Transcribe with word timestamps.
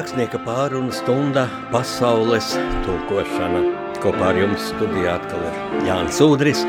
rakstnieka 0.00 0.38
pārunu 0.46 0.94
stunda 0.96 1.42
pasaules 1.68 2.54
tulkošana. 2.86 3.58
Kopā 4.00 4.30
ar 4.30 4.38
jums 4.38 4.70
studijā 4.70 5.18
atkal 5.18 5.42
ir 5.44 5.58
Jānis 5.84 6.20
Udris 6.24 6.62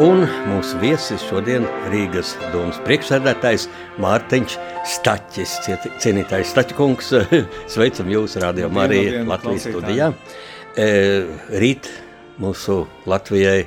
un 0.00 0.22
mūsu 0.48 0.80
viesis 0.80 1.20
šodien 1.28 1.66
Rīgas 1.92 2.30
domas 2.54 2.78
priekšsēdētājs 2.86 3.66
Mārtiņš 4.00 4.56
Staķis, 4.94 5.58
cienītājs 6.00 6.54
Staķkungs. 6.54 7.12
Sveicam 7.74 8.08
jūs, 8.14 8.38
Radio 8.40 8.72
Marija 8.72 9.20
Latvijas 9.28 9.68
studijā. 9.68 10.08
E, 10.72 10.88
rīt 11.60 11.92
mūsu 12.40 12.86
Latvijai 13.04 13.66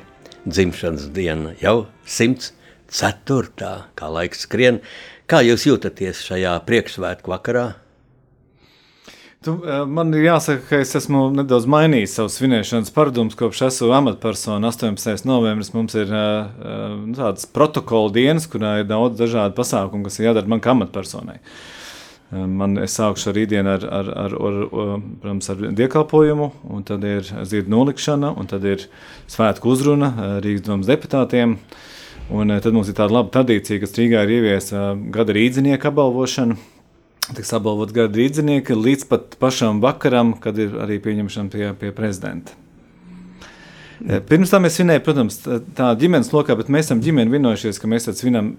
dzimšanas 0.49 1.12
diena 1.13 1.53
jau 1.62 1.84
104. 2.09 3.73
kā 3.93 4.13
laiks 4.17 4.48
skrien. 4.49 4.81
Kā 5.29 5.45
jūs 5.45 5.70
jūtaties 5.70 6.26
šajā 6.26 6.57
priekšsvētku 6.65 7.37
vakarā? 7.37 7.73
Tu, 9.45 9.54
eh, 9.62 9.84
man 9.85 10.09
ir 10.17 10.23
jāsaka, 10.26 10.63
ka 10.72 10.77
es 10.81 10.95
esmu 10.98 11.27
nedaudz 11.38 11.67
mainījis 11.70 12.16
savu 12.17 12.31
svinēšanas 12.34 12.90
paradumus, 12.95 13.35
kopš 13.38 13.59
esmu 13.68 13.91
amatpersona. 13.94 14.71
18. 14.73 15.21
novembris 15.30 15.70
mums 15.76 15.94
ir 15.94 16.09
uh, 16.09 16.48
tāds 17.13 17.45
protokola 17.54 18.09
dienas, 18.16 18.49
kurā 18.49 18.80
ir 18.81 18.90
daudz 18.90 19.21
dažādu 19.21 19.54
pasākumu, 19.59 20.08
kas 20.09 20.18
ir 20.18 20.31
jādara 20.31 20.49
man 20.49 20.66
kā 20.66 20.73
amatpersonai. 20.73 21.38
Man 22.34 22.80
es 22.81 22.98
sākšu 22.98 23.35
rītdienu 23.38 23.76
ar, 23.76 23.85
ar, 23.85 24.12
ar, 24.26 24.34
ar, 24.34 24.59
protams, 25.21 25.54
ar 25.54 25.62
dievkalpojumu, 25.77 26.52
un 26.73 26.90
tad 26.90 27.05
ir 27.05 27.30
zirga 27.46 27.70
nolikšana, 27.70 28.34
un 28.34 28.49
tad 28.49 28.66
ir 28.66 28.90
svētku 29.30 29.70
uzruna 29.76 30.40
Rīgas 30.41 30.65
domas 30.65 30.90
deputātiem. 30.90 31.59
Un 32.34 32.57
tad 32.57 32.74
mums 32.74 32.90
ir 32.90 32.98
tāda 32.98 33.20
laba 33.20 33.30
tradīcija, 33.30 33.85
kas 33.85 33.93
Rīgā 33.93 34.26
ir 34.26 34.40
ieviesta 34.40 34.96
gada 35.13 35.37
rīdzinieku 35.37 35.93
apbalvošana 35.93 36.57
tiks 37.34 37.54
apbalvot 37.57 37.93
gada 37.95 38.20
rīznieki 38.20 38.77
līdz 38.77 39.07
pat 39.09 39.35
pašam 39.41 39.81
vakaram, 39.84 40.35
kad 40.41 40.59
ir 40.62 40.77
arī 40.84 40.99
pieņemšana 41.01 41.51
pie, 41.54 41.65
pie 41.79 41.91
prezidenta. 41.95 42.54
Mm. 43.99 44.21
Pirms 44.27 44.51
tam 44.51 44.65
mēs 44.65 44.77
svinējām, 44.77 45.04
protams, 45.05 45.40
tā 45.77 45.90
ģimenes 45.99 46.34
lokā, 46.35 46.57
bet 46.59 46.70
mēs 46.73 46.90
esam 46.90 47.01
ģimeni 47.03 47.34
vienojušies, 47.37 47.79
ka 47.81 47.90
mēs 47.90 48.09
svinam 48.20 48.55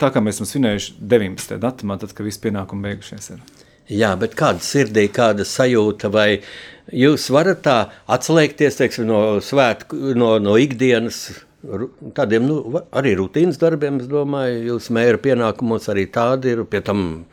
tā, 0.00 0.10
kā 0.10 0.22
mēs 0.24 0.40
esam 0.40 0.48
svinējuši 0.50 0.96
19. 1.00 1.58
datumā, 1.62 1.98
tad, 2.00 2.14
kad 2.16 2.26
viss 2.26 2.40
pienākumi 2.42 2.88
beigušies. 2.88 3.30
Ir. 3.36 3.42
Jā, 3.92 4.14
bet 4.16 4.36
kāda 4.38 4.64
sirdī, 4.64 5.06
kāda 5.12 5.44
sajūta, 5.46 6.08
vai 6.12 6.28
jūs 6.92 7.28
varat 7.34 7.60
tā 7.66 7.78
atslēgties 8.16 8.80
teiksim, 8.80 9.06
no 9.10 9.20
svētku, 9.44 10.14
no, 10.16 10.34
no 10.42 10.56
ikdienas, 10.60 11.26
tādiem 12.16 12.44
nu, 12.48 12.58
arī 12.94 13.14
rutīnas 13.18 13.58
darbiem, 13.60 14.00
es 14.02 14.10
domāju, 14.10 14.60
jūs 14.72 14.90
mēra 14.94 15.20
pienākumos 15.22 15.88
arī 15.92 16.06
tādi 16.12 16.54
ir, 16.54 16.64
pie 16.68 16.82
tam 16.84 17.24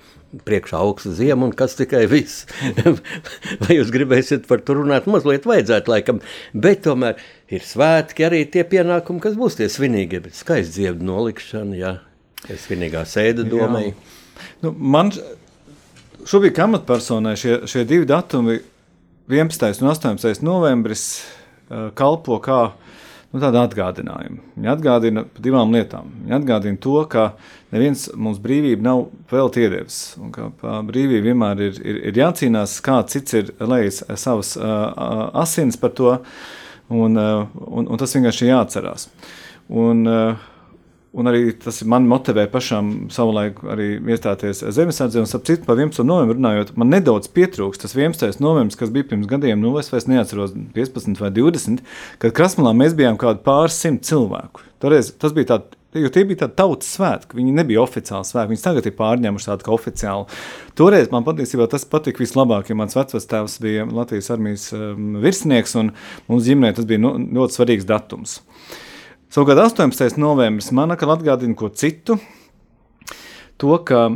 priekšā 0.47 0.79
augsta 0.79 1.11
zima 1.15 1.43
un 1.47 1.51
kas 1.57 1.75
tikai 1.75 2.05
viss. 2.11 2.45
Vai 3.63 3.75
jūs 3.75 3.91
gribēsiet 3.91 4.47
par 4.47 4.63
to 4.63 4.77
runāt? 4.79 5.09
Mazliet 5.11 5.47
vajadzētu 5.49 5.91
laikam, 5.91 6.21
bet 6.53 6.85
tomēr 6.87 7.19
ir 7.51 7.65
svētki 7.67 8.27
arī 8.27 8.45
tie 8.51 8.63
pienākumi, 8.67 9.21
kas 9.23 9.35
būs 9.39 9.59
tie 9.59 9.67
svinīgie, 9.71 10.23
bet 10.23 10.37
skaisti 10.39 10.79
dziebdu 10.79 11.07
nolikšana, 11.09 11.77
jā, 11.79 11.93
svinīgā 12.47 13.03
sēda 13.09 13.45
domai. 13.47 13.89
Nu, 14.63 14.71
man 14.71 15.11
šobrīd 16.27 16.55
kā 16.55 16.69
amatpersonai 16.69 17.35
šie, 17.39 17.61
šie 17.69 17.83
divi 17.89 18.07
datumi, 18.09 18.61
11. 19.31 19.83
un 19.83 19.91
18. 19.91 20.41
novembris, 20.43 21.05
kalpo 21.95 22.39
kā 22.43 22.61
nu, 23.31 23.39
tāda 23.39 23.63
atgādinājuma. 23.65 24.43
Viņa 24.57 24.75
atgādina 24.75 25.23
par 25.27 25.45
divām 25.45 25.73
lietām. 25.75 26.11
Viņa 26.25 26.37
atgādina 26.39 26.81
to, 26.83 26.97
ka 27.11 27.31
neviens 27.73 28.07
mums 28.15 28.41
brīvību 28.43 28.85
nav 28.85 29.05
vēl 29.31 29.51
iedevis, 29.63 29.99
un 30.21 30.33
ka 30.35 30.49
brīvība 30.87 31.31
vienmēr 31.31 31.65
ir, 31.69 31.81
ir, 31.81 32.01
ir 32.11 32.21
jācīnās, 32.23 32.77
kā 32.85 33.01
cits 33.11 33.37
ir 33.39 33.53
lejis 33.59 34.03
savas 34.19 34.55
uh, 34.59 35.31
asinis 35.43 35.79
par 35.79 35.95
to, 35.97 36.17
un, 36.91 37.17
uh, 37.17 37.47
un, 37.67 37.87
un 37.87 38.01
tas 38.01 38.17
vienkārši 38.17 38.51
jāatcerās. 38.51 39.07
Un, 39.71 40.03
uh, 40.09 40.50
Un 41.11 41.27
arī 41.27 41.49
tas 41.59 41.81
man 41.91 42.05
motivē 42.07 42.45
pašam 42.47 43.09
savulaik 43.11 43.57
arī 43.67 43.89
iestāties 44.13 44.61
zemesardzē. 44.77 45.19
Un, 45.19 45.27
ap 45.27 45.43
citu, 45.49 45.65
par 45.67 45.75
11. 45.75 46.05
novembri 46.07 46.37
runājot, 46.37 46.71
man 46.79 46.93
nedaudz 46.93 47.27
pietrūkst 47.35 47.83
tas 47.83 47.97
11. 47.97 48.39
novembris, 48.39 48.79
kas 48.79 48.93
bija 48.95 49.09
pirms 49.09 49.27
gadiem, 49.27 49.59
nu 49.59 49.73
es 49.81 49.91
vairs 49.91 50.07
neatceros 50.07 50.55
15 50.77 51.19
vai 51.19 51.33
20, 51.35 51.83
kad 52.23 52.37
Krasmalā 52.37 52.71
mēs 52.79 52.95
bijām 52.95 53.19
kādi 53.19 53.43
pāris 53.43 53.81
simt 53.83 54.07
cilvēku. 54.07 54.63
Toreiz 54.79 55.11
tas 55.19 55.35
bija 55.35 55.51
tāds 55.51 55.77
Jo 55.91 56.07
tie 56.07 56.21
bija 56.23 56.45
tādi 56.45 56.55
tautas 56.55 56.87
svētki, 56.95 57.35
viņi 57.35 57.51
nebija 57.51 57.81
oficiāli 57.83 58.23
svētki. 58.23 58.53
Viņi 58.53 58.63
tagad 58.63 58.85
ir 58.87 58.93
pārņēmuši 58.95 59.49
tādu 59.49 59.65
kā 59.65 59.73
oficiālu. 59.75 60.37
Toreiz 60.79 61.11
man 61.11 61.25
patiesībā 61.27 61.67
tas 61.71 61.83
patika 61.83 62.23
vislabāk, 62.23 62.71
jo 62.71 62.77
mans 62.79 62.95
vecvectēvs 62.95 63.57
bija 63.63 63.83
Latvijas 63.91 64.31
armijas 64.31 64.69
um, 64.77 65.17
virsnieks, 65.19 65.75
un 65.81 65.91
mums 66.31 66.47
ģimenē 66.47 66.71
tas 66.77 66.87
bija 66.87 67.03
no, 67.03 67.17
ļoti 67.19 67.59
svarīgs 67.59 67.89
datums. 67.89 68.37
Savukārt 69.31 69.61
18. 69.63 70.17
novembris 70.19 70.73
man 70.75 70.91
atkal 70.91 71.13
atgādina 71.13 71.55
ko 71.55 71.69
citu. 71.71 72.17
To, 73.63 73.77
ka 73.87 74.09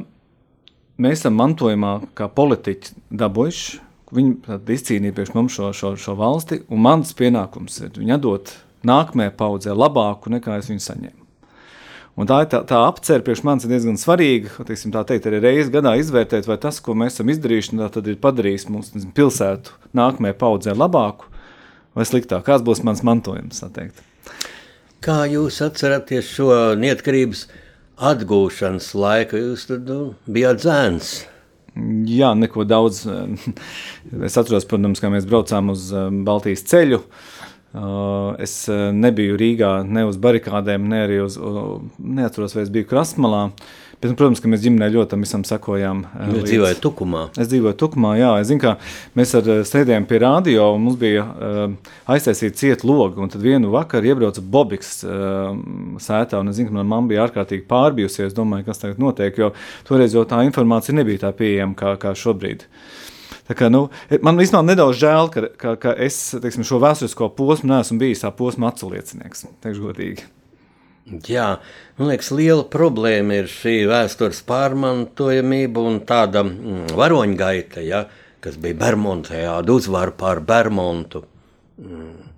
mēs 1.00 1.22
esam 1.22 1.38
mantojumā 1.40 1.92
kā 2.18 2.26
politiķi 2.28 2.98
dabūjuši, 3.22 3.78
viņi 4.18 4.58
izcīnīja 4.76 5.16
priekš 5.16 5.36
mums 5.38 5.56
šo, 5.56 5.70
šo, 5.72 5.94
šo 5.96 6.16
valsti, 6.20 6.58
un 6.68 6.82
mans 6.84 7.14
pienākums 7.16 7.80
ir 7.86 7.94
viņu 7.96 8.18
dot 8.26 8.52
nākamajai 8.84 9.32
paudzē 9.40 9.76
labāku 9.78 10.34
nekā 10.34 10.58
es 10.60 10.68
viņu 10.74 10.84
saņēmu. 10.84 11.24
Un 12.20 12.28
tā, 12.28 12.42
tā, 12.52 12.60
tā 12.68 12.82
apcere 12.84 13.24
priekš 13.24 13.44
manis 13.48 13.68
ir 13.68 13.72
diezgan 13.72 13.96
svarīga. 14.00 14.52
Teiksim, 14.68 14.92
tā 14.92 15.04
teikt, 15.08 15.30
arī 15.32 15.40
reizes 15.44 15.72
gadā 15.72 15.94
izvērtēt, 16.00 16.48
vai 16.48 16.58
tas, 16.60 16.82
ko 16.84 16.96
mēs 16.96 17.16
esam 17.16 17.32
izdarījuši, 17.32 17.80
ir 17.80 18.20
padarījis 18.24 18.68
mūsu 18.72 19.06
pilsētu 19.16 19.80
nākamajai 19.96 20.38
paudzē 20.44 20.76
labāku 20.76 21.32
vai 21.96 22.08
sliktāku. 22.08 22.48
Kāds 22.52 22.68
būs 22.68 22.84
mans 22.84 23.04
mantojums? 23.08 23.64
Kā 25.06 25.28
jūs 25.30 25.60
atceraties 25.62 26.26
šo 26.34 26.50
neatkarības 26.82 27.44
atgūšanas 28.10 28.88
laiku? 28.98 29.38
Jūs 29.38 29.68
tad 29.70 29.86
nu, 29.86 30.00
bijāt 30.26 30.64
zēns. 30.64 31.12
Jā, 32.10 32.32
neko 32.34 32.66
daudz. 32.66 33.04
Es 34.26 34.38
atceros, 34.40 34.66
protams, 34.66 35.04
kā 35.04 35.12
mēs 35.14 35.28
braucām 35.30 35.70
uz 35.76 35.92
um, 35.94 36.24
Baltijas 36.26 36.66
ceļu. 36.72 37.04
Uh, 37.76 38.34
es 38.42 38.56
uh, 38.72 38.88
nebiju 38.98 39.38
Rīgā 39.38 39.72
ne 39.86 40.08
uz 40.10 40.18
barikādēm, 40.18 40.90
ne 40.90 41.04
arī 41.06 41.22
uz, 41.22 41.38
neatceros, 42.00 42.58
vai 42.58 42.66
es 42.66 42.74
biju 42.74 42.90
Krasmalā. 42.90 43.44
Bet, 44.02 44.12
nu, 44.12 44.16
protams, 44.20 44.42
ka 44.44 44.50
mēs 44.52 44.62
ģimenē 44.66 44.90
ļoti 44.92 45.10
tam 45.14 45.24
visam 45.24 45.44
sekojām. 45.48 46.02
Jūs 46.34 46.44
dzīvojat 46.50 46.82
Tukumā? 46.84 47.22
Es 47.40 47.48
dzīvoju 47.52 47.78
Tukumā, 47.80 48.12
jā. 48.20 48.34
Es 48.42 48.50
zinu, 48.50 48.62
ka 48.62 48.74
mēs 49.18 49.32
ar 49.40 49.48
eh, 49.54 49.62
sēdējām 49.68 50.08
pie 50.10 50.20
rādio, 50.22 50.66
un 50.76 50.84
mums 50.84 51.00
bija 51.00 51.24
uh, 51.24 51.94
aiztaisīta 52.12 52.60
cieta 52.60 52.90
loga, 52.90 53.24
un 53.24 53.32
tad 53.32 53.46
vienu 53.46 53.72
vakaru 53.74 54.12
iebrauca 54.12 54.44
Bobiks 54.44 54.92
uh, 55.08 55.56
sētā, 56.04 56.44
un 56.44 56.52
es 56.52 56.60
zinu, 56.60 56.74
ka 56.74 56.80
man 56.82 56.92
mamma 56.92 57.14
bija 57.14 57.24
ārkārtīgi 57.26 57.66
pārbijusies, 57.72 58.36
domāju, 58.36 58.68
kas 58.68 58.84
tagad 58.84 59.02
notiek, 59.02 59.40
jo 59.40 59.54
toreiz 59.88 60.14
jau 60.18 60.28
tā 60.28 60.44
informācija 60.46 60.98
nebija 61.00 61.26
tā 61.26 61.34
pieejama 61.40 61.80
kā, 61.80 61.96
kā 62.02 62.14
šobrīd. 62.20 62.68
Tā 63.46 63.56
kā, 63.58 63.72
nu, 63.72 63.88
man 64.26 64.42
īstenībā 64.42 64.66
nedaudz 64.66 65.00
žēl, 65.02 65.32
ka, 65.34 65.50
ka, 65.62 65.76
ka 65.82 65.98
es 66.02 66.18
teiksim, 66.36 66.66
šo 66.68 66.82
vēsturisko 66.84 67.32
posmu 67.38 67.72
neesmu 67.72 68.02
bijis 68.02 68.26
tā 68.26 68.34
posma 68.36 68.74
atsauliecinieks, 68.74 69.48
teikšu 69.64 69.88
godīgi. 69.90 70.35
Jā, 71.06 71.60
man 72.00 72.10
liekas, 72.10 72.32
liela 72.34 72.64
problēma 72.66 73.36
ir 73.38 73.50
šī 73.52 73.84
vēstures 73.86 74.40
pārmantojamība 74.48 75.84
un 75.86 76.00
tāda 76.10 76.42
mm, 76.42 76.96
varoņgaita, 76.98 77.84
ja, 77.86 78.08
kas 78.42 78.58
bija 78.62 78.80
Bermontē, 78.80 79.44
tāda 79.46 79.76
uzvara 79.76 80.16
pār 80.18 80.42
Bermontu. 80.42 81.22
Mm. 81.78 82.32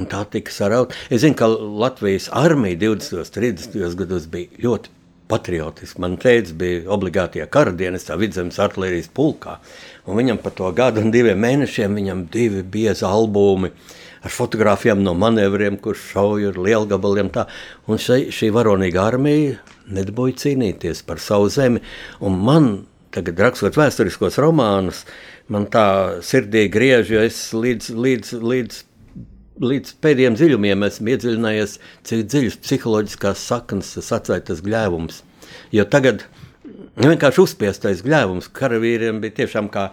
Un 0.00 0.08
tā 0.10 0.24
tika 0.32 0.50
sarauta. 0.50 0.98
Es 1.12 1.22
zinu, 1.22 1.36
ka 1.38 1.46
Latvijas 1.52 2.26
armija 2.34 2.80
20. 2.80 3.20
un 3.20 3.30
30. 3.38 3.96
gados 4.00 4.26
bija 4.32 4.64
ļoti 4.64 4.90
patriotiski. 5.30 6.02
Man 6.02 6.18
teica, 6.18 6.56
bija 6.58 6.82
obligātie 6.90 7.46
kara 7.54 7.70
dienestā 7.76 8.16
vidzemes 8.18 8.58
artilērijas 8.58 9.12
pulkā. 9.14 9.60
Un 10.08 10.18
viņam 10.18 10.42
par 10.42 10.56
to 10.58 10.72
gadu 10.74 11.04
un 11.04 11.14
diviem 11.14 11.38
mēnešiem 11.44 11.94
viņam 12.00 12.26
divi 12.32 12.64
biezi 12.66 13.06
albumi 13.06 13.70
uh, 13.70 14.01
ar 14.22 14.30
fotografijām 14.32 15.02
no 15.02 15.14
manevriem, 15.18 15.78
kurš 15.82 16.04
šauja 16.12 16.52
ar 16.52 16.60
lielgabaliem. 16.62 17.30
Tā. 17.34 17.46
Un 17.90 18.00
šī, 18.02 18.28
šī 18.34 18.52
varonīga 18.54 19.02
armija 19.10 19.58
nedabūja 19.92 20.38
cīnīties 20.44 21.02
par 21.06 21.20
savu 21.22 21.50
zemi. 21.52 21.82
Un 22.22 22.38
man, 22.46 22.70
tagad 23.14 23.40
rakstot 23.42 23.76
vēsturiskos 23.78 24.38
romānus, 24.42 25.04
man 25.52 25.66
tā 25.72 26.22
sirdī 26.24 26.68
griež, 26.72 27.10
jo 27.12 27.24
es 27.26 27.42
līdz, 27.56 27.90
līdz, 28.06 28.32
līdz, 28.52 28.80
līdz 29.62 29.96
pēdējiem 30.04 30.38
dziļumiem 30.38 30.86
esmu 30.88 31.12
iedziļinājies, 31.16 31.76
cik 32.08 32.24
dziļas 32.30 32.62
psiholoģiskās 32.62 33.44
saknes 33.50 33.92
atstāja 34.02 34.46
tas 34.52 34.62
gļēvums. 34.64 35.22
Jo 35.74 35.84
tagad 35.90 36.24
vienkārši 37.00 37.42
uzspiestais 37.42 38.02
gļēvums 38.04 38.50
karavīriem 38.54 39.20
bija 39.22 39.42
tiešām 39.42 39.68
kā 39.72 39.90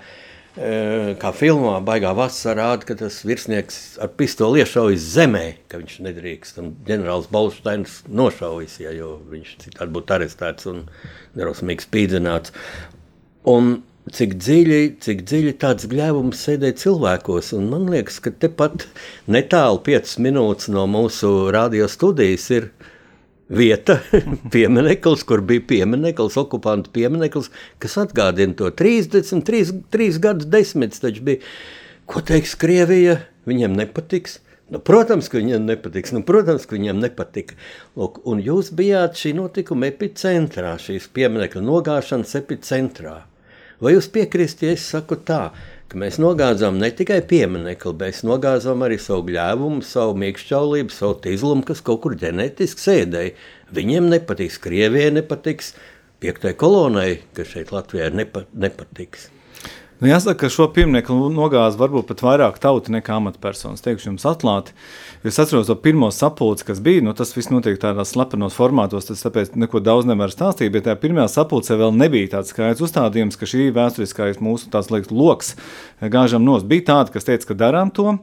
kā 0.60 1.30
filmā 1.32 1.78
Baigā 1.86 2.12
vasarā 2.18 2.74
rāda, 2.74 2.88
ka 2.90 2.96
tas 3.00 3.22
virsnieks 3.24 3.98
ar 4.04 4.10
pistoli 4.20 4.60
iešaujas 4.60 5.06
zemē, 5.16 5.44
ka 5.72 5.80
viņš 5.80 6.00
nedrīkst. 6.04 6.60
Un 6.60 6.74
ģenerālis 6.88 7.30
Bolsteins 7.32 8.02
nošaujas, 8.08 8.80
ja, 8.84 8.92
jo 8.92 9.14
viņš 9.32 9.54
citādi 9.64 9.96
būtu 9.96 10.18
arestēts 10.18 10.68
un 10.68 10.82
nerosmīgi 11.40 11.88
spīdzināts. 11.88 12.52
Un 13.48 13.78
cik 14.12 14.36
dziļi, 14.42 14.82
cik 15.06 15.24
dziļi 15.30 15.56
tāds 15.62 15.88
gļēvums 15.88 16.44
sēdē 16.44 16.74
cilvēkos. 16.82 17.54
Un 17.56 17.70
man 17.72 17.88
liekas, 17.94 18.20
ka 18.20 18.34
tepat 18.36 18.90
netālu 19.32 19.80
5 19.86 20.18
minūtes 20.26 20.72
no 20.74 20.84
mūsu 20.92 21.54
radio 21.56 21.88
studijas 21.88 22.50
ir 22.52 22.72
vieta, 23.50 24.00
piemineklis, 24.54 25.24
kur 25.28 25.42
bija 25.46 25.64
piemineklis, 25.68 26.38
okupantu 26.40 26.94
piemineklis, 26.96 27.50
kas 27.82 27.98
atgādina 28.04 28.56
to 28.58 28.70
33 28.72 30.22
gadus 30.22 30.50
desmitus. 30.50 31.02
Taču 31.04 31.26
bija, 31.26 31.42
ko 32.10 32.22
teiks 32.26 32.56
Krievija, 32.60 33.20
viņiem 33.50 33.76
nepatiks. 33.78 34.40
Nu, 34.70 34.78
protams, 34.86 35.32
ka 35.32 35.40
viņiem 35.40 35.66
nepatiks. 35.66 36.14
Nu, 36.14 36.22
protams, 36.26 36.68
ka 36.70 36.78
viņiem 36.78 37.00
nepatika. 37.02 37.58
Lūk, 37.98 38.22
un 38.30 38.42
jūs 38.46 38.70
bijāt 38.78 39.18
šī 39.18 39.34
notikuma 39.40 39.90
epicentrā, 39.90 40.76
šīs 40.82 41.10
pieminiektu 41.14 41.64
nogāšanas 41.66 42.36
epicentrā. 42.38 43.16
Vai 43.82 43.96
jūs 43.96 44.12
piekrītat, 44.14 44.62
ja 44.68 44.76
es 44.76 44.86
saku 44.92 45.18
tā, 45.26 45.48
ka 45.90 45.98
mēs 45.98 46.20
nogāzām 46.22 46.78
ne 46.82 46.92
tikai 46.94 47.20
pieminiektu, 47.30 47.96
bet 47.98 48.22
nogāzām 48.28 48.86
arī 48.86 49.00
savu 49.02 49.26
gļēvumu, 49.30 49.82
savu 49.86 50.14
mīkšķaulību, 50.22 50.94
savu 50.94 51.18
tīzlumu, 51.24 51.66
kas 51.66 51.82
kaut 51.86 52.04
kur 52.06 52.18
ģenētiski 52.20 52.86
sēdēja. 52.86 53.34
Viņiem 53.74 54.12
nepatiks, 54.14 54.62
Krievijai 54.62 55.16
nepatiks, 55.18 55.74
piektai 56.22 56.54
kolonai, 56.60 57.10
kas 57.38 57.54
šeit 57.56 57.74
Latvijā 57.74 58.12
nepa, 58.14 58.46
nepatiks. 58.54 59.30
Nu, 60.00 60.08
jāsaka, 60.08 60.46
ka 60.46 60.48
šo 60.48 60.70
pieminiektu 60.72 61.12
nogāza 61.36 61.76
varbūt 61.76 62.06
pat 62.08 62.22
vairāk 62.24 62.60
tauta 62.64 62.94
nekā 62.94 63.18
amatpersonas. 63.20 63.82
Teikšu 63.84 64.14
jums 64.14 64.24
atklāti, 64.30 64.72
jo 65.26 65.28
es 65.28 65.40
atceros 65.44 65.68
to 65.68 65.76
pirmo 65.76 66.08
sapulci, 66.16 66.64
kas 66.70 66.80
bija. 66.86 67.02
Nu, 67.04 67.12
tas 67.12 67.36
viss 67.36 67.52
notiek 67.52 67.76
tādās 67.82 68.14
slepenos 68.16 68.56
formātos, 68.56 69.10
tas 69.10 69.26
tāpēc 69.26 69.58
neko 69.60 69.82
daudz 69.84 70.08
nevar 70.08 70.32
stāstīt. 70.32 70.72
Bet 70.72 70.88
tajā 70.88 70.96
pirmajā 71.02 71.28
sapulcē 71.34 71.76
vēl 71.82 71.92
nebija 72.00 72.32
tāds 72.38 72.56
skaidrs 72.56 72.86
uzstādījums, 72.88 73.36
ka 73.36 73.52
šī 73.52 73.68
vēsturiskais 73.76 74.40
mūsu 74.40 74.72
tāds 74.72 74.88
liekas 74.96 75.12
loks 75.12 75.52
gāžam 76.00 76.48
nos. 76.48 76.64
Bija 76.64 76.88
tādi, 76.94 77.18
kas 77.18 77.28
teica, 77.28 77.52
ka 77.52 77.60
darām 77.66 77.92
to. 77.92 78.16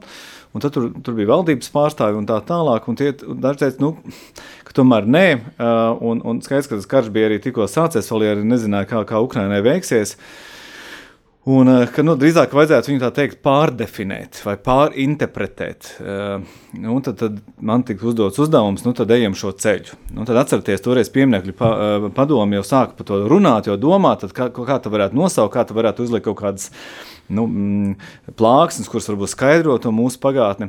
Un 0.57 0.65
tad 0.65 0.73
tur, 0.73 0.89
tur 1.05 1.13
bija 1.13 1.29
valdības 1.35 1.69
pārstāvi 1.77 2.17
un 2.17 2.25
tā 2.25 2.41
tālāk. 2.41 2.89
Un 2.89 2.97
tie 2.97 3.13
daži 3.13 3.67
teica, 3.67 3.83
nu, 3.85 3.93
ka 4.65 4.79
tomēr 4.81 5.05
nē. 5.05 5.25
Un, 6.01 6.25
un 6.25 6.41
skaidrs, 6.41 6.73
ka 6.73 6.81
tas 6.81 6.89
karš 6.89 7.13
bija 7.13 7.29
arī 7.29 7.37
tikko 7.43 7.69
sācies, 7.69 8.09
vēl 8.09 8.31
arī 8.33 8.49
nezināja, 8.49 8.89
kā, 8.89 9.05
kā 9.05 9.21
Ukrainai 9.21 9.61
veiksies. 9.61 10.17
Uh, 10.17 10.55
Un, 11.47 11.69
eh, 11.71 11.85
ka, 11.95 12.03
nu, 12.03 12.17
drīzāk 12.19 12.51
vajadzētu 12.51 12.89
viņu 12.91 12.99
tā 13.05 13.09
teikt, 13.15 13.37
pārdefinēt 13.45 14.41
vai 14.43 14.57
pārinterpretēt. 14.59 15.91
Uh, 16.01 16.41
nu, 16.75 16.97
tad, 17.05 17.15
tad 17.21 17.37
man 17.63 17.85
tika 17.87 18.03
uzdots 18.09 18.41
uzdevums, 18.43 18.83
nu, 18.83 18.91
tad 18.97 19.13
ejam 19.15 19.35
šo 19.37 19.53
ceļu. 19.55 19.95
Nu, 20.17 20.25
tad 20.27 20.41
atcerieties, 20.41 20.83
toreiz 20.83 21.11
pieminiekļu 21.13 21.55
pa, 21.55 21.69
uh, 21.71 22.07
padomu 22.17 22.59
jau 22.59 22.65
sāka 22.67 22.97
par 22.97 23.07
to 23.07 23.21
runāt, 23.31 23.69
jau 23.71 23.77
domāt, 23.79 24.25
kā, 24.35 24.49
kā 24.51 24.79
tā 24.83 24.91
varētu 24.91 25.15
nosaukt, 25.15 25.53
kā 25.55 25.63
tā 25.69 25.77
varētu 25.77 26.03
uzlikt 26.03 26.27
kaut 26.27 26.41
kādas 26.41 26.67
nu, 27.31 27.45
mm, 27.47 28.09
plāksnes, 28.35 28.91
kuras 28.91 29.07
varbūt 29.13 29.31
skaidrotu 29.31 29.95
mūsu 29.95 30.19
pagātni. 30.27 30.67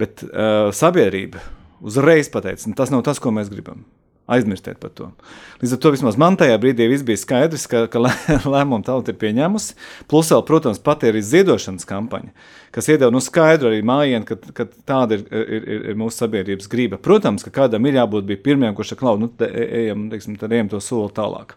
Bet 0.00 0.24
uh, 0.24 0.70
sabiedrība 0.72 1.44
uzreiz 1.84 2.32
pateica, 2.32 2.64
nu, 2.70 2.78
tas 2.80 2.94
nav 2.94 3.04
tas, 3.04 3.20
ko 3.20 3.34
mēs 3.34 3.52
gribam. 3.52 3.84
Aizmirstiet 4.24 4.78
par 4.80 4.88
to. 4.96 5.10
Līdz 5.60 5.74
ar 5.76 5.80
to 5.84 5.90
vismaz 5.92 6.16
man 6.20 6.38
tajā 6.40 6.56
brīdī 6.60 6.86
bija 7.04 7.20
skaidrs, 7.20 7.66
ka, 7.68 7.82
ka 7.92 8.00
lēmumu 8.54 8.80
tauta 8.86 9.12
ir 9.12 9.18
pieņēmusi. 9.20 9.76
Plus, 10.08 10.30
vēl, 10.32 10.44
protams, 10.48 10.80
pat 10.80 11.04
ir 11.04 11.18
ziedošanas 11.20 11.84
kampaņa, 11.88 12.32
kas 12.72 12.88
iedeva 12.88 13.12
nu, 13.12 13.20
skaidru 13.24 13.68
arī 13.68 13.82
mājienu, 13.84 14.24
ka, 14.28 14.38
ka 14.56 14.68
tāda 14.88 15.18
ir, 15.18 15.26
ir, 15.28 15.68
ir, 15.76 15.86
ir 15.92 16.00
mūsu 16.00 16.24
sabiedrības 16.24 16.72
grība. 16.72 17.00
Protams, 17.04 17.44
ka 17.44 17.52
kādam 17.52 17.84
ir 17.84 18.00
jābūt 18.00 18.32
pirmajam, 18.44 18.78
kurš 18.78 18.94
saka, 18.94 19.16
nu, 19.20 19.28
te, 19.28 19.50
e, 19.50 19.68
ejam, 19.84 20.08
teiksim, 20.12 20.40
ejam 20.48 20.72
to 20.72 20.80
soli 20.80 21.12
tālāk. 21.12 21.52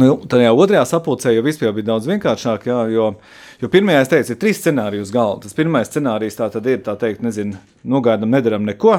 Nu, 0.00 0.14
tajā 0.24 0.48
otrajā 0.56 0.86
sapulcē 0.88 1.34
jau 1.34 1.42
vispār 1.44 1.74
bija 1.76 1.90
daudz 1.90 2.06
vienkāršāk, 2.08 2.62
jā, 2.64 2.78
jo, 2.94 3.10
jo 3.60 3.68
pirmajā 3.68 4.06
es 4.06 4.08
teicu, 4.08 4.32
ir 4.32 4.38
trīs 4.40 4.60
scenāriji 4.62 5.04
uz 5.04 5.12
galda. 5.12 5.44
Tas 5.44 5.56
pirmais 5.58 5.90
scenārijs 5.90 6.38
tā 6.38 6.48
tad 6.54 6.68
ir, 6.70 6.78
tā 6.86 6.94
teikt, 6.96 7.20
nezinu, 7.20 7.60
nogaidām, 7.84 8.32
nedaram 8.32 8.64
neko. 8.64 8.94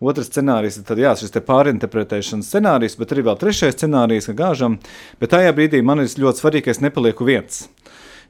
Otrs 0.00 0.30
scenārijs 0.30 0.78
ir 0.80 0.84
tad, 0.88 1.00
jā, 1.02 1.10
šis 1.20 1.34
pārinterpretēšanas 1.44 2.48
scenārijs, 2.48 2.96
bet 2.96 3.10
arī 3.12 3.26
vēl 3.26 3.36
trešais 3.40 3.76
scenārijs, 3.76 4.30
ka 4.30 4.36
gāžam. 4.38 4.78
Bet 5.20 5.34
tajā 5.34 5.52
brīdī 5.56 5.82
man 5.84 6.00
ir 6.00 6.08
ļoti 6.08 6.40
svarīgi, 6.40 6.64
ka 6.64 6.72
es 6.72 6.80
nepalieku 6.80 7.28
viens. 7.28 7.66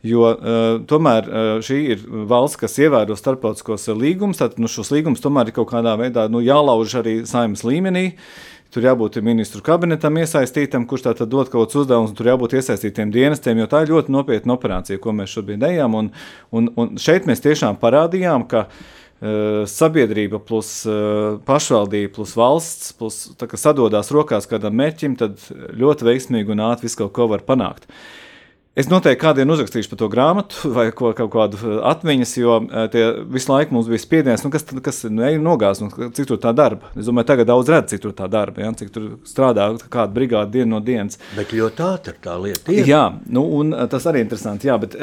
Jo 0.03 0.33
uh, 0.33 0.59
tomēr 0.91 1.29
uh, 1.29 1.51
šī 1.63 1.79
ir 1.95 2.03
valsts, 2.27 2.59
kas 2.59 2.75
ievēro 2.81 3.15
starptautiskos 3.15 3.87
līgumus, 3.95 4.41
tad 4.41 4.59
nu, 4.59 4.67
šos 4.71 4.91
līgumus 4.91 5.23
tomēr 5.23 5.53
ir 5.53 5.59
kaut 5.61 5.71
kādā 5.71 5.95
veidā 6.01 6.27
nu, 6.33 6.43
jālauž 6.43 6.97
arī 7.05 7.21
saimnes 7.29 7.63
līmenī. 7.63 8.09
Tur 8.75 8.87
jābūt 8.87 9.19
ministru 9.27 9.63
kabinetam 9.67 10.19
iesaistītam, 10.19 10.87
kurš 10.91 11.07
tā 11.07 11.13
dod 11.23 11.51
kaut 11.51 11.69
kādus 11.69 11.83
uzdevumus, 11.85 12.15
tur 12.19 12.31
jābūt 12.31 12.55
iesaistītiem 12.59 13.11
dienestiem, 13.15 13.59
jo 13.63 13.67
tā 13.71 13.85
ir 13.85 13.93
ļoti 13.95 14.15
nopietna 14.15 14.55
operācija, 14.55 14.99
ko 15.03 15.15
mēs 15.15 15.35
šobrīd 15.35 15.67
ejam. 15.71 15.99
Un, 15.99 16.11
un, 16.55 16.71
un 16.79 16.95
šeit 17.03 17.27
mēs 17.31 17.43
tiešām 17.43 17.79
parādījām, 17.83 18.47
ka 18.51 18.69
uh, 18.69 18.89
sabiedrība 19.69 20.41
plus 20.41 20.71
uh, 20.89 21.37
pašvaldība 21.45 22.15
plus 22.17 22.33
valsts 22.41 22.95
plus, 22.97 23.19
sadodās 23.61 24.09
rokās 24.17 24.49
kādam 24.49 24.79
mērķim, 24.81 25.19
tad 25.21 25.37
ļoti 25.77 26.09
veiksmīgi 26.09 26.55
un 26.55 26.65
ātri 26.71 26.89
visu 26.89 27.03
kaut 27.03 27.13
ko 27.19 27.29
var 27.35 27.45
panākt. 27.45 27.85
Uh, 27.85 28.20
Es 28.79 28.87
noteikti 28.87 29.19
kādiem 29.19 29.51
uzrakstīšu 29.51 29.91
par 29.91 29.99
to 29.99 30.07
grāmatu 30.13 30.69
vai 30.77 30.85
ko, 30.95 31.09
kaut 31.19 31.33
kādu 31.33 31.59
uh, 31.59 31.79
atmiņas, 31.91 32.35
jo 32.39 32.59
uh, 32.63 32.85
tie 32.93 33.03
visu 33.27 33.51
laiku 33.51 33.75
mums 33.75 33.89
bija 33.91 33.99
spiediens, 33.99 34.45
nu, 34.47 34.51
kas, 34.55 34.63
kas 34.85 35.03
nu, 35.11 35.27
nogāz, 35.43 35.81
nu, 35.83 35.91
cik 35.91 36.29
tur 36.29 36.39
tā 36.39 36.53
darba. 36.55 36.93
Es 36.95 37.09
domāju, 37.09 37.27
tagad 37.33 37.51
daudz 37.51 37.73
redz, 37.73 37.91
cik 37.91 38.05
tur 38.05 38.15
tā 38.15 38.29
darba, 38.31 38.63
ja, 38.63 38.71
cik 38.79 38.93
tur 38.95 39.09
strādā 39.27 39.67
kāda 39.91 40.15
brigāde 40.15 40.55
dienu 40.55 40.77
no 40.77 40.81
dienas. 40.87 41.19
Bet 41.35 41.51
ļoti 41.57 41.83
ātri 41.83 42.15
tā 42.23 42.37
lieta 42.39 42.77
ir. 42.77 42.87
Jā, 42.87 43.01
nu, 43.27 43.43
un 43.59 43.75
uh, 43.75 43.89
tas 43.91 44.07
arī 44.07 44.23
interesanti, 44.23 44.71
jā, 44.71 44.79
bet, 44.79 44.95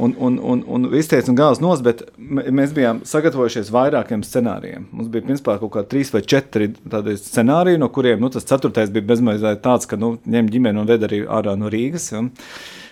un, 0.00 0.16
un, 0.16 0.40
un, 0.40 0.64
un 0.64 0.88
viss 0.92 1.12
teica 1.12 1.28
un 1.28 1.36
gāzes 1.36 1.60
nos, 1.60 1.84
bet 1.84 2.06
mēs 2.16 2.72
bijām 2.76 3.02
sagatavojušies 3.08 3.68
vairākiem 3.74 4.24
scenārijiem. 4.24 4.88
Mums 4.96 5.12
bija, 5.12 5.26
principā, 5.28 5.58
kaut 5.60 5.74
kā 5.76 5.84
trīs 5.92 6.12
vai 6.14 6.24
četri 6.24 6.70
tādi 6.80 7.18
scenāriji, 7.20 7.82
no 7.84 7.92
kuriem, 7.92 8.20
nu, 8.24 8.32
tas 8.32 8.48
ceturtais 8.48 8.92
bija 8.94 9.10
bezmazliet 9.12 9.60
tāds, 9.66 9.88
ka, 9.90 10.00
nu, 10.00 10.14
ņem 10.24 10.48
ģimeni 10.56 10.80
un 10.80 10.88
ved 10.88 11.04
arī 11.04 11.22
ārā 11.28 11.58
no 11.60 11.68
Rīgas. 11.72 12.10
Ja. 12.14 12.24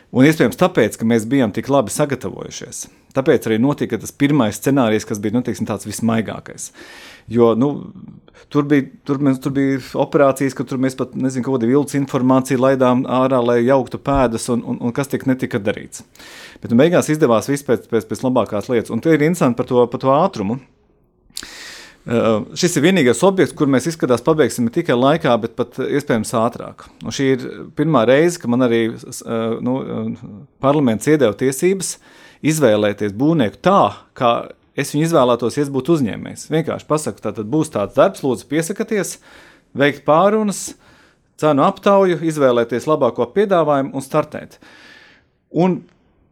Un 0.08 0.24
iespējams, 0.24 0.56
tāpēc, 0.56 0.96
ka 0.96 1.04
mēs 1.04 1.26
bijām 1.28 1.52
tik 1.52 1.68
labi 1.68 1.92
sagatavojušies. 1.92 2.86
Tāpēc 3.16 3.48
arī 3.48 3.58
notika 3.60 3.98
tas 4.00 4.12
pirmais 4.14 4.56
scenārijs, 4.56 5.04
kas 5.08 5.20
bija 5.20 5.36
nu, 5.36 5.42
teiksim, 5.44 5.66
tāds 5.68 5.84
vismaigākais. 5.88 6.70
Jo 7.28 7.50
nu, 7.60 7.68
tur, 8.52 8.64
bija, 8.68 8.86
tur, 9.04 9.20
mēs, 9.24 9.36
tur 9.44 9.52
bija 9.56 9.82
operācijas, 10.00 10.56
ka 10.56 10.64
tur 10.68 10.80
mēs 10.80 10.96
pat 10.96 11.12
nezinām, 11.12 11.44
kādu 11.50 11.68
vilcienu 11.68 12.06
informāciju 12.06 12.62
laidām 12.62 13.04
ārā, 13.18 13.42
lai 13.44 13.58
jauktu 13.66 14.00
pēdas, 14.00 14.48
un, 14.54 14.64
un, 14.64 14.80
un 14.80 14.96
kas 14.96 15.12
tik 15.12 15.28
netika 15.28 15.60
darīts. 15.60 16.06
Bet 16.62 16.72
nu, 16.72 16.80
beigās 16.80 17.12
izdevās 17.12 17.50
viss 17.52 17.66
pēc, 17.68 17.90
pēc, 17.92 18.08
pēc 18.08 18.24
labākās 18.24 18.72
lietas. 18.72 18.94
Un 18.94 19.04
tie 19.04 19.12
ir 19.16 19.26
interesanti 19.28 19.60
par 19.60 19.68
to, 19.68 19.84
par 19.92 20.04
to 20.04 20.14
ātrumu. 20.16 20.60
Uh, 22.08 22.46
šis 22.56 22.78
ir 22.78 22.86
vienīgais 22.86 23.18
objekts, 23.26 23.52
kur 23.52 23.68
mēs 23.68 23.90
izskatās 23.90 24.22
pabeigsim 24.24 24.64
ne 24.64 24.72
tikai 24.72 24.94
laikā, 24.96 25.34
bet 25.42 25.52
pat 25.58 25.76
iespējams 25.84 26.30
ātrāk. 26.40 26.86
Un 27.04 27.12
šī 27.12 27.26
ir 27.34 27.42
pirmā 27.76 28.06
reize, 28.08 28.38
kad 28.40 28.48
man 28.48 28.64
arī 28.64 28.86
uh, 28.94 29.58
nu, 29.60 29.74
parlaments 30.64 31.10
iedeva 31.10 31.36
tiesības 31.36 31.98
izvēlēties 32.48 33.12
būvnieku 33.18 33.60
tā, 33.60 33.82
kā 34.16 34.30
es 34.78 34.94
viņu 34.94 35.08
izvēlētos, 35.08 35.58
ja 35.58 35.66
es 35.66 35.72
būtu 35.74 35.98
uzņēmējs. 35.98 36.46
Vienkārši 36.54 36.88
pasaku, 36.88 37.20
tā 37.24 37.34
tad 37.36 37.50
būs 37.52 37.74
tāds 37.74 37.98
darbs, 37.98 38.22
lūdzu, 38.24 38.46
piesakieties, 38.54 39.18
veikt 39.76 40.06
pārunas, 40.06 40.62
cenu 41.40 41.66
aptauju, 41.66 42.22
izvēlēties 42.30 42.88
labāko 42.88 43.26
piedāvājumu 43.34 43.92
un 43.98 44.06
startēt. 44.06 44.56
Un 45.52 45.80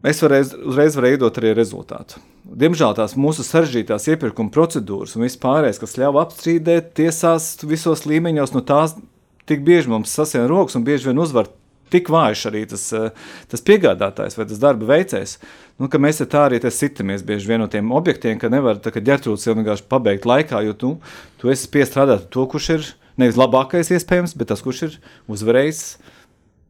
es 0.07 0.23
varēs, 0.23 0.55
uzreiz 0.57 0.97
varēju 0.97 1.19
iedot 1.19 1.43
arī 1.43 1.53
rezultātu. 1.59 2.23
Diemžēl 2.47 2.95
tās 2.95 3.17
mūsu 3.19 3.43
sarežģītās 3.43 4.07
iepirkuma 4.13 4.53
procedūras 4.55 5.17
un 5.17 5.25
viss 5.27 5.41
pārējais, 5.43 5.81
kas 5.83 5.97
ļauj 5.99 6.21
apstrīdēt 6.23 6.93
tiesās 6.99 7.57
visos 7.67 8.05
līmeņos, 8.07 8.55
no 8.55 8.63
tās 8.63 8.95
tik 9.51 9.65
bieži 9.67 9.91
mums 9.91 10.15
sasien 10.15 10.47
rokas 10.51 10.79
un 10.79 10.85
bieži 10.87 11.11
vien 11.11 11.23
uzvar 11.23 11.51
tik 11.91 12.11
vājš 12.11 12.45
arī 12.51 12.65
tas, 12.71 12.85
eh, 12.95 13.11
tas 13.51 13.63
piegādātājs 13.67 14.39
vai 14.39 14.47
tas 14.47 14.63
darba 14.63 14.89
veicējs, 14.91 15.37
nu, 15.79 15.89
ka 15.89 15.99
mēs 15.99 16.23
tā 16.23 16.47
arī 16.47 16.61
sitamies 16.71 17.23
bieži 17.27 17.51
vien 17.51 17.61
no 17.63 17.67
tiem 17.67 17.91
objektiem, 17.93 18.39
ka 18.39 18.49
nevar 18.49 18.79
tā 18.83 18.93
kā 18.95 19.03
ģertrūds 19.03 19.47
jau 19.47 19.55
vienkārši 19.55 19.89
pabeigt 19.89 20.27
laikā, 20.27 20.65
jo 20.67 20.73
tu, 20.75 20.93
tu 21.39 21.51
esi 21.51 21.69
piestrādāt 21.69 22.31
to, 22.31 22.47
kurš 22.47 22.71
ir 22.71 22.87
nevis 23.17 23.39
labākais 23.39 23.91
iespējams, 23.91 24.37
bet 24.37 24.49
tas, 24.49 24.63
kurš 24.63 24.83
ir 24.83 24.97
uzvarējis, 25.31 25.99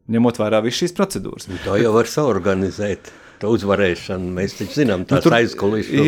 ņemot 0.09 0.37
vērā 0.39 0.61
visas 0.63 0.85
šīs 0.85 0.97
procedūras. 0.97 1.49
To 1.65 1.77
jau 1.77 1.93
var 1.93 2.07
saorganizēt. 2.07 3.11
Uzvarēšanu. 3.45 4.31
Mēs 4.37 4.57
taču 4.57 4.79
zinām 4.81 5.03
tās 5.07 5.25
nu, 5.25 5.33
aizkulisku 5.37 6.05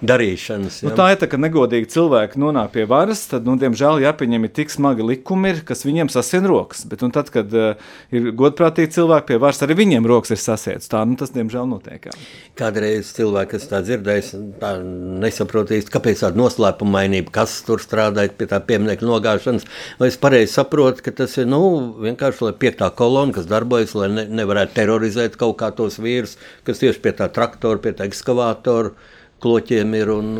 darīšanas. 0.00 0.80
Nu, 0.86 0.92
tā 0.96 1.10
ir 1.12 1.20
tā, 1.20 1.28
ka 1.30 1.40
negodīgi 1.40 1.90
cilvēki 1.92 2.40
nonāk 2.40 2.72
pie 2.76 2.86
varas, 2.88 3.26
tad, 3.28 3.44
nu, 3.48 3.56
diemžēl, 3.60 4.00
jāpieņem 4.06 4.46
ir 4.46 4.52
tik 4.56 4.72
smagi 4.72 5.04
likumi, 5.04 5.52
ir, 5.52 5.62
kas 5.68 5.84
viņiem 5.84 6.08
sasien 6.12 6.46
rokas. 6.48 6.86
Bet, 6.88 7.04
un 7.04 7.12
tad, 7.14 7.28
kad 7.34 7.52
uh, 7.52 7.90
ir 8.14 8.30
godprātīgi 8.36 8.94
cilvēki 8.96 9.32
pie 9.32 9.40
varas, 9.42 9.60
arī 9.66 9.76
viņiem 9.82 10.08
rokas 10.08 10.32
ir 10.32 10.40
sasiets. 10.40 10.88
Tā, 10.90 11.02
nu, 11.08 11.18
tas, 11.20 11.34
diemžēl, 11.34 11.68
notiek. 11.68 12.08
Jā. 12.08 12.16
Kādreiz 12.60 13.12
cilvēki, 13.16 13.52
kas 13.56 13.68
tā 13.70 13.82
dzirdējis, 13.84 14.32
tā 14.62 14.72
nesaprot 15.24 15.74
īsti, 15.76 15.92
kāpēc 15.92 16.24
tāda 16.24 16.40
noslēpumainība, 16.40 17.34
kas 17.34 17.58
tur 17.66 17.82
strādāja 17.82 18.32
pie 18.36 18.48
tā 18.50 18.60
pieminiekta 18.64 19.08
nogāšanas. 19.08 19.68
Vai 20.00 20.10
es 20.12 20.18
pareizi 20.20 20.54
saprotu, 20.56 21.04
ka 21.04 21.14
tas 21.22 21.36
ir, 21.40 21.48
nu, 21.50 21.60
vienkārši, 22.00 22.46
lai 22.46 22.54
piektā 22.60 22.88
kolona, 22.96 23.34
kas 23.36 23.48
darbojas, 23.50 23.94
lai 23.98 24.10
ne, 24.12 24.26
nevarētu 24.40 24.76
terorizēt 24.76 25.36
kaut 25.40 25.58
kā 25.60 25.70
tos 25.76 25.98
vīrus, 26.00 26.36
kas 26.70 26.82
tieši 26.82 27.02
pie 27.04 27.14
tā 27.18 27.28
traktora, 27.34 27.82
pie 27.82 27.92
tā 27.98 28.08
ekskavātora 28.08 28.94
kloķiem 29.40 29.96
ir. 29.98 30.12
Un, 30.12 30.30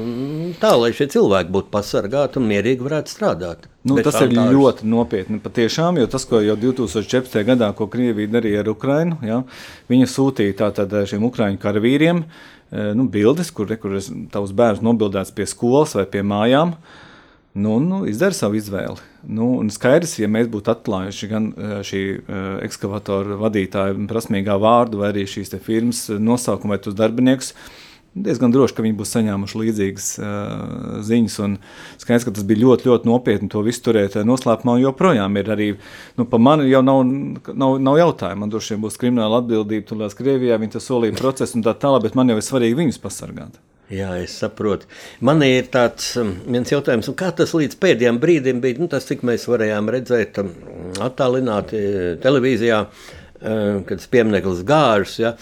tā, 0.61 0.73
lai 0.79 0.93
šie 0.97 1.09
cilvēki 1.13 1.53
būtu 1.55 1.73
pasargāti 1.73 2.41
un 2.41 2.49
mierīgi 2.51 2.85
varētu 2.87 3.13
strādāt. 3.13 3.67
Nu, 3.87 3.97
tas 4.05 4.19
ir 4.21 4.33
tāžas. 4.35 4.53
ļoti 4.53 4.89
nopietni. 4.93 5.41
Patiešām, 5.41 6.01
jo 6.03 6.09
tas, 6.11 6.27
ko 6.29 6.43
jau 6.45 6.57
2014. 6.61 7.41
gadā, 7.49 7.71
ko 7.77 7.89
Krievija 7.91 8.35
darīja 8.37 8.65
ar 8.65 8.73
Ukrajinu, 8.75 9.21
ja, 9.25 9.43
viņa 9.91 10.09
sūtīja 10.15 10.59
tātad 10.67 10.93
šiem 11.09 11.25
Ukrāņu 11.31 11.61
karavīriem 11.63 12.25
eh, 12.27 12.91
nu, 12.97 13.09
bildes, 13.09 13.53
kur, 13.57 13.73
kur 13.81 13.97
tavs 14.33 14.53
bērns 14.57 14.85
nobildēts 14.85 15.33
pie 15.37 15.49
skolas 15.49 15.97
vai 15.97 16.05
pie 16.13 16.25
mājām. 16.27 16.77
Nu, 17.55 17.81
nu, 17.83 18.05
izdara 18.07 18.35
savu 18.37 18.55
izvēli. 18.61 19.03
Nu, 19.27 19.49
skaidrs, 19.75 20.15
ja 20.21 20.29
mēs 20.31 20.47
būtu 20.53 20.71
atklājuši 20.71 21.29
gan 21.31 21.51
eh, 21.51 21.77
šī 21.87 22.03
uh, 22.15 22.43
ekskavatora 22.63 23.39
vadītāja 23.41 23.97
prasmīgā 24.11 24.55
vārdu, 24.63 25.01
vai 25.03 25.11
arī 25.11 25.25
šīs 25.27 25.57
firmas 25.65 26.07
nosaukumu 26.15 26.77
vai 26.77 26.79
tos 26.85 26.95
darbiniekus, 26.95 27.51
diezgan 28.15 28.55
droši, 28.55 28.77
ka 28.77 28.85
viņi 28.87 28.97
būs 29.01 29.15
saņēmuši 29.17 29.59
līdzīgas 29.65 30.07
uh, 30.23 31.01
ziņas. 31.07 31.39
Skaidrs, 32.05 32.29
ka 32.29 32.35
tas 32.39 32.47
bija 32.47 32.63
ļoti, 32.63 32.87
ļoti 32.87 33.11
nopietni 33.11 33.51
to 33.51 33.65
visu 33.67 33.83
turēt 33.89 34.15
noslēpumā. 34.31 34.77
Joprojām 34.85 35.43
ir 35.43 35.51
arī, 35.51 35.69
nu, 36.23 36.29
pa 36.31 36.39
mani 36.39 36.71
jau 36.71 36.85
nav, 36.87 37.03
nav, 37.51 37.81
nav 37.83 37.99
jautājumu. 37.99 38.45
Man 38.45 38.55
droši 38.55 38.77
vien 38.77 38.87
būs 38.87 38.99
krimināla 39.03 39.43
atbildība, 39.43 39.89
turklāt 39.91 40.15
Krievijā 40.19 40.59
viņi 40.63 40.77
to 40.77 40.85
solīja 40.87 41.19
procesu 41.19 41.59
un 41.59 41.67
tā 41.67 41.75
tālāk, 41.75 42.07
bet 42.07 42.19
man 42.19 42.31
jau 42.31 42.39
ir 42.39 42.47
svarīgi 42.47 42.79
viņus 42.79 43.03
pasargāt. 43.03 43.59
Jā, 43.91 44.13
es 44.23 44.37
saprotu. 44.39 44.87
Man 45.27 45.43
ir 45.43 45.67
tāds 45.73 46.13
viens 46.47 46.71
jautājums, 46.71 47.09
kā 47.19 47.33
tas 47.35 47.51
līdz 47.59 47.75
pēdējiem 47.83 48.21
brīdim 48.23 48.61
bija. 48.63 48.79
Nu, 48.79 48.87
tas, 48.91 49.09
cik 49.09 49.25
mēs 49.27 49.49
varējām 49.51 49.91
redzēt, 49.91 50.39
attālināti 51.03 51.81
televīzijā, 52.23 52.85
kad 53.41 53.91
tas 53.91 54.11
piemineklis 54.13 54.63
gāžas. 54.69 55.17
Ja, 55.19 55.33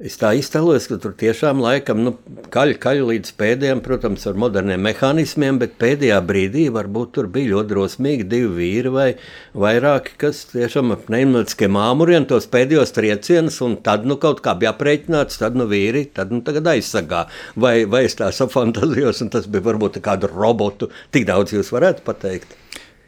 Es 0.00 0.14
tā 0.16 0.30
iztēlojos, 0.32 0.86
ka 0.88 0.96
tur 0.96 1.12
tiešām 1.20 1.58
laikam 1.60 1.98
nu, 2.00 2.14
kaļ, 2.54 2.70
kaļ 2.80 3.02
līdz 3.04 3.34
pēdējiem, 3.36 3.82
protams, 3.84 4.22
ar 4.30 4.38
moderniem 4.40 4.80
mehānismiem, 4.86 5.58
bet 5.60 5.74
pēdējā 5.82 6.16
brīdī 6.24 6.62
varbūt 6.72 7.10
tur 7.18 7.26
bija 7.28 7.50
ļoti 7.50 7.68
drosmīgi 7.74 8.24
divi 8.30 8.48
vīri 8.56 8.92
vai 8.94 9.04
vairāki, 9.52 10.14
kas 10.22 10.38
tiešām 10.54 10.94
ap 10.94 11.02
pneimatiskiem 11.10 11.76
āmuriem 11.76 12.24
tos 12.30 12.48
pēdējos 12.48 12.94
triecienus, 12.96 13.58
un 13.66 13.76
tad 13.84 14.06
nu 14.08 14.16
kaut 14.22 14.40
kā 14.46 14.54
bija 14.56 14.72
aprēķināts, 14.72 15.36
tad 15.42 15.58
nu 15.60 15.66
vīri, 15.68 16.06
tad 16.16 16.32
nu 16.32 16.40
tagad 16.46 16.70
aizsagā. 16.72 17.26
Vai, 17.60 17.74
vai 17.84 18.06
es 18.08 18.16
tā 18.16 18.30
safantazījos, 18.32 19.20
un 19.26 19.32
tas 19.36 19.50
bija 19.52 19.66
varbūt 19.68 20.00
kādu 20.06 20.32
robotu, 20.32 20.88
tik 21.12 21.28
daudz 21.28 21.52
jūs 21.52 21.74
varētu 21.76 22.06
pateikt? 22.08 22.56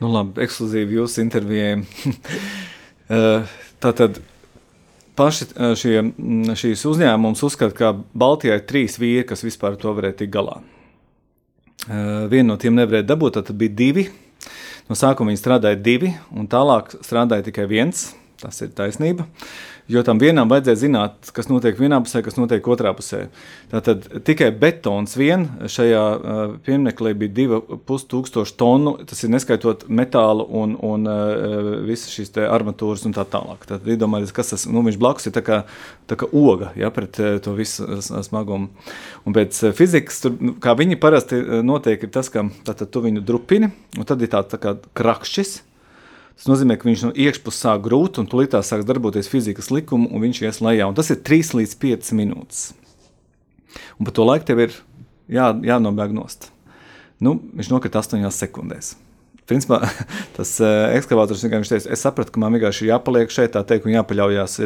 Nu 0.04 0.12
labi, 0.12 0.44
ekskluzīvi 0.44 1.00
jūsu 1.00 1.24
intervijai. 1.24 1.72
Eh, 3.08 3.56
tātad 3.82 4.20
paši 5.18 5.48
šie, 5.78 5.96
šīs 6.58 6.84
uzņēmums 6.88 7.42
uzskata, 7.46 7.76
ka 7.76 7.92
Baltijā 8.18 8.58
ir 8.58 8.66
trīs 8.68 8.98
vīri, 9.00 9.26
kas 9.28 9.44
vispār 9.46 9.76
to 9.80 9.92
varēja 9.96 10.22
tikt 10.22 10.34
galā. 10.34 10.60
Vienu 12.30 12.52
no 12.52 12.58
tiem 12.60 12.76
nevarēja 12.78 13.08
dabūt, 13.10 13.40
tad 13.40 13.56
bija 13.58 13.74
divi. 13.74 14.06
No 14.88 14.96
sākuma 14.98 15.30
viņi 15.30 15.40
strādāja 15.40 15.78
divi, 15.78 16.10
un 16.34 16.48
tālāk 16.50 16.96
strādāja 17.02 17.46
tikai 17.48 17.68
viens. 17.70 18.10
Tas 18.42 18.58
ir 18.64 18.72
taisnība. 18.74 19.28
Jo 19.90 20.02
tam 20.06 20.18
vienam 20.22 20.50
vajadzēja 20.50 20.78
zināt, 20.78 21.30
kas 21.34 21.48
notiek 21.50 21.76
vienā 21.78 21.98
pusē, 22.02 22.22
kas 22.22 22.36
notiek 22.38 22.66
otrā 22.70 22.92
pusē. 22.94 23.24
Tātad 23.70 24.04
tikai 24.26 24.48
betons 24.54 25.16
vien 25.18 25.44
šajā 25.70 26.02
uh, 26.02 26.42
pieminekļā 26.66 27.12
bija 27.18 27.34
2,5 27.36 28.54
tonu, 28.58 28.94
tas 29.08 29.22
ir 29.22 29.32
neskaitot 29.34 29.84
metālu 29.90 30.46
un, 30.60 30.76
un 30.86 31.10
uh, 31.10 31.72
visas 31.86 32.14
šīs 32.14 32.34
armatūras 32.46 33.04
un 33.08 33.16
tā 33.16 33.26
tālāk. 33.34 33.66
Tad 33.68 33.86
iedomājieties, 33.90 34.34
kas 34.36 34.54
tas 34.54 34.68
nu, 34.70 34.84
blakus 35.02 35.28
ir 35.28 35.34
tā 35.34 35.42
kā, 35.46 35.62
tā 36.10 36.18
kā 36.18 36.30
oga 36.30 36.72
ja, 36.78 36.90
pret 36.94 37.18
uh, 37.22 37.34
to 37.42 37.56
visu 37.58 38.00
smagumu. 38.02 38.70
Un 39.26 39.36
pēc 39.36 39.64
fizikas, 39.78 40.22
tur, 40.24 40.38
nu, 40.38 40.56
kā 40.62 40.76
viņi 40.78 40.98
parasti 41.02 41.42
notiek, 41.66 42.06
ir 42.06 42.14
tas, 42.14 42.30
ka 42.32 42.46
tātad 42.66 42.90
tu 42.90 43.02
viņu 43.04 43.26
drupini, 43.26 43.70
un 43.98 44.08
tad 44.08 44.22
ir 44.22 44.30
tā, 44.32 44.46
tā 44.46 44.62
kā 44.62 44.78
krakšķis, 44.98 45.58
Tas 46.36 46.48
nozīmē, 46.48 46.78
ka 46.80 46.88
viņš 46.88 47.04
no 47.06 47.12
iekšpuses 47.14 47.64
sāk 47.66 47.84
grūt, 47.84 48.18
un 48.22 48.28
tūlīt 48.30 48.56
sāks 48.56 48.88
darboties 48.88 49.30
fizikas 49.30 49.70
likumi, 49.74 50.08
un 50.10 50.24
viņš 50.24 50.42
ies 50.46 50.62
lejā. 50.64 50.88
Un 50.88 50.96
tas 50.98 51.12
ir 51.12 51.20
3 51.22 51.54
līdz 51.60 51.76
5 51.82 52.12
minūtes. 52.18 52.64
Un 53.98 54.08
par 54.08 54.16
to 54.16 54.26
laiku 54.26 54.48
tev 54.48 54.64
ir 54.64 54.74
jā, 55.30 55.52
jānobēg 55.64 56.14
nost. 56.16 56.50
Nu, 57.22 57.36
viņš 57.54 57.70
nokrita 57.70 58.02
8 58.02 58.26
sekundēs. 58.34 58.96
Principā 59.48 59.80
tas 60.36 60.54
uh, 60.62 60.92
ekskavators 60.96 61.42
vienkārši 61.44 61.74
teica, 61.74 61.90
es 61.94 62.04
sapratu, 62.04 62.34
ka 62.34 62.42
man 62.42 62.54
vienkārši 62.56 62.86
ir 62.86 62.92
jāpaliek 62.92 63.32
šeit, 63.32 63.52
tā 63.56 63.64
teikt, 63.66 63.88
un 63.88 63.96
jāpaļaujas 63.96 64.58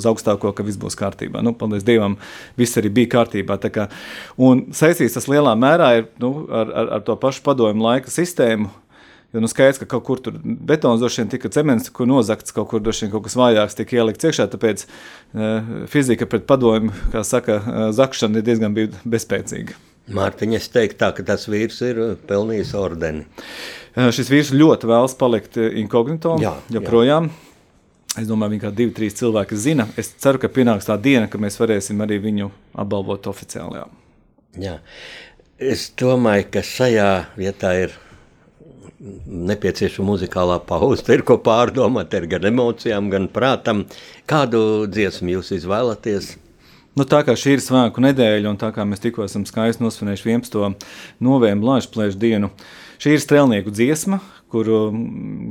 uz 0.00 0.06
augstāko, 0.08 0.52
ka 0.56 0.66
viss 0.66 0.80
būs 0.80 0.98
kārtībā. 0.98 1.42
Nu, 1.44 1.52
paldies 1.58 1.86
Dievam, 1.86 2.16
viss 2.58 2.78
arī 2.80 2.92
bija 3.00 3.12
kārtībā. 3.16 3.58
Kā, 3.74 3.88
un 4.40 4.68
saistīts 4.76 5.18
tas 5.18 5.28
lielā 5.30 5.56
mērā 5.58 5.90
ir, 6.00 6.06
nu, 6.22 6.32
ar, 6.46 6.70
ar, 6.70 6.94
ar 6.98 7.04
to 7.06 7.18
pašu 7.20 7.42
padomu 7.46 7.88
laika 7.88 8.12
sistēmu, 8.12 8.70
Jo 9.30 9.42
nu 9.44 9.48
skaidrs, 9.50 9.78
ka 9.78 9.86
kaut 9.86 10.02
kur 10.08 10.18
tur 10.18 10.38
betons 10.42 10.98
droši 10.98 11.22
vien 11.22 11.28
tika 11.30 11.50
cements, 11.54 11.90
kur 11.94 12.08
nozagts, 12.10 12.54
kaut 12.54 12.66
kur 12.72 12.82
droši 12.82 13.06
vien 13.06 13.12
kaut 13.12 13.28
kas 13.28 13.36
vājāks 13.38 13.78
tika 13.78 14.00
ielikts 14.00 14.26
iekšā, 14.26 14.48
tāpēc 14.50 14.82
uh, 14.86 15.68
fizika 15.92 16.26
pret 16.26 16.48
padomu, 16.50 16.90
kā 17.12 17.22
saka, 17.26 17.60
uh, 17.60 17.84
zakšana 17.94 18.40
ir 18.40 18.48
diezgan 18.48 18.74
bezspēcīga. 18.74 19.78
Mārtiņa, 20.10 20.58
es 20.58 20.66
teiktu 20.74 20.98
tā, 20.98 21.12
ka 21.14 21.22
tas 21.28 21.46
vīrs 21.46 21.78
ir 21.86 22.00
pelnījis 22.26 22.72
ordeni. 22.74 23.28
Šis 23.94 24.32
vīrs 24.32 24.50
ļoti 24.56 24.90
vēlas 24.90 25.14
palikt 25.18 25.60
inkognito, 25.60 26.34
jā, 26.42 26.56
joprojām. 26.74 27.30
Jā. 27.30 27.46
Es 28.18 28.26
domāju, 28.26 28.58
ka 28.64 28.72
divi, 28.74 28.90
trīs 28.90 29.14
cilvēki 29.20 29.54
zina. 29.54 29.86
Es 30.00 30.10
ceru, 30.18 30.40
ka 30.42 30.50
pienāks 30.50 30.88
tā 30.88 30.96
diena, 30.98 31.28
kad 31.30 31.42
mēs 31.42 31.60
varēsim 31.60 32.00
arī 32.02 32.18
viņu 32.24 32.50
apbalvot 32.82 33.28
oficiāli. 33.30 33.84
Jā. 34.58 34.80
Es 35.62 35.86
domāju, 35.94 36.48
ka 36.56 36.64
šajā 36.66 37.10
vietā 37.38 37.70
ir 37.84 37.94
nepieciešama 39.00 40.12
muzikālā 40.12 40.58
pauze. 40.66 41.04
Ir 41.14 41.24
ko 41.26 41.38
pārdomāt, 41.40 42.12
ir 42.16 42.28
gan 42.30 42.50
emocijām, 42.52 43.08
gan 43.12 43.28
prātam. 43.32 43.86
Kādu 44.28 44.86
dziesmu 44.90 45.36
jūs 45.38 45.54
izvēlaties? 45.56 46.34
Nu, 46.98 47.06
tā 47.06 47.22
kā 47.24 47.36
šī 47.38 47.54
ir 47.54 47.62
svētku 47.62 48.02
nedēļa, 48.02 48.50
un 48.50 48.58
tā 48.60 48.72
kā 48.74 48.84
mēs 48.84 49.00
tikko 49.00 49.22
esam 49.24 49.46
skaisti 49.48 49.84
nosvinējuši 49.84 50.26
11. 50.26 50.88
novembra 51.22 51.76
Latvijas 51.76 52.18
dienu, 52.18 52.50
šī 53.00 53.14
ir 53.14 53.22
strēlnieku 53.22 53.72
dziesma, 53.72 54.18
kuru 54.50 54.90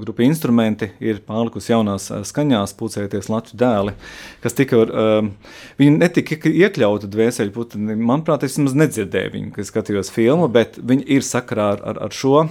grupa 0.01 0.25
instrumenti 0.25 0.89
ir 0.99 1.21
pārlikusi 1.23 1.71
jaunās 1.71 2.09
skaņās, 2.27 2.75
pūcēties 2.77 3.31
Latvijas 3.31 3.55
dēli, 3.63 3.95
kas 4.43 4.57
tika, 4.59 4.83
uh, 4.83 5.55
viņi 5.79 5.95
netika 6.01 6.37
iekļauti 6.51 7.07
dvēseli 7.15 7.55
putni, 7.55 7.95
manuprāt, 7.95 8.43
es 8.43 8.59
maz 8.59 8.75
nedzirdēju 8.75 9.33
viņu, 9.37 9.55
kad 9.55 9.71
skatījos 9.71 10.11
filmu, 10.11 10.51
bet 10.51 10.75
viņi 10.77 11.07
ir 11.15 11.25
sakarā 11.25 11.71
ar, 11.77 11.85
ar, 11.93 12.03
ar 12.09 12.19
šo. 12.19 12.43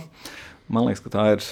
Man 0.69 0.85
liekas, 0.85 1.01
ka 1.01 1.11
tā 1.15 1.25
ir 1.33 1.45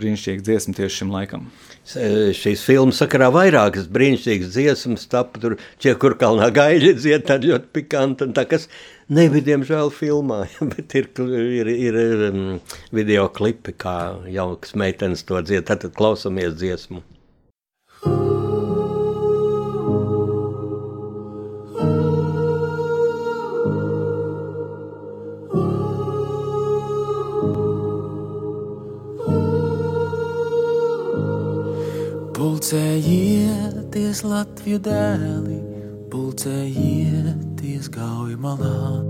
brīnišķīga 0.00 0.44
dziesma 0.46 0.72
tieši 0.78 1.02
šim 1.02 1.10
laikam. 1.12 1.44
Šīs 1.84 2.62
filmas 2.64 3.02
sakarā 3.02 3.28
vairākas 3.34 3.88
brīnišķīgas 3.92 4.52
dziesmas, 4.54 5.04
tāpat 5.12 5.44
tur 5.44 5.56
ķekurkalnā 5.84 6.48
gaļa 6.56 6.94
dzied, 6.96 7.26
tā 7.28 7.36
ļoti 7.42 7.68
pikanti, 7.76 8.28
un 8.28 8.36
tā 8.36 8.46
kas 8.48 8.68
nebija, 9.12 9.44
diemžēl, 9.50 9.92
filmā, 9.92 10.46
bet 10.72 10.96
ir, 10.96 11.10
ir, 11.20 11.72
ir 11.74 12.28
um, 12.30 12.44
video 12.96 13.28
klipi, 13.34 13.76
kā 13.76 13.96
jaukas 14.32 14.72
meitenes 14.80 15.26
to 15.28 15.42
dzied, 15.44 15.68
tad 15.68 15.90
klausamies 15.98 16.56
dziesmu. 16.56 17.04
Pulcējieties 32.62 34.20
Latviju 34.22 34.78
dēli, 34.86 35.56
pulcējieties 36.12 37.88
gauju 37.90 38.36
malā. 38.38 39.00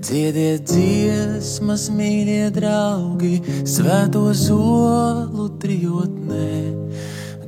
Dziediet 0.00 0.64
dziesmas, 0.64 1.90
mīļie 1.92 2.46
draugi, 2.56 3.34
svēto 3.68 4.22
zolu 4.32 5.50
trijotnē. 5.60 6.72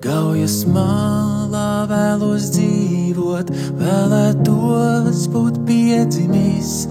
gaujas 0.05 0.67
malā 0.69 1.89
vēlos 1.89 2.53
dzīvot, 2.53 3.57
vēlētos 3.81 5.25
būt 5.33 5.62
piedzimis. 5.65 6.91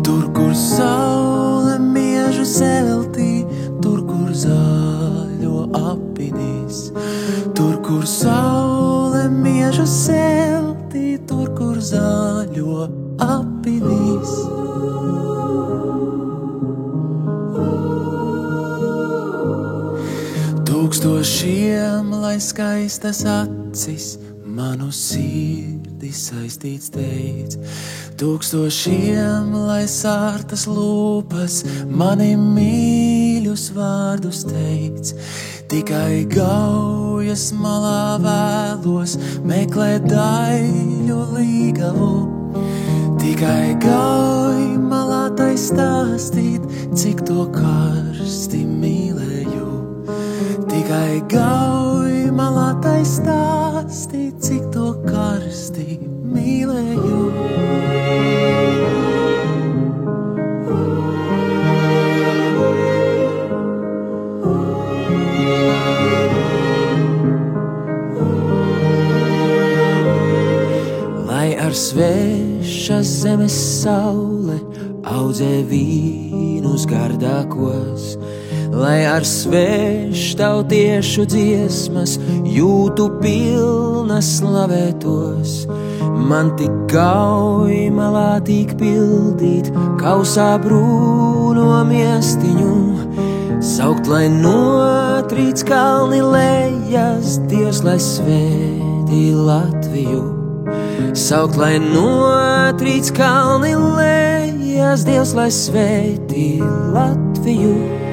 Tur, 0.00 0.32
kur 0.32 0.56
saule 0.56 1.76
miežu 1.84 2.48
zeltī, 2.48 3.44
tur, 3.84 4.06
kur 4.08 4.32
zaļo 4.32 5.68
apinīs. 6.74 7.54
Tur, 7.54 7.80
kur 7.82 8.04
saule 8.06 9.28
miežu 9.30 9.84
zeltī, 9.86 11.18
tur, 11.26 11.48
kur 11.54 11.78
zaļo 11.78 12.88
apinīs. 13.18 14.34
Tūkstošiem, 20.64 22.12
lai 22.22 22.38
skaistas 22.40 23.24
acis, 23.24 24.18
manu 24.44 24.90
sirdi 24.92 26.12
saistīts 26.12 26.90
teic. 26.94 27.58
Tūkstošiem, 28.14 29.50
lai 29.66 29.84
sārtas 29.90 30.68
lūpas, 30.70 31.64
mani 31.90 32.36
mīļus 32.38 33.72
vārdus 33.74 34.44
teic. 34.46 35.10
Tikai 35.74 36.22
gaujas 36.30 37.48
malā 37.58 38.14
vēlos 38.22 39.16
meklēt 39.42 40.04
daļu 40.06 41.16
līgavu. 41.34 42.10
Tikai 43.18 43.74
gauj 43.82 44.78
malā 44.78 45.24
tai 45.34 45.56
stāstīt, 45.58 46.62
cik 46.94 47.24
to 47.26 47.48
karsti 47.56 48.62
mīlēju. 48.70 49.66
Tikai 50.70 51.18
gauj 51.34 52.30
malā 52.38 52.70
tai 52.84 53.00
stāstīt, 53.02 54.38
cik 54.46 54.70
to 54.78 54.92
karsti 55.10 55.98
mīlēju. 56.06 57.18
Ar 71.74 71.78
svešas 71.78 73.08
zemes 73.24 73.54
saule 73.82 74.60
audzē 75.10 75.66
vīnus 75.66 76.84
gardākos, 76.86 78.14
lai 78.70 79.02
ar 79.10 79.26
sveštautiešu 79.26 81.24
dziesmas 81.32 82.14
jūtu 82.46 83.08
pilnas 83.18 84.28
slavētos. 84.36 85.56
Man 86.30 86.54
tik 86.60 86.70
gauj 86.94 87.90
malā 87.90 88.38
tik 88.46 88.76
pildīt, 88.78 89.72
kausā 89.98 90.54
brūno 90.62 91.82
miestiņu, 91.90 92.78
saukt, 93.58 94.06
lai 94.06 94.30
notrīc 94.30 95.66
kalni 95.66 96.22
lejas, 96.22 97.42
Dievs, 97.50 97.82
lai 97.82 97.98
svētī 97.98 99.26
Latviju. 99.34 100.33
Saukt, 101.14 101.58
lai 101.60 101.76
notrīc 101.82 103.12
kalni 103.16 103.74
lejas, 103.78 105.04
Dievs, 105.08 105.34
lai 105.38 105.50
svētī 105.54 106.48
Latviju. 106.94 108.03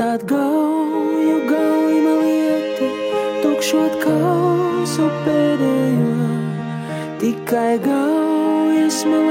Atstāt 0.00 0.22
gauju, 0.24 1.36
gauju 1.44 2.12
lietu, 2.22 2.86
tukšot 3.42 3.98
kausu 4.00 5.08
pēdējo. 5.26 6.30
Tikai 7.20 7.76
gaujas 7.84 9.04
malā 9.04 9.29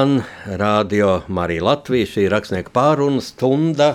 Skan 0.00 0.22
radio 0.46 1.22
Marija 1.28 1.64
Latvija, 1.64 2.06
šī 2.08 2.22
ir 2.24 2.32
rakstnieka 2.32 2.72
pārunu 2.72 3.20
stunda, 3.20 3.90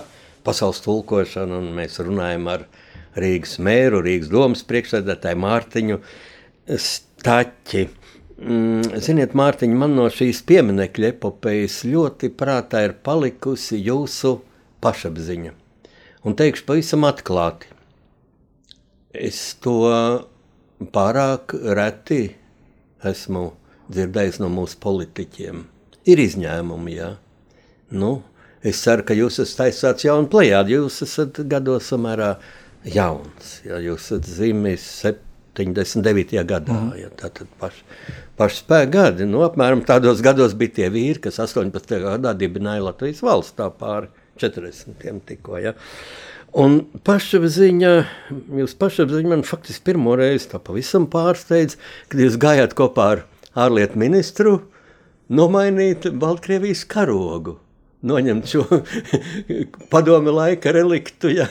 pasaules 0.46 0.78
tulkošana, 0.84 1.58
un 1.58 1.72
mēs 1.74 1.98
runājam 1.98 2.46
ar 2.52 2.62
Rīgas 3.18 3.56
mēru, 3.58 4.04
Rīgas 4.06 4.30
domas 4.30 4.62
priekšsēdētāju 4.70 5.40
Mārtiņu 5.42 5.98
Staķi. 6.86 7.84
Mm, 8.38 9.02
Ziniet, 9.02 9.34
Mārtiņ, 9.34 9.76
man 9.82 9.98
no 9.98 10.06
šīs 10.06 10.44
pieminekļa 10.46 11.10
epopejas 11.16 11.82
ļoti 11.90 12.30
prātā 12.38 12.86
ir 12.86 12.98
palikusi 13.02 13.82
jūsu 13.82 14.36
pašapziņa. 14.86 15.58
Un 16.22 16.38
teikšu 16.38 16.70
pavisam 16.70 17.10
atklāti, 17.10 17.66
es 19.10 19.56
to 19.58 19.80
pārāk 20.94 21.58
reti 21.66 22.28
esmu 23.02 23.48
dzirdējis 23.90 24.44
no 24.46 24.54
mūsu 24.54 24.78
politiķiem. 24.86 25.72
Ir 26.06 26.22
izņēmumi, 26.22 26.96
jā. 27.00 27.10
Nu, 27.96 28.20
es 28.66 28.78
ceru, 28.82 29.02
ka 29.06 29.14
jūs 29.16 29.40
esat 29.42 29.66
aizsācis 29.66 30.06
jaunu 30.06 30.30
plējādi. 30.30 30.76
Jūs 30.76 31.00
esat 31.06 31.40
gados 31.50 31.88
samērā 31.90 32.36
jauns. 32.86 33.56
Jā, 33.66 33.80
jūs 33.82 34.06
esat 34.06 34.28
dzimis 34.28 34.84
79. 35.02 36.36
gadā. 36.46 36.76
Mm. 36.76 36.92
Jā, 37.00 37.10
tātad 37.22 37.50
paši, 37.60 37.82
paši 38.38 38.62
spēka 38.62 38.92
gadi. 38.94 39.26
Nu, 39.26 39.42
apmēram 39.46 39.82
tādos 39.86 40.22
gados 40.24 40.54
bija 40.58 40.76
tie 40.80 40.92
vīri, 40.94 41.22
kas 41.26 41.40
18. 41.42 41.98
gadā 42.04 42.34
dibināja 42.38 42.86
Latvijas 42.86 43.24
valsts 43.26 43.56
tā 43.58 43.66
pāri 43.74 44.10
40. 44.42 45.20
tikko. 45.26 45.58
Jā. 45.62 45.74
Un 46.56 46.78
pašapziņa, 47.04 47.90
jūs 48.62 48.76
pašapziņa 48.80 49.34
man 49.34 49.42
faktiski 49.44 49.90
pirmo 49.90 50.14
reizi 50.16 50.52
tā 50.54 50.62
pavisam 50.62 51.10
pārsteidz, 51.10 51.74
kad 52.08 52.22
jūs 52.22 52.38
gājāt 52.40 52.78
kopā 52.78 53.10
ar 53.16 53.26
ārlietu 53.66 53.98
ministru 54.00 54.54
nomainīt 55.28 56.08
Baltkrievijas 56.18 56.84
karogu. 56.90 57.58
Noņemt 58.06 58.50
šo 58.50 58.64
padomi 59.92 60.34
laika 60.34 60.70
reliktu, 60.74 61.30
ja, 61.32 61.46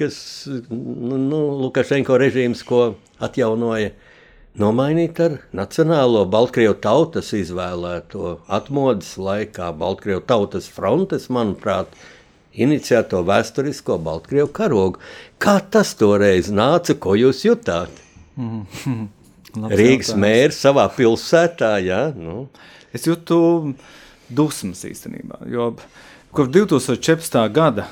kas 0.00 0.16
nu, 0.48 1.18
nu, 1.20 1.42
Lukašenko 1.60 2.16
režīms, 2.18 2.64
ko 2.66 2.94
atjaunoja, 3.22 3.92
nomainīt 4.58 5.20
ar 5.22 5.36
Nacionālo 5.54 6.24
Baltkrievu 6.32 6.74
tautas 6.82 7.30
izvēlēto 7.36 8.38
atmodas 8.50 9.14
laikā 9.20 9.70
Baltkrievu 9.78 10.24
tautas 10.26 10.66
frontes, 10.72 11.28
manuprāt, 11.30 11.92
iniciēto 12.52 13.22
vēsturisko 13.28 14.00
Baltkrievu 14.02 14.50
karogu. 14.56 15.00
Kā 15.38 15.60
tas 15.62 15.94
toreiz 16.00 16.50
nāca, 16.50 16.96
ko 16.98 17.14
jūs 17.20 17.46
jutāt? 17.46 18.02
Labs 19.52 19.76
Rīgas 19.76 20.14
mērs 20.16 20.58
savā 20.64 20.86
pilsētā, 20.96 21.74
jā, 21.84 22.06
nu, 22.16 22.46
Es 22.92 23.08
jūtu 23.08 23.74
dusmas 24.32 24.84
īstenībā. 24.88 25.42
Jo 25.50 25.72
kopš 26.32 26.52
2014. 26.54 27.40
gada, 27.52 27.88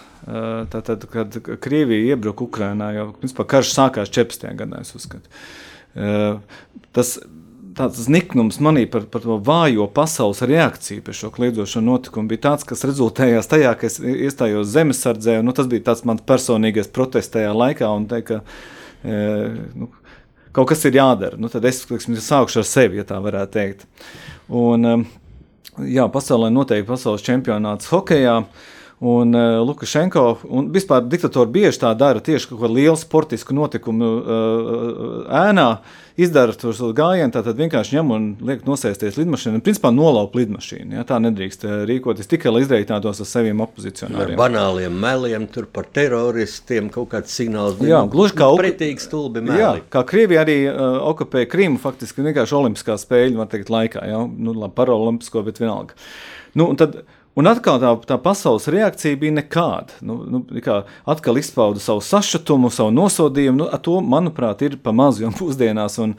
tad, 0.73 0.87
tad, 0.87 1.05
kad 1.13 1.41
Krievija 1.61 2.15
iebruka 2.15 2.47
Ukrajinā, 2.47 2.93
jau 2.97 3.11
principā, 3.21 3.47
karš 3.49 3.75
sākās 3.77 4.13
14. 4.13 4.49
gadā, 4.57 4.81
es 4.85 4.95
uzskatu. 4.97 5.43
Tas 6.97 7.19
tāds 7.77 8.09
niknums 8.11 8.59
manī 8.63 8.85
par, 8.91 9.05
par 9.11 9.23
to 9.25 9.37
vājo 9.47 9.87
pasaules 9.95 10.43
reakciju 10.47 11.05
pret 11.07 11.17
šo 11.17 11.31
kliedzošo 11.35 11.83
notikumu 11.85 12.31
bija 12.31 12.47
tāds, 12.49 12.67
kas 12.69 12.85
rezultējās 12.89 13.49
tajā, 13.51 13.73
ka 13.79 13.89
es 13.89 13.99
iestājos 14.01 14.73
zemesardzē. 14.73 15.39
Nu, 15.45 15.55
tas 15.57 15.71
bija 15.71 15.91
tāds 15.91 16.05
mans 16.09 16.25
personīgais 16.27 16.91
protests 16.93 17.33
tajā 17.35 17.53
laikā. 17.57 17.91
Un, 17.97 18.07
te, 18.11 18.21
ka, 18.27 18.41
e, 19.05 19.23
nu, 19.79 19.91
kaut 20.57 20.71
kas 20.73 20.85
ir 20.89 20.99
jādara. 20.99 21.39
Nu, 21.41 21.51
tad 21.53 21.67
es 21.69 21.83
teiksim, 21.87 22.19
sākšu 22.19 22.63
ar 22.63 22.69
sevi, 22.69 23.01
ja 23.01 23.07
tā 23.09 23.21
varētu 23.23 23.55
teikt. 23.57 23.87
Un, 24.49 24.87
e, 24.87 24.97
jā, 25.95 26.07
pasaulē 26.13 26.51
noteikti 26.55 26.89
pasaules 26.91 27.25
čempionāts 27.27 27.91
hokeja. 27.93 28.41
Un 29.01 29.33
uh, 29.33 29.63
Lukašenko 29.65 30.23
un 30.53 30.67
vispār 30.75 31.07
diktatori 31.09 31.49
bieži 31.55 31.79
tā 31.81 31.95
dara 31.97 32.21
tieši 32.21 32.51
kaut 32.51 32.59
kādu 32.61 32.75
lielu 32.77 32.99
sportisku 33.01 33.55
notikumu 33.57 34.09
uh, 34.21 35.13
ēnā. 35.41 35.69
Izdara 36.21 36.53
to 36.53 36.69
gājienu, 36.93 37.33
tad 37.33 37.47
vienkārši 37.57 37.97
ņem 37.97 38.11
un 38.13 38.25
liek 38.45 38.67
nosēsties 38.67 39.17
lidmašīnā. 39.17 39.63
Principā 39.65 39.89
nolaup 39.95 40.35
lidmašīnu. 40.37 40.99
Ja? 40.99 41.05
Tā 41.09 41.17
nedrīkst 41.25 41.65
rīkoties 41.89 42.29
tikai 42.29 42.53
lai 42.53 42.61
izreikinātos 42.67 43.23
ar 43.25 43.29
saviem 43.31 43.63
opozicionāriem. 43.65 44.35
Ar 44.37 44.41
banāliem 44.43 44.99
meliem, 45.01 45.47
tur 45.49 45.65
par 45.73 45.89
teroristiem 45.89 46.91
kaut 46.93 47.09
kāds 47.15 47.33
signāls. 47.33 47.81
Jā, 47.81 48.03
gluži 48.13 48.37
kā 48.37 48.51
pretīgi 48.59 49.01
stulbi 49.01 49.41
meli. 49.47 49.63
Jā, 49.63 49.71
kā 49.97 50.03
Krievija 50.11 50.43
arī 50.45 50.59
uh, 50.67 50.99
okupēja 51.15 51.49
Krīmu 51.55 51.81
faktiski 51.81 52.27
vienkārši 52.27 52.59
olimpiskā 52.59 52.99
spēļu, 53.01 53.41
var 53.41 53.49
teikt, 53.55 53.73
laikā. 53.73 54.05
Ja? 54.13 54.21
Nu, 54.29 54.53
labi, 54.53 54.77
paraolimpisko, 54.77 55.47
bet 55.49 55.63
vienalga. 55.63 55.97
Nu, 56.53 56.69
un 56.69 56.77
tad, 56.77 57.01
uh, 57.01 57.17
Un 57.39 57.47
atkal 57.47 57.79
tā, 57.79 57.91
tā 58.11 58.17
pasaules 58.19 58.67
reakcija 58.73 59.19
bija 59.21 59.37
nekāda. 59.37 60.01
Nu, 60.03 60.19
nu, 60.27 60.41
atkal 61.09 61.39
izpauda 61.39 61.83
savu 61.83 62.03
sašutumu, 62.03 62.73
savu 62.75 62.91
nosodījumu. 62.97 63.63
Nu, 63.63 63.69
to, 63.85 64.01
manuprāt, 64.03 64.65
ir 64.67 64.81
pa 64.83 64.95
maz 64.97 65.21
jau 65.23 65.31
pusdienās. 65.39 66.01
Un, 66.03 66.17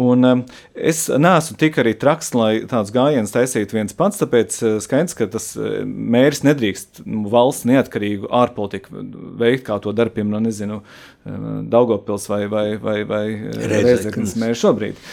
un 0.00 0.30
um, 0.30 0.44
es 0.72 1.04
neesmu 1.12 1.58
tik 1.60 1.76
arī 1.82 1.92
traks, 2.00 2.32
lai 2.36 2.64
tāds 2.70 2.94
gājiens 2.94 3.36
taisītu 3.36 3.76
viens 3.76 3.96
pats. 3.98 4.22
Tāpēc 4.22 4.58
uh, 4.62 4.78
skaidrs, 4.80 5.18
ka 5.20 5.28
tas 5.36 5.52
uh, 5.60 5.84
mērķis 5.84 6.44
nedrīkst 6.48 7.04
nu, 7.04 7.26
valsts 7.36 7.68
neatkarīgu 7.68 8.32
ārpolitiku 8.40 9.04
veikt, 9.36 9.66
kā 9.68 9.76
to 9.84 9.92
dara, 9.92 10.14
piemēram, 10.16 10.48
nezinu, 10.48 10.80
uh, 10.80 11.48
Daugopils 11.68 12.30
vai, 12.32 12.46
vai, 12.48 12.66
vai, 12.80 13.02
vai 13.04 13.24
Reizeknas 13.60 14.38
mērķis 14.40 14.64
šobrīd. 14.64 15.06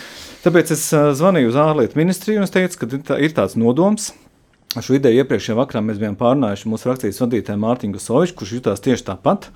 Tāpēc 0.44 0.72
es 0.76 0.90
zvanīju 1.20 1.52
uz 1.52 1.60
ārlietu 1.60 2.00
ministriju 2.00 2.40
un 2.40 2.48
es 2.48 2.52
teicu, 2.52 2.88
ka 2.88 3.20
ir 3.20 3.36
tāds 3.36 3.60
nodoms 3.60 4.14
Šo 4.82 4.96
ideju 4.98 5.22
iepriekšējā 5.22 5.54
vakarā 5.58 5.84
mēs 5.86 6.00
bijām 6.02 6.16
pārnājuši 6.18 6.70
mūsu 6.72 6.88
frakcijas 6.88 7.20
vadītāju 7.22 7.62
Mārtiņu 7.62 8.00
Soviču, 8.02 8.34
kurš 8.40 8.54
jutās 8.56 8.82
tieši 8.82 9.06
tāpat. 9.12 9.52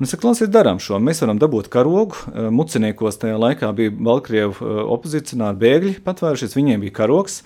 Un 0.00 0.04
es 0.04 0.12
saku, 0.12 0.32
darām 0.52 0.78
šo. 0.80 0.98
Mēs 1.00 1.20
varam 1.20 1.38
dabūt 1.40 1.70
karogu. 1.72 2.16
Eh, 2.28 2.48
muciniekos 2.52 3.18
tajā 3.20 3.38
laikā 3.40 3.68
bija 3.76 3.92
Baltkrievu 3.92 4.52
eh, 4.56 4.82
opozicionāri 4.96 5.60
bēgļi 5.60 5.94
patvērušies, 6.04 6.56
viņiem 6.56 6.84
bija 6.84 6.94
karogs. 7.02 7.42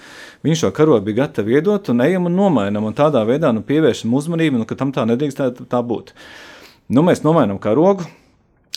Viņi 0.47 0.61
šo 0.61 0.71
karogu 0.75 1.07
bija 1.07 1.25
gatavi 1.25 1.55
iedot 1.55 1.91
un 1.91 2.03
ejam 2.03 2.27
un 2.31 2.35
nomainam. 2.39 2.87
Un 2.87 2.95
tādā 2.95 3.23
veidā 3.27 3.51
nu, 3.55 3.63
pievēršam 3.67 4.15
uzmanību, 4.15 4.63
nu, 4.63 4.67
ka 4.71 4.79
tam 4.79 4.91
tā 4.95 5.07
nedrīkst 5.11 5.39
tā, 5.39 5.49
tā 5.71 5.83
būt. 5.87 6.15
Nu, 6.91 7.03
mēs 7.07 7.23
nomainām 7.27 7.59
karogu. 7.63 8.07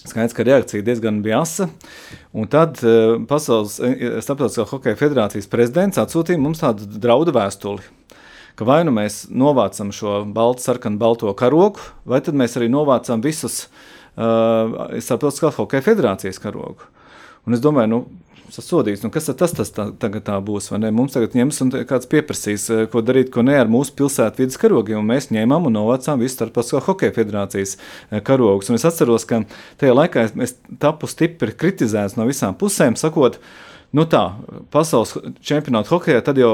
Skaidrs, 0.08 0.34
ka 0.34 0.46
reakcija 0.46 0.86
diezgan 0.86 1.22
bija 1.26 1.44
asa. 1.44 1.68
Un 2.38 2.50
tad 2.50 2.80
uh, 2.86 3.18
Pasaules 3.28 3.76
Starptautiskā 4.24 4.66
hokeja 4.70 4.98
federācijas 4.98 5.50
prezidents 5.52 6.00
atsūtīja 6.00 6.40
mums 6.40 6.62
tādu 6.64 6.88
draudu 7.02 7.34
vēstuli 7.36 7.86
ka 8.58 8.66
vai 8.68 8.82
nu 8.88 8.94
mēs 8.96 9.26
novācam 9.30 9.92
šo 9.94 10.20
baltu, 10.34 10.66
sarkanu, 10.66 11.00
balto 11.02 11.32
karogu, 11.38 11.84
vai 12.10 12.22
tad 12.26 12.38
mēs 12.38 12.58
arī 12.58 12.72
novācam 12.74 13.22
visus 13.24 13.66
uh, 13.66 14.98
starptautiskās 14.98 15.60
hokeja 15.60 15.86
federācijas 15.86 16.42
karogu. 16.42 16.90
Un 17.48 17.56
es 17.56 17.62
domāju, 17.64 17.92
nu, 17.92 18.00
sasodīts. 18.52 19.04
Nu, 19.04 19.12
kas 19.14 19.30
tas, 19.30 19.54
tas 19.56 19.72
tā, 19.76 19.86
tagad 20.02 20.26
tā 20.28 20.40
būs? 20.44 20.72
Mums 20.74 21.14
tagad 21.14 21.36
ņems 21.38 21.62
un 21.66 21.74
kāds 21.88 22.10
pieprasīs, 22.10 22.66
uh, 22.74 22.84
ko 22.92 23.04
darīt, 23.06 23.30
ko 23.34 23.46
ne 23.46 23.60
ar 23.60 23.70
mūsu 23.72 23.94
pilsētvidas 24.00 24.60
karogiem. 24.62 25.04
Un 25.04 25.12
mēs 25.14 25.30
ņēmām 25.36 25.70
un 25.70 25.78
novācām 25.78 26.24
visu 26.24 26.40
starptautiskā 26.40 26.82
hokeja 26.88 27.16
federācijas 27.20 27.78
uh, 27.78 28.20
karogus. 28.26 28.72
Un 28.72 28.80
es 28.80 28.88
atceros, 28.90 29.28
ka 29.30 29.44
tajā 29.78 29.94
laikā 29.96 30.28
es 30.48 30.58
tapu 30.82 31.12
stipri 31.12 31.54
kritizēts 31.54 32.18
no 32.18 32.26
visām 32.30 32.58
pusēm, 32.58 32.98
sakot, 33.00 33.38
uh, 33.38 33.67
Nu 33.96 34.04
tā, 34.10 34.24
pasaules 34.74 35.14
čempionāta 35.40 35.94
hokeja 35.94 36.24
tad 36.26 36.40
jau 36.40 36.52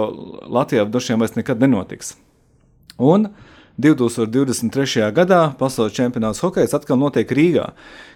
Latvijā 0.54 0.86
droši 0.86 1.14
vien 1.14 1.24
vairs 1.24 1.36
nekad 1.38 1.62
nenotiks. 1.64 2.14
Un 3.02 3.32
2023. 3.82 5.08
gadā 5.16 5.42
pasaules 5.58 5.96
čempionāts 5.98 6.44
hokeja 6.46 6.70
atkal 6.78 7.00
notiek 7.02 7.30
Rīgā, 7.34 7.72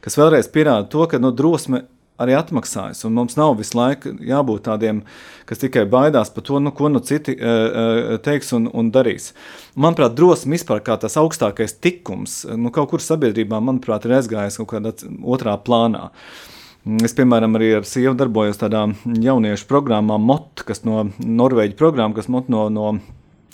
kas 0.06 0.18
vēlreiz 0.20 0.50
pierāda 0.54 0.86
to, 0.94 1.08
ka 1.10 1.18
no 1.18 1.32
nu, 1.32 1.38
drosme 1.38 1.88
arī 2.22 2.36
atmaksājas. 2.38 3.04
Un 3.10 3.16
mums 3.18 3.38
nav 3.38 3.56
visu 3.58 3.78
laiku 3.78 4.14
jābūt 4.26 4.64
tādiem, 4.70 5.02
kas 5.50 5.62
tikai 5.62 5.86
baidās 5.90 6.30
par 6.34 6.46
to, 6.46 6.62
nu, 6.62 6.74
ko 6.78 6.90
nu 6.94 7.02
citi 7.06 7.34
uh, 7.38 8.18
teiks 8.26 8.54
un, 8.58 8.70
un 8.70 8.92
darīs. 8.94 9.32
Manuprāt, 9.78 10.14
drosme 10.18 10.58
vispār 10.58 10.84
kā 10.86 10.98
tas 11.02 11.18
augstākais 11.18 11.78
tikums, 11.82 12.44
nu, 12.54 12.74
kaut 12.74 12.94
kur 12.94 13.06
sabiedrībā, 13.06 13.62
manuprāt, 13.62 14.06
ir 14.06 14.18
aizgājis 14.18 14.62
kaut 14.62 14.72
kādā 14.76 14.94
otrā 15.26 15.58
plānā. 15.62 16.10
Uh, 16.10 16.54
Es, 16.88 17.12
piemēram, 17.18 17.58
arī 17.58 17.74
ar 17.76 17.88
sievu 17.88 18.14
darbojos 18.16 18.62
tādā 18.62 18.86
jauniešu 19.04 19.66
programmā 19.68 20.16
MOT, 20.24 20.62
kas 20.68 20.86
no 20.88 21.02
Norvēģijas 21.20 21.80
programmas, 21.80 22.16
kas 22.16 22.30
MOT 22.32 22.48
no, 22.54 22.62
no 22.72 22.94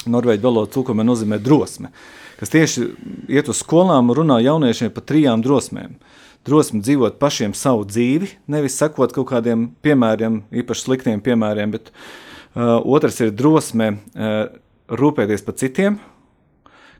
Norvēģijas 0.05 0.43
valodas 0.43 0.73
tulkojumā 0.75 1.05
nozīmē 1.07 1.39
drosme, 1.41 1.89
kas 2.37 2.53
tieši 2.53 2.85
iet 3.33 3.49
uz 3.49 3.63
skolām 3.63 4.11
un 4.11 4.19
runā 4.19 4.37
jauniešiem 4.43 4.93
par 4.93 5.07
trijām 5.09 5.41
drosmēm. 5.45 5.95
Drosme 6.45 6.83
dzīvot 6.83 7.17
pašiem 7.23 7.55
savu 7.57 7.87
dzīvi, 7.89 8.29
nevis 8.53 8.77
sekot 8.77 9.15
kaut 9.15 9.31
kādiem 9.31 9.65
piemēriem, 9.81 10.43
īpaši 10.61 10.85
sliktiem 10.85 11.25
piemēriem, 11.25 11.73
bet 11.73 11.89
uh, 11.89 12.83
otrs 12.83 13.21
ir 13.23 13.33
drosme 13.33 13.95
uh, 13.95 14.39
rūpēties 14.93 15.47
par 15.47 15.57
citiem, 15.57 15.97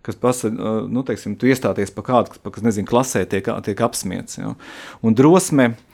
kas 0.01 0.17
pasaka, 0.17 0.55
uh, 0.55 0.83
nu, 0.89 1.05
teiksim, 1.05 1.37
tu 1.37 1.51
iestāties 1.51 1.93
par 1.93 2.09
kādu, 2.09 2.33
kas, 2.33 2.45
kas 2.55 2.69
nezinu, 2.71 2.89
klasē 2.89 3.27
tiek, 3.29 3.53
tiek 3.67 3.85
apsmiets. 3.85 4.39
Ja? 4.39 4.55
Un 5.03 5.19
drosme 5.19 5.73
uh, 5.75 5.89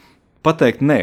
pateikt 0.45 0.83
nē. 0.85 1.01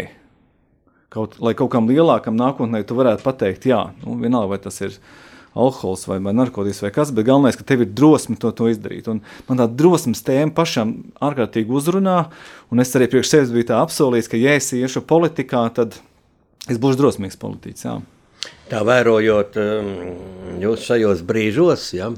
Kaut, 1.12 1.38
lai 1.40 1.54
kaut 1.56 1.70
kam 1.72 1.88
lielākam 1.88 2.36
nākotnē 2.36 2.82
tu 2.84 2.96
varētu 2.98 3.24
pateikt, 3.24 3.68
jā, 3.70 3.78
nu, 4.02 4.18
vienalga 4.20 4.52
vai 4.52 4.58
tas 4.60 4.80
ir 4.82 4.96
alkohols 5.56 6.02
vai, 6.10 6.18
vai 6.20 6.34
narkotikas 6.36 6.82
vai 6.84 6.90
kas, 6.92 7.12
bet 7.14 7.24
galvenais, 7.28 7.56
ka 7.56 7.64
tev 7.64 7.86
ir 7.86 7.92
drosme 7.96 8.36
to, 8.40 8.50
to 8.52 8.68
izdarīt. 8.68 9.08
Un 9.08 9.22
man 9.46 9.62
tā 9.62 9.68
drosmes 9.72 10.20
tēma 10.26 10.52
pašam 10.56 10.92
ārkārtīgi 11.24 11.72
uzrunā, 11.72 12.18
un 12.68 12.84
es 12.84 12.92
arī 12.98 13.08
priekš 13.12 13.32
sevis 13.32 13.54
biju 13.54 13.70
tā 13.70 13.80
apsolījis, 13.80 14.28
ka, 14.32 14.40
ja 14.40 14.58
es 14.58 14.68
iešu 14.76 15.06
politikā, 15.08 15.62
tad 15.78 15.96
es 16.68 16.80
būšu 16.82 17.00
drosmīgs 17.00 17.40
politiķis. 17.40 17.86
Jā. 17.88 17.96
Tā 18.68 18.82
vērojot 18.84 19.56
um, 19.62 19.92
jūs 20.60 20.84
šajos 20.90 21.22
brīžos, 21.26 21.88
ja, 21.96 22.10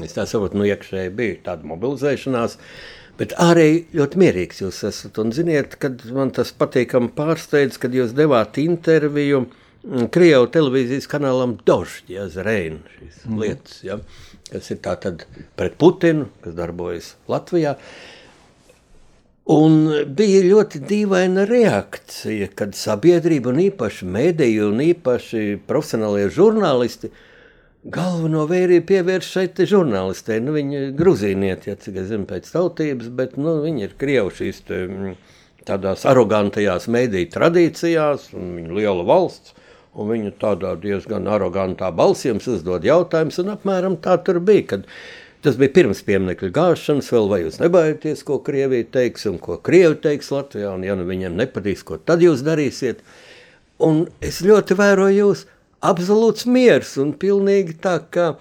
es 0.00 0.16
tā 0.16 0.24
saprotu, 0.30 0.56
nu 0.56 0.70
iekšēji 0.70 1.12
bija 1.18 1.42
tāda 1.50 1.68
mobilizēšanās, 1.68 2.56
uh, 2.56 2.97
Bet 3.18 3.34
arī 3.42 3.88
ļoti 3.98 4.20
mierīgs 4.20 4.60
jūs 4.62 4.84
esat. 4.86 5.18
Un 5.18 5.32
ziniet, 5.34 5.74
kad 5.82 6.04
man 6.14 6.30
tas 6.34 6.52
patīkami 6.54 7.10
pārsteidz, 7.16 7.80
kad 7.82 7.94
jūs 7.96 8.14
devāt 8.14 8.60
interviju 8.62 9.42
mm, 9.48 10.06
Krievijas 10.14 10.52
televīzijas 10.54 11.10
kanālam 11.10 11.56
Dožģi, 11.66 12.20
Zreina, 12.30 12.78
šīs 12.94 13.24
mm. 13.26 13.40
lietas, 13.42 13.80
ja, 13.86 13.98
kas 14.52 14.70
ir 14.70 14.78
tātad 14.86 15.26
pret 15.58 15.74
Putinu, 15.80 16.28
kas 16.44 16.54
darbojas 16.58 17.16
Latvijā. 17.30 17.74
Un 19.50 19.80
bija 20.14 20.44
ļoti 20.44 20.82
dīvaina 20.84 21.46
reakcija, 21.48 22.50
kad 22.54 22.76
sabiedrība 22.76 23.50
un 23.50 23.62
īpaši 23.64 24.06
mediji 24.06 24.60
un 24.66 24.82
īpaši 24.84 25.46
profesionālie 25.66 26.28
žurnālisti 26.30 27.08
uh, 27.08 27.24
galveno 27.86 28.44
vērību 28.48 28.86
pievērš 28.88 29.28
šeit 29.34 29.60
žurnālistē. 29.70 30.38
Nu, 30.42 30.54
viņa 30.56 30.80
ir 30.80 30.96
gruzīnieti, 30.98 31.70
ja 31.70 31.78
cik 31.78 32.00
es 32.02 32.10
zinu, 32.10 32.26
pēc 32.28 32.50
tautības, 32.50 33.10
bet 33.14 33.36
nu, 33.38 33.60
viņi 33.62 33.86
ir 33.86 33.94
krievi 34.00 34.34
šīs 34.40 34.64
te, 34.66 34.80
mm, 34.86 35.14
tādās 35.68 36.04
arogantajās 36.08 36.88
mediju 36.90 37.30
tradīcijās, 37.36 38.32
un 38.34 38.56
viņa 38.58 38.76
liela 38.80 39.06
valsts. 39.06 39.54
Un 39.98 40.10
viņa 40.12 40.34
tādā 40.38 40.74
diezgan 40.78 41.26
arogantā 41.26 41.88
balsī 41.90 42.28
jums 42.28 42.44
uzdod 42.46 42.84
jautājumus, 42.86 43.40
un 43.42 43.54
apmēram 43.56 43.96
tā 44.04 44.18
tur 44.22 44.38
bija. 44.38 44.66
Kad 44.74 44.84
tas 45.42 45.56
bija 45.58 45.72
pirms 45.74 46.04
pieminiektu 46.06 46.52
gāšanas, 46.54 47.08
vēl 47.14 47.26
vai 47.30 47.40
jūs 47.42 47.58
nebaidieties, 47.58 48.22
ko 48.28 48.38
Krievija 48.46 48.86
teiks, 48.94 49.26
un 49.30 49.40
ko 49.42 49.56
Krievi 49.64 49.96
teiks 50.04 50.30
Latvijā, 50.34 50.74
un 50.76 50.84
ja 50.86 50.94
nu 50.98 51.08
viņiem 51.08 51.34
nepatiks, 51.40 51.82
ko 51.88 51.98
tad 51.98 52.22
jūs 52.22 52.44
darīsiet. 52.46 53.00
Un 53.82 54.04
es 54.22 54.38
ļoti 54.44 54.76
vēroju 54.78 55.18
jūs, 55.18 55.46
absolūts 55.84 56.46
miers 56.50 56.96
un 57.00 57.12
pilnīgi 57.18 57.76
tā, 57.82 57.98
ka, 58.10 58.32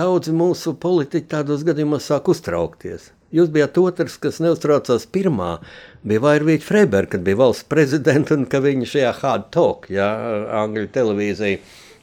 daudzi 0.00 0.34
mūsu 0.36 0.74
politiķi 0.80 1.30
tādos 1.30 1.64
gadījumos 1.66 2.10
sāk 2.10 2.30
uztraukties. 2.32 3.10
Jūs 3.30 3.50
bijāt 3.54 3.78
otrs, 3.78 4.16
kas 4.18 4.40
neuztraucās 4.42 5.04
pirmā, 5.14 5.60
bija 6.02 6.22
Vairvīķa 6.24 6.66
Freiberga, 6.66 7.12
kad 7.14 7.22
bija 7.26 7.38
valsts 7.38 7.68
prezidenta 7.70 8.34
un 8.34 8.48
ka 8.50 8.58
viņa 8.64 8.88
šajā 8.90 9.12
hard 9.20 9.46
talk, 9.54 9.86
jā, 9.92 10.08
Angļu 10.64 10.88
televīzija, 10.96 11.60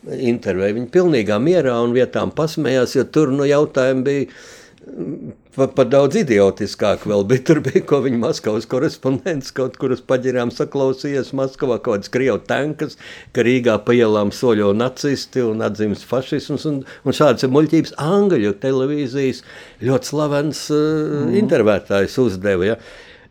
intervijā. 0.07 0.71
Viņi 0.77 0.87
pilnīgā 0.93 1.39
mierā 1.43 1.75
un 1.83 1.95
vietām 1.95 2.31
pasmējās, 2.35 2.95
jo 2.95 3.03
tur 3.11 3.33
nu, 3.35 3.43
jautājumi 3.49 4.07
bija 4.07 5.35
pat 5.57 5.73
pa 5.77 5.83
daudz 5.89 6.15
idiotiskāk 6.21 7.07
vēl 7.09 7.25
bija. 7.27 7.43
Tur 7.49 7.59
bija 7.65 7.81
ko 7.89 7.99
viņa 8.05 8.21
Maskavas 8.21 8.67
korespondents 8.69 9.51
kaut 9.57 9.79
kur 9.81 9.95
uz 9.95 10.03
paģirām 10.05 10.53
saklausījies 10.53 11.33
Maskavā, 11.37 11.79
kaut 11.81 12.03
kāds 12.03 12.13
Krievu 12.13 12.39
tankas, 12.47 12.95
ka 13.35 13.45
Rīgā 13.45 13.79
pa 13.85 13.97
ielām 13.97 14.31
soļo 14.35 14.71
nacisti 14.77 15.43
un 15.45 15.65
atzīmes 15.65 16.05
fašisms 16.07 16.67
un, 16.69 16.79
un 16.85 17.17
šādas 17.19 17.49
muļķības 17.51 17.97
Angļu 18.05 18.55
televīzijas 18.61 19.43
ļoti 19.83 20.13
slavens 20.13 20.63
uh, 20.71 20.81
mm. 21.25 21.35
intervētājs 21.41 22.17
uzdeva. 22.23 22.71
Ja. 22.73 22.79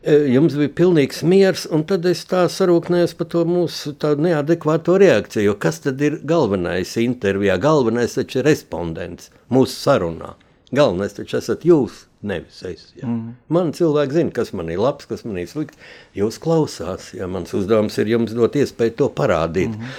Jums 0.06 0.54
bija 0.54 0.70
pilnīgs 0.78 1.24
miers, 1.26 1.64
un 1.66 1.82
tad 1.88 2.04
es 2.06 2.20
tā 2.30 2.44
sarūknējos 2.52 3.16
par 3.18 3.26
to 3.32 3.40
mūsu 3.48 3.96
neadekvāto 4.22 4.94
reakciju. 5.02 5.56
Kas 5.58 5.80
tad 5.82 6.02
ir 6.04 6.20
galvenais 6.22 6.92
intervijā? 7.02 7.56
Galvenais 7.58 8.14
taču 8.14 8.38
ir 8.38 8.46
respondents 8.46 9.32
mūsu 9.50 9.74
sarunā. 9.74 10.36
Galvenais 10.70 11.16
taču 11.16 11.40
esat 11.40 11.66
jūs, 11.66 12.05
nevis 12.26 12.60
es. 12.66 12.86
Ja. 12.98 13.06
Mm. 13.08 13.34
Man 13.52 13.72
cilvēki 13.76 14.16
zina, 14.18 14.32
kas 14.36 14.52
man 14.56 14.70
ir 14.72 14.80
labs, 14.82 15.08
kas 15.08 15.24
man 15.26 15.38
ir 15.40 15.48
slikts. 15.50 15.78
Jūs 16.16 16.38
klausās, 16.42 17.12
ja 17.16 17.28
mans 17.30 17.54
uzdevums 17.56 17.98
ir 18.02 18.10
jums 18.12 18.34
dot 18.36 18.56
iespēju 18.58 18.96
to 19.00 19.10
parādīt. 19.16 19.74
Mm. 19.76 19.92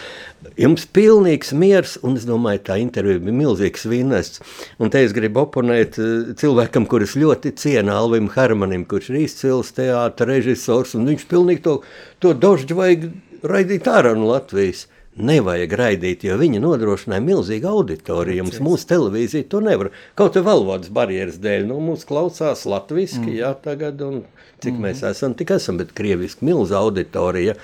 Jums 0.62 0.86
ir 0.86 0.92
pilnīgs 0.94 1.54
miers, 1.58 1.96
un 2.06 2.20
es 2.20 2.28
domāju, 2.30 2.62
tā 2.68 2.78
intervija 2.82 3.22
bija 3.24 3.38
milzīgs 3.40 3.88
vīnests. 3.90 4.44
Un 4.82 4.94
te 4.94 5.02
es 5.06 5.16
gribu 5.16 5.46
oponēt 5.46 5.98
uh, 6.02 6.34
cilvēkam, 6.38 6.86
kurus 6.90 7.16
ļoti 7.18 7.56
cienu 7.58 7.96
Alvim 7.96 8.30
Harmanim, 8.36 8.86
kurš 8.90 9.10
ir 9.13 9.24
izcils 9.24 9.74
teātra 9.78 10.30
režisors, 10.30 10.94
un 10.98 11.10
viņš 11.10 11.26
pilnīgi 11.32 11.66
to, 11.66 11.80
to 12.24 12.36
dožģi 12.38 12.78
vajag 12.78 13.10
raidīt 13.48 13.90
ārā 13.90 14.13
no 14.18 14.30
Latvijas 14.32 14.86
nevajag 15.17 15.73
raidīt, 15.80 16.23
jo 16.27 16.38
viņi 16.39 16.62
nodrošināja 16.62 17.23
milzīgu 17.25 17.69
auditoriju. 17.71 18.45
Mums 18.47 18.62
mūsu 18.63 18.88
televīzija 18.91 19.47
to 19.51 19.62
nevar. 19.65 19.91
Kaut 20.17 20.38
arī 20.38 20.45
valodas 20.47 20.91
barjeras 20.93 21.39
dēļ, 21.43 21.67
nu, 21.69 21.80
mums 21.84 22.06
klausās 22.08 22.65
latviešu, 22.69 23.23
mm. 23.23 23.36
jā, 23.39 23.51
tagad, 23.63 24.01
un 24.06 24.23
cik 24.63 24.73
mm. 24.75 24.86
mēs 24.86 25.03
esam, 25.10 25.36
tik 25.38 25.53
esam, 25.58 25.80
bet 25.82 25.93
krieviski 25.97 26.47
milza 26.47 26.80
auditorija. 26.82 27.58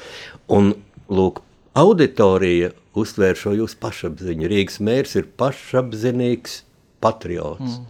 Un, 0.54 0.74
lūk, 1.14 1.44
auditorija 1.78 2.74
uztvēr 2.98 3.38
šo 3.40 3.56
jūsu 3.58 3.80
pašapziņu. 3.82 4.50
Rīgas 4.50 4.80
mērs 4.84 5.18
ir 5.20 5.30
pašapzinīgs 5.40 6.62
patriots. 7.04 7.80
Mm. 7.80 7.90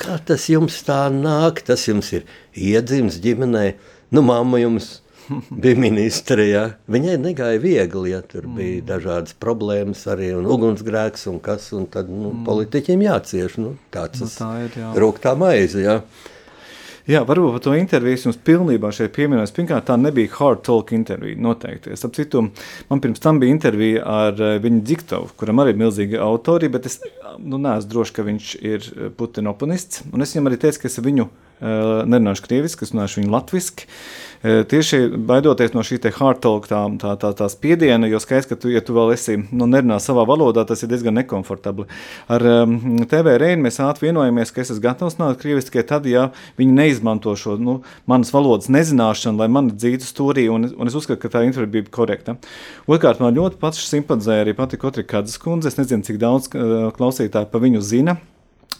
Kā 0.00 0.18
tas 0.26 0.48
jums 0.50 0.80
tā 0.86 1.06
nāk? 1.14 1.62
Tas 1.66 1.86
jums 1.86 2.10
ir 2.16 2.26
iedzimis 2.58 3.20
ģimenē. 3.22 3.66
Nu, 4.14 4.22
mamma 4.26 4.58
jums 4.62 4.98
bija 5.64 5.80
ministre. 5.80 6.48
Ja. 6.50 6.64
Viņai 6.90 7.16
negāja 7.22 7.62
viegli, 7.62 8.12
ja 8.12 8.20
tur 8.26 8.48
mm. 8.48 8.58
bija 8.58 8.84
dažādas 8.94 9.36
problēmas, 9.40 10.04
arī 10.10 10.34
un 10.36 10.48
ugunsgrēks, 10.50 11.26
un 11.32 11.40
kas, 11.44 11.70
un 11.76 11.88
tad 11.90 12.12
nu, 12.12 12.30
mm. 12.30 12.44
politiķiem 12.48 13.08
jācieš. 13.08 13.58
Nu, 13.62 13.74
tāds 13.94 14.24
nu, 14.24 14.30
tā 14.30 14.52
ir. 14.66 14.78
Jā. 14.82 14.94
Rūktā 15.04 15.34
maize. 15.38 15.82
Ja. 15.84 16.00
Jā, 17.04 17.20
varbūt 17.28 17.58
par 17.58 17.60
to 17.60 17.74
interviju 17.76 18.16
jums 18.16 18.38
pilnībā 18.40 18.88
šeit 18.96 19.12
pieminēs. 19.12 19.52
Pirmkārt, 19.52 19.84
tā 19.90 19.98
nebija 20.00 20.30
hard 20.38 20.62
talk 20.64 20.94
intervija. 20.96 21.36
Noteikti. 21.36 21.92
Es 21.92 22.04
citu, 22.16 22.46
man 22.88 23.02
pirms 23.04 23.20
tam 23.20 23.42
bija 23.42 23.52
intervija 23.52 24.06
ar 24.08 24.40
eh, 24.40 24.54
viņu 24.64 24.80
Dziktovu, 24.88 25.34
kuram 25.36 25.60
arī 25.60 25.74
ir 25.74 25.82
milzīga 25.82 26.22
autorija, 26.24 26.72
bet 26.72 26.88
es 26.88 27.02
nu, 27.36 27.60
neesmu 27.60 27.92
drošs, 27.92 28.14
ka 28.16 28.24
viņš 28.24 28.54
ir 28.56 28.88
eh, 28.88 29.12
Putina 29.12 29.52
oponists. 29.52 30.00
Un 30.14 30.24
es 30.24 30.32
viņam 30.32 30.48
arī 30.48 30.62
teicu, 30.64 30.80
ka 30.80 30.88
es 30.88 30.96
viņu 31.04 31.28
uh, 31.28 31.44
nerunāšu 31.60 32.48
krieviski, 32.48 32.86
es 32.86 32.94
runāšu 32.94 33.22
viņu 33.22 33.34
latviski. 33.34 33.88
Uh, 33.88 34.34
tieši 34.44 35.08
baidoties 35.16 35.72
no 35.72 35.82
šī 35.84 35.98
hard 36.18 36.40
talk, 36.44 36.66
tā, 36.68 36.80
tā, 37.00 37.14
tā, 37.20 37.30
tā 37.36 37.46
spiediena, 37.48 38.08
jo 38.10 38.20
skaidrs, 38.20 38.48
ka 38.50 38.58
tu, 38.60 38.68
ja 38.72 38.82
tu 38.84 38.96
vēl 38.96 39.14
esi, 39.14 39.38
nu, 39.56 39.68
nerunā 39.70 39.96
savā 40.02 40.26
valodā, 40.28 40.66
tas 40.68 40.82
ir 40.84 40.90
diezgan 40.92 41.16
nekomfortabli. 41.16 41.86
Ar 42.28 42.44
um, 42.50 42.76
TV 43.08 43.38
Reini 43.40 43.64
mēs 43.64 43.80
ātri 43.80 44.10
vienojamies, 44.10 44.52
ka 44.52 44.60
es 44.60 44.74
esmu 44.74 44.84
gatavs 44.84 45.16
nākt 45.20 45.40
krieviski 45.40 45.72
tikai 45.72 45.86
tad, 45.94 46.08
ja 46.10 46.26
viņi 46.60 46.76
neizmanto 46.76 47.32
šo 47.40 47.56
nu, 47.56 47.78
manas 48.10 48.34
valodas 48.34 48.68
nezināšanu, 48.72 49.40
lai 49.40 49.48
mani 49.48 49.72
dzītu 49.72 50.10
stūrī, 50.10 50.46
un, 50.52 50.68
un 50.76 50.92
es 50.92 50.98
uzskatu, 50.98 51.22
ka 51.22 51.32
tā 51.38 51.46
intervija 51.48 51.78
bija 51.78 51.94
korekta. 51.94 52.36
Otrkārt, 52.84 53.24
man 53.24 53.36
ļoti 53.38 53.60
pats 53.62 53.80
simpatizēja 53.88 54.44
arī 54.44 54.56
pati 54.58 54.80
Kotrika 54.80 55.16
Kadzes 55.16 55.40
kundze, 55.40 55.72
es 55.72 55.80
nezinu, 55.80 56.04
cik 56.04 56.20
daudz 56.20 56.52
klausītāji 56.52 57.48
pa 57.48 57.64
viņu 57.64 57.80
zina, 57.84 58.18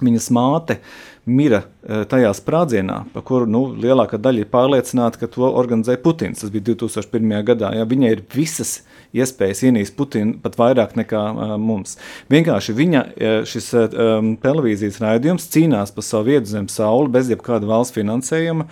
viņas 0.03 0.31
māte, 0.35 0.79
mira 1.25 1.63
eh, 1.65 2.03
tajā 2.09 2.33
sprādzienā, 2.37 2.99
par 3.15 3.25
kuru 3.27 3.49
nu, 3.51 3.63
lielākā 3.81 4.19
daļa 4.21 4.45
ir 4.45 4.51
pārliecināta, 4.53 5.21
ka 5.21 5.29
to 5.33 5.47
organizēja 5.49 6.03
Putins. 6.03 6.43
Tas 6.43 6.53
bija 6.55 6.67
2001. 6.73 7.37
gadā. 7.51 7.73
Ja, 7.79 7.87
viņai 7.89 8.13
ir 8.17 8.25
visas 8.35 8.77
iespējas 9.15 9.63
ienīst 9.69 9.97
Putinu 9.99 10.39
pat 10.43 10.59
vairāk 10.61 10.97
nekā 10.99 11.23
uh, 11.31 11.55
mums. 11.61 11.97
Vienkārši 12.33 12.75
viņa 12.77 13.05
šis 13.49 13.71
um, 13.79 14.35
televīzijas 14.43 14.99
raidījums 15.05 15.47
cīnās 15.55 15.95
par 15.95 16.07
savu 16.07 16.33
vietu 16.33 16.51
zem 16.51 16.67
sauli 16.73 17.13
bez 17.15 17.31
jebkāda 17.31 17.69
valsts 17.69 17.95
finansējuma, 17.97 18.67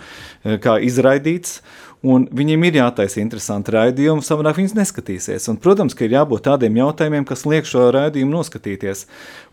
kā 0.63 0.77
izraidīts. 0.83 1.61
Un 2.03 2.25
viņiem 2.35 2.65
ir 2.67 2.75
jātaisa 2.81 3.21
interesanti 3.21 3.71
raidījumi, 3.71 4.25
savādāk 4.27 4.57
viņas 4.59 4.73
neskatīsies. 4.75 5.45
Un, 5.47 5.55
protams, 5.63 5.93
ka 5.95 6.03
ir 6.03 6.17
jābūt 6.17 6.43
tādiem 6.49 6.75
jautājumiem, 6.81 7.23
kas 7.29 7.45
liek 7.47 7.63
šo 7.69 7.85
raidījumu 7.95 8.33
noskatīties. 8.33 9.05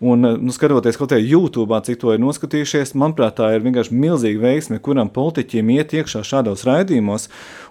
Un, 0.03 0.27
nu, 0.43 0.55
skatoties 0.57 0.99
kaut 0.99 1.13
kādā 1.13 1.21
YouTube, 1.23 1.79
cik 1.87 2.01
to 2.03 2.11
ir 2.11 2.19
noskatījušies, 2.25 2.97
manuprāt, 2.99 3.37
tā 3.39 3.53
ir 3.55 3.63
vienkārši 3.63 3.95
milzīga 3.95 4.43
veiksme, 4.49 4.81
kuram 4.83 5.13
politiķiem 5.15 5.71
iet 5.77 5.95
iekšā 6.01 6.25
šādos 6.27 6.67
raidījumos 6.67 7.29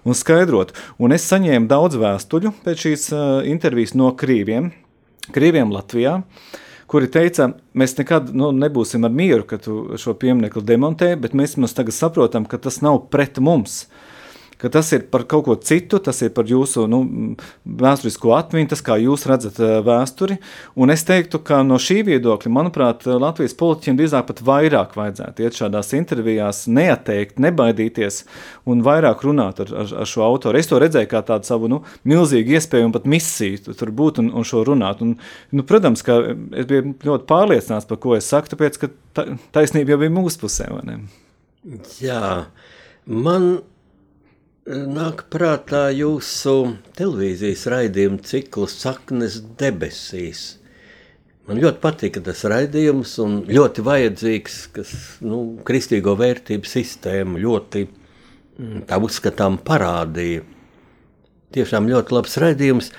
un 0.08 0.16
skaidrot. 0.16 0.72
Un 0.96 1.12
es 1.12 1.28
saņēmu 1.28 1.68
daudz 1.68 2.00
vēstuļu 2.00 2.56
pēc 2.64 2.88
šīs 2.88 3.06
uh, 3.12 3.28
intervijas 3.52 3.92
no 4.00 4.14
krīviem, 4.16 4.72
krīviem 5.36 5.76
Latvijā 5.76 6.22
kuri 6.90 7.06
teica, 7.06 7.52
mēs 7.78 7.92
nekad 8.00 8.32
nu, 8.34 8.48
nebūsim 8.56 9.04
ar 9.06 9.12
mieru, 9.14 9.44
ka 9.46 9.60
tu 9.62 9.98
šo 10.00 10.16
pieminiektu 10.18 10.64
demontē, 10.66 11.12
bet 11.20 11.36
mēs 11.38 11.54
tagad 11.76 11.94
saprotam, 11.94 12.48
ka 12.48 12.58
tas 12.58 12.80
nav 12.82 13.04
pret 13.12 13.38
mums 13.38 13.84
ka 14.60 14.70
tas 14.72 14.90
ir 14.96 15.06
par 15.12 15.24
kaut 15.30 15.46
ko 15.46 15.56
citu, 15.56 16.00
tas 16.04 16.20
ir 16.24 16.32
par 16.36 16.48
jūsu 16.50 16.86
nu, 16.90 17.00
vēsturisko 17.64 18.34
atmiņu, 18.36 18.70
tas 18.72 18.84
kā 18.84 18.98
jūs 19.00 19.26
redzat 19.30 19.60
eh, 19.62 19.78
vēsturi. 19.86 20.38
Un 20.80 20.92
es 20.94 21.04
teiktu, 21.08 21.40
ka 21.44 21.62
no 21.66 21.78
šī 21.80 22.00
viedokļa, 22.10 22.52
manuprāt, 22.52 23.06
Latvijas 23.10 23.56
politiķiem 23.58 23.98
drīzāk 24.00 24.28
pat 24.28 24.42
vairāk 24.46 24.96
vajadzētu 24.98 25.46
iet 25.46 25.58
šādās 25.58 25.94
intervijās, 25.98 26.64
neatteikt, 26.70 27.40
nebaidīties 27.42 28.22
un 28.70 28.84
vairāk 28.86 29.24
runāt 29.26 29.62
ar, 29.64 29.74
ar, 29.84 29.94
ar 30.04 30.10
šo 30.10 30.24
autoru. 30.26 30.60
Es 30.60 30.70
to 30.70 30.80
redzēju 30.82 31.10
kā 31.10 31.24
tādu 31.26 31.48
savu 31.48 31.70
nu, 31.72 31.82
milzīgu 32.08 32.56
iespēju 32.58 32.90
un 32.90 32.94
pat 32.96 33.08
misiju 33.10 33.74
tur 33.80 33.92
būt 33.96 34.20
un, 34.22 34.30
un 34.36 34.46
šo 34.46 34.64
runāt. 34.68 35.02
Un, 35.04 35.16
nu, 35.56 35.66
protams, 35.66 36.04
ka 36.06 36.20
es 36.30 36.68
biju 36.70 36.94
ļoti 37.06 37.28
pārliecināts 37.30 37.88
par 37.88 38.00
ko 38.02 38.16
es 38.18 38.28
saku, 38.30 38.52
tāpēc, 38.52 38.78
ka 38.80 38.90
ta, 39.16 39.26
taisnība 39.56 39.94
jau 39.94 40.00
bija 40.04 40.14
mūsu 40.14 40.42
pusē. 40.44 40.68
Jā, 42.00 42.46
man 43.06 43.50
Nāk 44.68 45.22
prātā 45.32 45.86
jūsu 45.88 46.74
televīzijas 46.92 47.62
raidījuma 47.72 48.18
cikls 48.28 48.74
Saknes 48.82 49.38
debesīs. 49.56 50.58
Man 51.48 51.56
ļoti 51.62 51.80
patika 51.80 52.20
tas 52.20 52.42
raidījums 52.44 53.14
un 53.24 53.38
ļoti 53.48 53.80
vajadzīgs, 53.86 54.58
kas 54.74 54.90
nu, 55.24 55.38
kristīgo 55.64 56.12
vērtību 56.20 56.68
sistēmu 56.68 57.40
ļoti 57.40 57.86
mm, 57.86 58.82
tā 58.90 58.98
uzskatām 59.00 59.56
parādīja. 59.64 60.42
Tiešām 61.56 61.88
ļoti 61.88 62.14
labs 62.18 62.36
raidījums. 62.44 62.90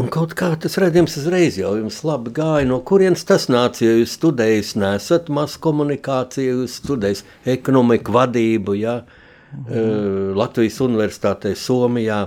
Un 0.00 0.08
kaut 0.08 0.32
kā 0.38 0.48
tas 0.56 0.78
redzējums 0.80 1.18
uzreiz 1.20 1.58
jau 1.60 1.74
jums 1.76 2.00
labi 2.08 2.32
gāja. 2.40 2.64
No 2.70 2.80
kurienes 2.80 3.26
tas 3.28 3.50
nāca? 3.52 3.84
Ja 3.84 3.98
jūs 4.00 4.16
studējat, 4.16 4.72
nesat 4.80 5.28
masu 5.28 5.60
komunikāciju, 5.68 6.64
jūs 6.64 6.80
studējat 6.80 7.52
ekonomiku, 7.52 8.16
vadību. 8.16 8.78
Ja? 8.80 8.96
Uh, 9.04 9.20
mm. 9.54 10.32
Latvijas 10.38 10.80
Universitātē, 10.84 11.54
Somijā. 11.58 12.24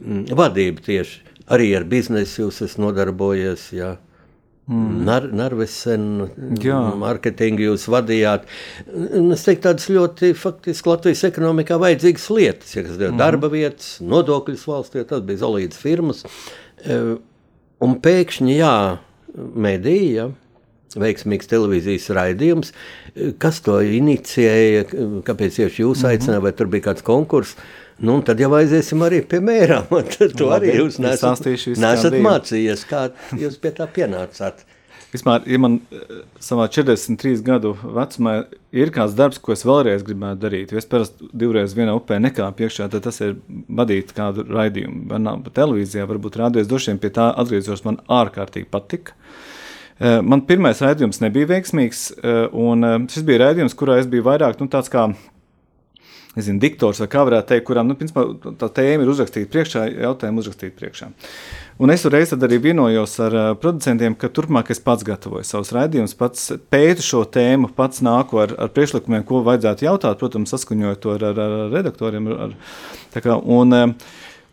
Mm, 0.00 0.30
vadība 0.36 0.82
tieši 0.86 1.30
arī 1.50 1.72
ar 1.76 1.86
biznesu 1.90 2.46
jūs 2.46 2.62
esat 2.66 2.80
nodarbojies. 2.82 3.66
Jā. 3.76 3.94
Mm. 4.70 5.00
Nar, 5.06 5.26
Narvesen, 5.34 6.04
mārketingu 7.00 7.64
jūs 7.64 7.88
vadījāt. 7.90 8.44
Es 8.86 9.42
teiktu, 9.46 9.64
tādas 9.66 9.88
ļoti 9.90 10.30
faktiski 10.38 10.92
Latvijas 10.92 11.24
ekonomikā 11.26 11.78
vajadzīgas 11.82 12.28
lietas, 12.36 12.76
ja 12.76 12.84
kas 12.86 12.94
ir 13.00 13.08
mm. 13.08 13.18
darba 13.18 13.50
vietas, 13.50 13.96
nodokļus 14.04 14.68
valstī, 14.70 15.02
tas 15.10 15.24
bija 15.26 15.42
Zolīdas 15.42 15.80
firmas. 15.80 16.22
E, 16.84 17.00
un 17.82 17.96
pēkšņi, 18.04 18.54
jā, 18.60 18.76
medija, 19.66 20.28
veiksmīgs 20.98 21.50
televīzijas 21.50 22.08
raidījums. 22.16 22.72
Kas 23.42 23.60
to 23.66 23.78
inicijēja, 23.84 24.86
kāpēc 25.26 25.60
tieši 25.60 25.84
jūs 25.84 26.02
mhm. 26.02 26.14
aicinājāt, 26.14 26.46
vai 26.48 26.56
tur 26.56 26.72
bija 26.72 26.90
kāds 26.90 27.06
konkurss? 27.06 27.58
Nu, 28.00 28.16
tad 28.24 28.40
jau 28.40 28.48
aiziesim 28.56 29.02
arī 29.04 29.20
pie 29.28 29.42
mērām. 29.44 29.90
To 30.40 30.50
arī 30.54 30.72
jūs 30.78 30.96
nesat, 31.02 31.44
nesat 31.76 32.16
mācījies, 32.24 32.86
kā 32.88 33.10
jūs 33.36 33.58
pie 33.60 33.74
tā 33.76 33.84
pienācāt. 33.92 34.64
Vispār, 35.10 35.42
ja 35.50 35.58
man 35.58 35.80
eh, 35.90 36.22
savā 36.40 36.68
43 36.70 37.42
gadu 37.44 37.74
vecumā 37.82 38.34
ir 38.70 38.92
kāds 38.94 39.16
darbs, 39.18 39.40
ko 39.42 39.52
es 39.52 39.66
vēlreiz 39.66 40.04
gribētu 40.06 40.40
darīt, 40.44 40.72
jo 40.72 40.78
es 40.78 40.86
parasti 40.88 41.26
divreiz 41.34 41.74
vienā 41.74 41.96
upē 41.98 42.20
nekāpu 42.22 42.64
iekšā, 42.64 42.86
tad 42.92 43.04
tas 43.08 43.18
ir 43.26 43.34
vadīt 43.66 44.14
kādu 44.16 44.46
raidījumu. 44.46 45.08
Man 45.10 45.42
televīzijā, 45.50 46.06
varbūt 46.08 46.38
rādījos 46.40 46.70
droši 46.70 46.92
vien 46.92 47.02
pie 47.02 47.10
tā 47.18 47.26
atgriezos, 47.42 47.82
man 47.84 47.98
ārkārtīgi 48.06 48.70
patika. 48.70 49.18
Eh, 49.18 49.49
man 50.00 50.44
pirmais 50.48 50.80
raidījums 50.80 51.20
nebija 51.20 51.50
veiksmīgs, 51.50 52.06
eh, 52.16 52.40
un 52.56 53.08
šis 53.12 53.26
bija 53.28 53.46
raidījums, 53.46 53.76
kurā 53.76 53.98
es 54.00 54.08
biju 54.08 54.24
vairāk 54.30 54.62
nu, 54.62 54.68
tāds 54.72 54.88
kā 54.92 55.10
nezinu, 56.36 56.60
diktors, 56.62 57.00
vai 57.02 57.08
kā 57.10 57.24
varētu 57.26 57.50
teikt, 57.50 57.66
kurām 57.66 57.88
nu, 57.90 57.96
principā, 57.98 58.22
tā 58.60 58.68
tēma 58.78 59.02
ir 59.02 59.10
uzrakstīta 59.10 59.50
priekšā, 59.50 59.82
jautājumu 60.06 60.44
uzrakstīta 60.44 60.76
priekšā. 60.78 61.10
Un 61.82 61.90
es 61.90 62.04
reiz 62.12 62.34
arī 62.36 62.60
vienojos 62.62 63.16
ar 63.24 63.36
producentiem, 63.60 64.14
ka 64.20 64.30
turpmāk 64.30 64.70
es 64.70 64.82
pats 64.84 65.06
gatavoju 65.06 65.48
savus 65.48 65.72
raidījumus, 65.74 66.14
pats 66.18 66.52
pētu 66.70 67.06
šo 67.06 67.24
tēmu, 67.34 67.72
pats 67.76 68.04
nāku 68.06 68.42
ar, 68.44 68.54
ar 68.62 68.70
priekšlikumiem, 68.76 69.24
ko 69.26 69.42
vajadzētu 69.46 69.88
jautāt, 69.88 70.20
protams, 70.22 70.54
saskaņojot 70.54 71.02
to 71.02 71.14
ar, 71.16 71.28
ar, 71.32 71.40
ar 71.46 71.74
redaktoriem. 71.74 72.30
Ar, 72.46 72.56
kā, 73.16 73.40
un, 73.40 73.74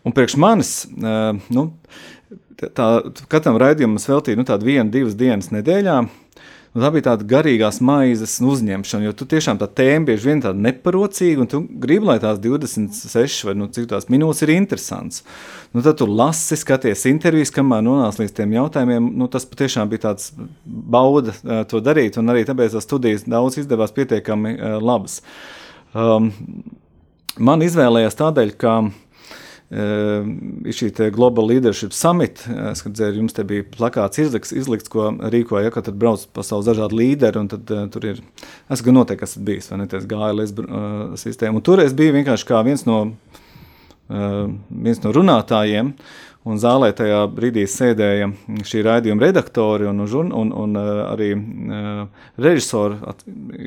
un 0.08 0.16
priekš 0.16 0.38
manis, 0.40 0.72
uh, 0.96 1.36
nu, 1.52 1.68
tā, 2.56 2.88
katram 3.30 3.58
raidījumam 3.60 4.00
es 4.00 4.08
veltīju 4.08 4.40
nu, 4.40 4.48
tādu 4.48 4.68
vienu, 4.68 4.90
divas 4.92 5.18
dienas 5.18 5.52
nedēļā. 5.54 6.00
Nu, 6.76 6.82
tā 6.84 6.90
bija 6.92 7.06
tāda 7.06 7.24
garīgās 7.26 7.78
maizes 7.82 8.34
uzņemšana, 8.44 9.06
jo 9.08 9.14
tu 9.16 9.26
tiešām 9.30 9.56
tā 9.58 9.66
tēma 9.80 10.10
bieži 10.10 10.28
vien 10.28 10.42
tāda 10.44 10.60
neparocīga, 10.66 11.40
un 11.42 11.48
tu 11.50 11.62
gribi, 11.80 12.06
lai 12.10 12.18
tās 12.22 12.36
26 12.44 13.46
vai 13.48 13.54
nu, 13.56 13.70
cik 13.72 13.88
tās 13.90 14.10
minūtes 14.12 14.44
ir 14.44 14.52
interesants. 14.52 15.24
Nu, 15.72 15.80
tad 15.82 15.96
tu 15.98 16.06
lasi, 16.06 16.58
skaties 16.60 17.06
intervijas, 17.10 17.54
kamēr 17.56 17.82
nonāc 17.86 18.20
līdz 18.20 18.36
tiem 18.36 18.52
jautājumiem. 18.58 19.08
Nu, 19.18 19.30
tas 19.32 19.48
patiešām 19.48 19.88
bija 19.90 20.10
tāds 20.10 20.30
bauda 20.64 21.34
uh, 21.34 21.64
to 21.68 21.80
darīt, 21.84 22.20
un 22.20 22.34
arī 22.34 22.44
tāpēc 22.48 22.76
tās 22.76 22.86
studijas 22.86 23.26
daudz 23.26 23.62
izdevās 23.64 23.96
pietiekami 23.96 24.54
uh, 24.54 24.78
labas. 24.78 25.22
Um, 25.96 26.30
man 27.40 27.64
izvēlējās 27.64 28.20
tādēļ, 28.20 28.56
ka 28.60 28.78
Ehm, 28.84 28.96
ir 29.70 30.72
šī 30.72 30.88
Global 31.12 31.46
Leadership 31.50 31.92
Summit. 31.92 32.40
Es 32.70 32.80
redzēju, 32.86 33.20
jums 33.20 33.36
te 33.36 33.44
bija 33.44 33.66
plakāts 33.68 34.20
izlikts, 34.22 34.54
izlikts 34.56 34.88
ko 34.92 35.10
rīkoja, 35.12 35.66
ja, 35.66 35.72
kad 35.74 35.90
brauc 35.92 36.24
pasaules 36.32 36.68
dažādi 36.70 36.96
līderi, 36.96 37.44
tad 37.52 37.74
uh, 37.74 37.84
tur 37.92 38.08
ir, 38.08 38.22
es 38.72 38.84
gan 38.84 38.96
noteikti 38.96 39.28
esat 39.28 39.44
bijis, 39.44 39.68
vai 39.72 39.82
ne, 39.82 39.90
tas 39.90 40.08
GLS 40.08 40.56
uh, 40.64 40.72
sistēma. 41.20 41.60
Un 41.60 41.66
tur 41.68 41.84
es 41.84 41.92
biju 41.96 42.16
vienkārši 42.16 42.48
kā 42.48 42.62
viens 42.64 42.86
no, 42.88 43.02
uh, 44.08 44.40
viens 44.88 45.04
no 45.04 45.12
runātājiem, 45.12 45.92
un 46.48 46.60
zālē 46.62 46.94
tajā 46.96 47.20
brīdī 47.28 47.66
sēdēja 47.68 48.30
šī 48.64 48.80
raidījuma 48.86 49.26
redaktori 49.26 49.88
un, 49.90 50.00
un, 50.00 50.32
un, 50.32 50.52
un 50.64 50.80
arī 50.80 51.34
uh, 51.36 52.28
režisori, 52.40 53.02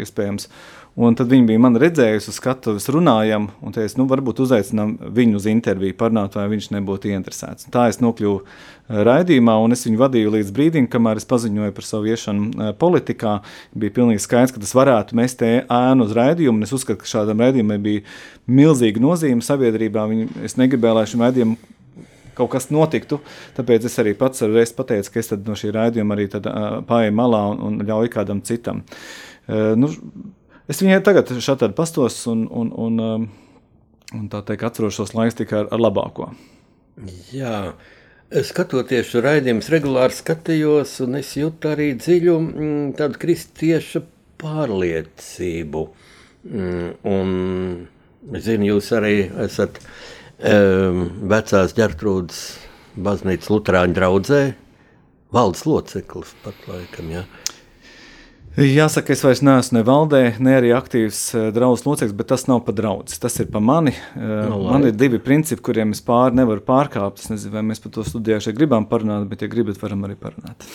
iespējams. 0.01 0.49
Uh, 0.49 0.80
Un 0.99 1.15
tad 1.15 1.29
viņi 1.31 1.45
bija 1.47 1.59
man 1.63 1.77
redzējusi 1.79 2.27
uz 2.33 2.35
skatuves, 2.35 2.89
runājam, 2.91 3.45
un 3.63 3.71
teica, 3.71 3.95
nu, 3.95 4.03
varbūt 4.11 4.41
uzaicinām 4.43 4.97
viņu 5.15 5.37
uz 5.39 5.45
interviju, 5.47 5.95
parunāt, 5.95 6.33
vai 6.35 6.49
viņš 6.51 6.67
nebūtu 6.75 7.13
interesēts. 7.15 7.69
Tā 7.71 7.85
es 7.87 8.01
nokļuvu 8.03 8.41
raidījumā, 9.07 9.55
un 9.63 9.71
es 9.71 9.85
viņu 9.87 10.01
vadīju 10.01 10.33
līdz 10.35 10.51
brīdim, 10.57 10.89
kamēr 10.91 11.21
es 11.21 11.27
paziņoju 11.29 11.75
par 11.77 11.87
savu 11.87 12.11
iešanu 12.11 12.73
politikā. 12.81 13.37
Bija 13.71 13.95
pilnīgi 14.01 14.25
skaidrs, 14.25 14.51
ka 14.51 14.59
tas 14.65 14.75
varētu 14.75 15.15
mest 15.15 15.45
ēnu 15.47 16.09
uz 16.09 16.11
raidījumu, 16.17 16.59
un 16.59 16.67
es 16.67 16.75
uzskatu, 16.75 16.99
ka 17.05 17.13
šādam 17.13 17.39
raidījumam 17.45 17.87
bija 17.87 18.03
milzīga 18.51 19.05
nozīme 19.05 19.47
sabiedrībā. 19.47 20.03
Viņi, 20.11 20.27
es 20.43 20.59
negribēju, 20.59 20.97
lai 20.99 21.07
šim 21.07 21.23
raidījumam 21.23 21.55
kaut 22.35 22.51
kas 22.51 22.67
notiktu. 22.73 23.21
Tāpēc 23.55 23.87
es 23.87 23.95
arī 24.03 24.11
pats 24.19 24.43
reiz 24.43 24.75
pateicu, 24.75 25.15
ka 25.15 25.23
es 25.23 25.31
no 25.39 25.55
šī 25.55 25.71
raidījuma 25.77 26.19
arī 26.19 26.27
uh, 26.35 26.43
pārēju 26.83 27.15
malā 27.15 27.41
un, 27.53 27.65
un 27.69 27.81
ļauju 27.87 28.11
kādam 28.11 28.43
citam. 28.43 28.83
Uh, 29.47 29.71
nu, 29.79 29.91
Es 30.71 30.79
viņai 30.79 31.01
tagad 31.03 31.31
šādi 31.43 31.71
pastos 31.75 32.21
un, 32.31 32.45
un, 32.47 32.69
un, 32.79 32.99
um, 33.03 33.25
un 34.15 34.27
tā 34.31 34.39
teikt, 34.47 34.63
atceros 34.69 34.95
šos 34.95 35.11
laikus 35.17 35.41
tikai 35.41 35.65
ar, 35.65 35.71
ar 35.75 35.83
labāko. 35.83 36.29
Jā. 37.35 37.73
Skatoties 38.47 39.09
šo 39.11 39.19
raidījumu, 39.25 39.65
regulāri 39.73 40.15
skatījos, 40.15 40.93
un 41.03 41.17
es 41.19 41.33
jūtu 41.35 41.73
arī 41.73 41.89
dziļu 41.99 42.35
mm, 42.39 42.85
tādu 42.95 43.19
kristiešu 43.19 44.05
pārliecību. 44.39 45.83
Mm, 46.47 46.93
un 47.11 48.39
zinu, 48.39 48.69
jūs 48.71 48.93
arī 48.95 49.15
esat 49.43 49.81
um, 49.83 51.03
vecās 51.33 51.75
ģertrūdas 51.75 52.41
baznīcas 52.95 53.51
luterāņu 53.51 53.99
draudzē, 53.99 54.41
valdes 55.35 55.67
loceklis 55.67 56.31
pat 56.45 56.67
laikam. 56.71 57.11
Ja? 57.11 57.25
Jāsaka, 58.59 59.13
es 59.15 59.21
vairs 59.23 59.39
neesmu 59.47 59.77
ne 59.77 59.81
valdē, 59.87 60.21
ne 60.43 60.55
arī 60.57 60.73
aktīvs 60.75 61.19
uh, 61.37 61.43
draugs 61.55 61.85
loceklis, 61.85 62.15
bet 62.17 62.27
tas 62.33 62.43
nav 62.49 62.65
pa 62.65 62.73
draugs. 62.75 63.15
Tas 63.23 63.37
ir 63.39 63.47
pa 63.51 63.61
mani. 63.63 63.93
Uh, 64.11 64.49
no, 64.49 64.57
man 64.65 64.89
ir 64.89 64.97
divi 64.97 65.21
principi, 65.23 65.63
kuriem 65.69 65.93
es 65.95 66.03
pāri 66.03 66.35
nevaru 66.35 66.63
pārkāpt. 66.67 67.23
Es 67.23 67.31
nezinu, 67.31 67.53
vai 67.55 67.63
mēs 67.69 67.79
par 67.79 67.93
to 67.95 68.03
studijā 68.03 68.41
šeit 68.43 68.57
gribam 68.57 68.89
parunāt, 68.89 69.29
bet, 69.31 69.45
ja 69.45 69.51
gribat, 69.51 69.79
varam 69.79 70.03
arī 70.07 70.17
parunāt. 70.19 70.67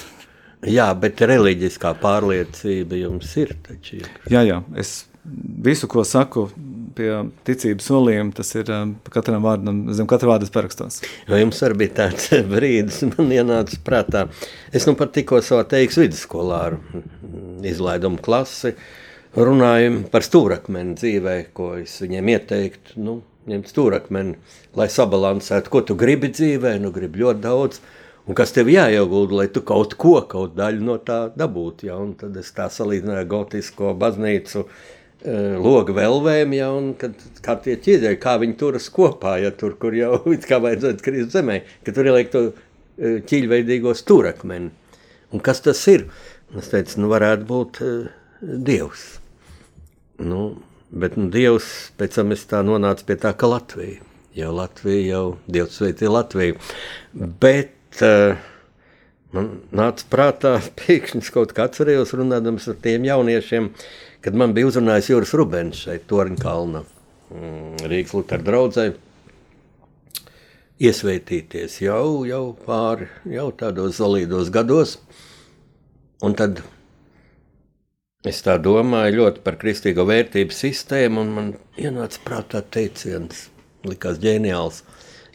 Jā, 0.64 0.88
bet 0.96 1.20
reliģiskā 1.20 1.92
pārliecība 2.00 2.96
jums 3.02 3.36
ir. 3.44 3.52
Taču. 3.66 4.00
Jā, 4.32 4.40
jā, 4.46 4.62
es 4.80 5.02
visu, 5.68 5.88
ko 5.90 6.04
saku 6.06 6.48
pie 6.96 7.10
ticības 7.46 7.88
solījuma, 7.90 8.32
tas 8.36 8.50
ir 8.56 8.70
um, 8.72 8.94
katram 9.12 9.44
vārdam, 9.44 9.84
zem 9.96 10.08
katra 10.10 10.32
vārda 10.32 10.48
parakstos. 10.52 11.02
Vai 11.28 11.42
jums 11.42 11.60
arī 11.66 11.80
bija 11.84 11.94
tāds 12.02 12.30
brīdis, 12.52 13.02
man 13.12 13.32
ienāca 13.34 13.78
prātā, 13.86 14.26
es 14.74 14.88
nu 14.88 14.96
pat 14.98 15.14
tikko 15.16 15.42
savā 15.44 15.66
teiks 15.70 16.00
vidusskolā 16.00 16.62
ar 16.70 16.78
izlaidumu 17.66 18.22
klasi, 18.24 18.74
runājam 19.36 20.02
par 20.12 20.24
stūrakmeni 20.24 20.96
dzīvē, 20.96 21.36
ko 21.56 21.74
es 21.82 21.98
viņiem 22.02 22.32
ieteiktu, 22.36 22.96
nu, 23.04 23.20
ņemt 23.46 23.70
stūrakmeni, 23.70 24.40
lai 24.78 24.88
sabalansētu, 24.90 25.70
ko 25.70 25.84
tu 25.86 25.98
gribi 25.98 26.32
dzīvē, 26.32 26.78
nu 26.82 26.90
gribi 26.94 27.22
ļoti 27.22 27.44
daudz, 27.44 27.80
un 28.26 28.34
kas 28.34 28.50
tev 28.56 28.72
jāiegulda, 28.72 29.42
lai 29.42 29.48
tu 29.54 29.62
kaut 29.62 29.94
ko, 30.00 30.18
kaut 30.26 30.56
daļu 30.58 30.82
no 30.88 30.96
tā 30.98 31.26
dabūtu, 31.36 31.90
ja, 31.92 32.00
un 32.02 32.16
tad 32.18 32.34
es 32.40 32.50
tā 32.56 32.66
salīdzināju 32.72 33.28
gotisko 33.30 33.92
baznīcu, 34.00 34.64
Eh, 34.66 34.95
loga 35.24 35.94
velvēm, 35.96 36.54
ja, 36.56 36.68
un 36.76 36.92
kad, 36.98 37.16
kā 37.42 37.56
tie 37.64 37.76
ķieģeļi, 37.80 38.18
kā 38.20 38.36
viņi 38.42 38.56
turas 38.60 38.88
kopā, 38.92 39.36
ja 39.40 39.50
tur, 39.50 39.76
kur 39.80 39.94
jau 39.96 40.20
kā 40.48 40.60
vajadzētu 40.62 41.04
krist 41.04 41.34
zemē, 41.34 41.62
ka 41.86 41.94
tur 41.96 42.10
ieliek 42.10 42.32
to 42.32 42.42
eh, 42.50 43.22
ķīļveidīgo 43.26 43.94
stūrakmeni. 43.96 44.70
Un 45.34 45.42
kas 45.42 45.62
tas 45.64 45.80
ir? 45.90 46.06
Es 46.56 46.70
teicu, 46.70 47.00
nu 47.02 47.10
varētu 47.10 47.46
būt 47.48 47.80
uh, 47.82 48.10
Dievs. 48.40 49.16
Nu, 50.22 50.60
bet 50.94 51.16
nu, 51.18 51.26
Dievs, 51.32 51.90
pēc 51.98 52.20
tam 52.20 52.30
es 52.36 52.44
tā 52.46 52.60
nonācu 52.62 53.08
pie 53.08 53.16
tā, 53.18 53.32
ka 53.34 53.50
Latvija, 53.50 54.04
jau 54.38 54.52
Latvija, 54.54 55.02
jau 55.16 55.24
Dievs 55.50 55.80
sveitī 55.80 56.06
Latviju. 56.06 56.60
Bet 57.42 58.04
uh, 58.06 58.38
man 59.34 59.56
nāca 59.74 60.06
prātā, 60.12 60.54
pēkšņi 60.84 61.26
kaut 61.34 61.56
kā 61.56 61.66
atcerējos 61.66 62.14
runādams 62.20 62.70
ar 62.70 62.78
tiem 62.86 63.10
jauniešiem, 63.10 63.72
uh, 63.72 64.05
kad 64.26 64.34
man 64.34 64.50
bija 64.56 64.66
uzrunājis 64.66 65.06
Juris 65.12 65.32
Rubens 65.38 65.80
šeit, 65.84 66.08
Torņkalna, 66.10 66.80
mm, 67.30 67.84
Rīgas 67.86 68.14
Lutera 68.16 68.42
draudzē, 68.42 68.88
iesvētīties 70.82 71.76
jau, 71.84 72.24
jau 72.26 72.48
pāri, 72.66 73.06
jau 73.30 73.52
tādos 73.54 74.00
solīdos 74.00 74.50
gados. 74.50 74.96
Un 76.26 76.34
tad 76.34 76.64
es 78.26 78.42
tā 78.42 78.56
domāju 78.58 79.20
ļoti 79.20 79.44
par 79.46 79.60
kristīgo 79.62 80.08
vērtību 80.10 80.58
sistēmu, 80.58 81.22
un 81.22 81.32
man 81.36 81.54
ienāca 81.78 82.26
prātā 82.26 82.64
teiciens, 82.66 83.46
likās 83.86 84.18
ģeniāls. 84.18 84.82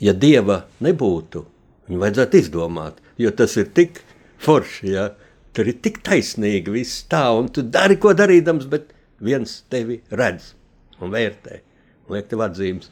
Ja 0.03 0.11
Dieva 0.11 0.65
nebūtu, 0.83 1.45
viņu 1.87 2.03
vajadzētu 2.03 2.43
izdomāt, 2.43 2.99
jo 3.15 3.31
tas 3.31 3.55
ir 3.55 3.71
tik 3.71 4.03
forši, 4.43 4.91
ja, 4.97 5.13
Tur 5.55 5.67
ir 5.67 5.81
tik 5.83 5.99
taisnīgi 6.07 6.71
viss 6.71 7.03
tā, 7.11 7.25
un 7.35 7.49
tu 7.51 7.63
dari, 7.67 7.97
ko 7.99 8.13
darīdams, 8.15 8.69
bet 8.71 8.93
viens 9.21 9.61
tevi 9.71 9.99
redz 10.15 10.53
un 11.01 11.11
vērtē 11.13 11.59
un 12.07 12.17
liek 12.17 12.29
tev 12.31 12.43
atzīmes. 12.45 12.91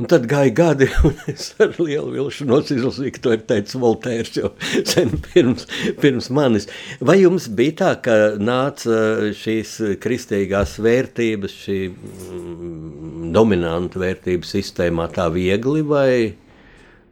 Un 0.00 0.08
tad 0.08 0.24
gāja 0.26 0.50
gadi, 0.56 0.86
un 1.06 1.18
es 1.30 1.50
ar 1.62 1.74
lielu 1.76 2.14
vilšanos 2.14 2.72
izlasīju, 2.74 3.12
ka 3.14 3.22
to 3.22 3.34
ir 3.36 3.42
teicis 3.50 3.78
Voltērs 3.78 4.32
jau 4.38 4.50
sen 4.92 5.12
pirms, 5.28 5.66
pirms 6.00 6.30
manis. 6.32 6.66
Vai 7.04 7.20
jums 7.20 7.46
bija 7.52 7.76
tā, 7.82 7.90
ka 8.06 8.16
nāca 8.40 9.32
šīs 9.36 9.76
kristīgās 10.02 10.78
vērtības, 10.82 11.58
šī 11.66 11.78
mm, 11.92 13.28
dominanta 13.36 14.00
vērtību 14.02 14.48
sistēmā 14.48 15.10
tā 15.14 15.28
viegli, 15.34 15.84
vai? 15.86 16.12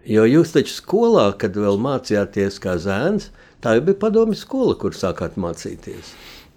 Jo 0.09 0.25
jūs 0.25 0.57
taču 0.57 0.73
skolā, 0.73 1.29
kad 1.39 1.59
vēl 1.61 1.77
mācījāties 1.85 2.57
kā 2.65 2.79
zēns, 2.81 3.29
Tā 3.61 3.75
jau 3.77 3.85
bija 3.85 3.99
padomju 4.01 4.39
skola, 4.41 4.75
kur 4.81 4.95
sākāt 4.97 5.37
mācīties. 5.41 6.15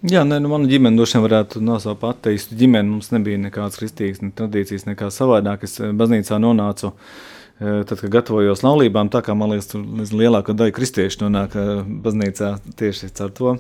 Jā, 0.07 0.25
nē, 0.28 0.38
nu, 0.43 0.49
mana 0.51 0.67
ģimene 0.67 0.99
droši 0.99 1.15
vien 1.15 1.23
varētu 1.23 1.61
nosaukt 1.63 2.01
ateistu 2.07 2.57
ģimeni. 2.59 2.89
Mums 2.91 3.09
nebija 3.13 3.39
nekādas 3.39 3.80
kristīgas 3.80 4.19
ne 4.23 4.34
tradīcijas, 4.36 4.84
nekā 4.89 5.07
savādāk. 5.15 5.65
Es 5.67 5.78
eh, 5.80 5.93
baznīcā 5.95 6.39
nonācu, 6.43 6.91
eh, 6.91 7.82
tad, 7.88 8.01
kad 8.01 8.11
gatavojos 8.11 8.63
laulībām, 8.63 9.11
tā 9.11 9.21
kā 9.23 9.36
man 9.36 9.51
liekas, 9.53 9.69
tur 9.71 9.84
lielākā 10.19 10.55
daļa 10.59 10.75
kristiešu 10.75 11.25
nonāk 11.25 11.55
eh, 11.59 11.71
baznīcā 12.07 12.53
tieši 12.80 13.11
caur 13.19 13.36
to. 13.39 13.55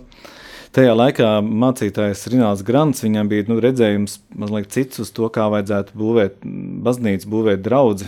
Tajā 0.75 0.95
laikā 0.95 1.33
mācītājs 1.43 2.27
Rināls 2.33 2.63
Grants, 2.67 3.03
viņam 3.05 3.31
bija 3.31 3.47
nu, 3.47 3.59
redzējums 3.63 4.21
mazliet 4.39 4.71
cits 4.75 5.03
uz 5.03 5.11
to, 5.15 5.27
kā 5.31 5.47
vajadzētu 5.53 5.95
būvēt 5.99 6.39
baznīcu, 6.87 7.31
būvēt 7.31 7.63
draudzi. 7.63 8.07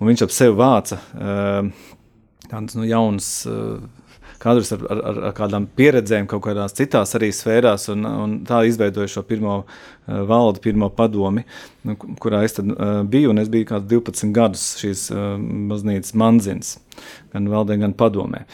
Un 0.00 0.12
viņš 0.12 0.28
ap 0.28 0.36
sevi 0.36 0.56
vāca 0.60 1.00
tādas 2.52 2.76
nu, 2.78 2.86
jaunas 2.86 3.34
kadrus 4.42 4.72
ar, 4.74 4.84
ar, 4.90 5.20
ar 5.30 5.34
kādām 5.36 5.68
pieredzēm, 5.78 6.26
kaut 6.30 6.44
kādās 6.46 6.76
citās 6.78 7.14
arī 7.18 7.30
sfērās, 7.34 7.88
un, 7.94 8.06
un 8.08 8.36
tā 8.48 8.62
izveidoja 8.68 9.10
šo 9.14 9.24
pirmo 9.28 9.60
uh, 9.62 10.22
valdi, 10.28 10.62
pirmo 10.64 10.90
padomi, 10.96 11.44
nu, 11.88 11.96
kurā 12.22 12.42
es 12.46 12.58
tad, 12.58 12.70
uh, 12.74 13.00
biju, 13.08 13.32
un 13.32 13.42
es 13.42 13.50
biju 13.52 13.70
kāds 13.72 13.88
12 13.90 14.34
gadus 14.36 14.66
šīs 14.82 15.08
uh, 15.14 15.36
baznīcas 15.70 16.16
manzins, 16.18 16.76
gan 17.34 17.48
valdē, 17.52 17.78
gan 17.82 17.96
padomē. 17.98 18.44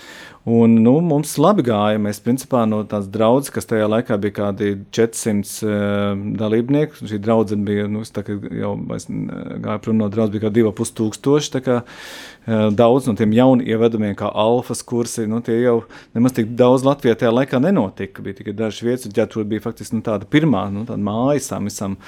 Un, 0.48 0.78
nu, 0.80 0.94
mums 1.04 1.34
labi 1.36 1.60
gāja. 1.66 1.98
Mēs 2.00 2.22
principā 2.24 2.62
no 2.68 2.78
tās 2.88 3.08
draudzes, 3.12 3.52
kas 3.52 3.68
tajā 3.68 3.88
laikā 3.90 4.16
bija 4.22 4.36
kādi 4.38 4.70
400 4.96 5.66
uh, 5.66 6.22
dalībnieki, 6.40 7.08
šī 7.10 7.18
draudzene 7.20 7.66
bija, 7.66 7.88
nu, 7.90 8.00
tā, 8.14 8.24
jau 8.56 8.70
gāja 8.88 9.76
prom 9.84 9.98
no 10.00 10.08
draudzes, 10.08 10.32
bija 10.32 10.46
kā 10.46 10.52
2,5 10.56 10.94
tūkstoši. 11.00 11.62
Kā, 11.66 11.76
uh, 11.82 12.68
daudz 12.72 13.10
no 13.10 13.16
tiem 13.18 13.34
jauniem 13.36 13.68
ievedumiem, 13.74 14.16
kā 14.16 14.30
alfas 14.32 14.80
kursi, 14.88 15.26
nu, 15.28 15.42
tie 15.44 15.58
jau 15.58 15.82
nemaz 16.16 16.38
tik 16.38 16.54
daudz 16.56 16.86
Latvijā 16.88 17.18
tajā 17.18 17.34
laikā 17.34 17.60
nenotika. 17.64 18.24
Bija 18.24 18.40
tikai 18.40 18.56
dažas 18.56 18.84
vietas, 18.86 19.08
un 19.10 19.16
tur 19.18 19.48
bija 19.48 19.66
faktiski 19.68 19.98
nu, 19.98 20.04
tāda 20.06 20.28
pirmā 20.28 20.68
nu, 20.72 20.86
tāda 20.88 21.02
mājas 21.10 21.52
tam 21.52 21.68
visam. 21.68 21.98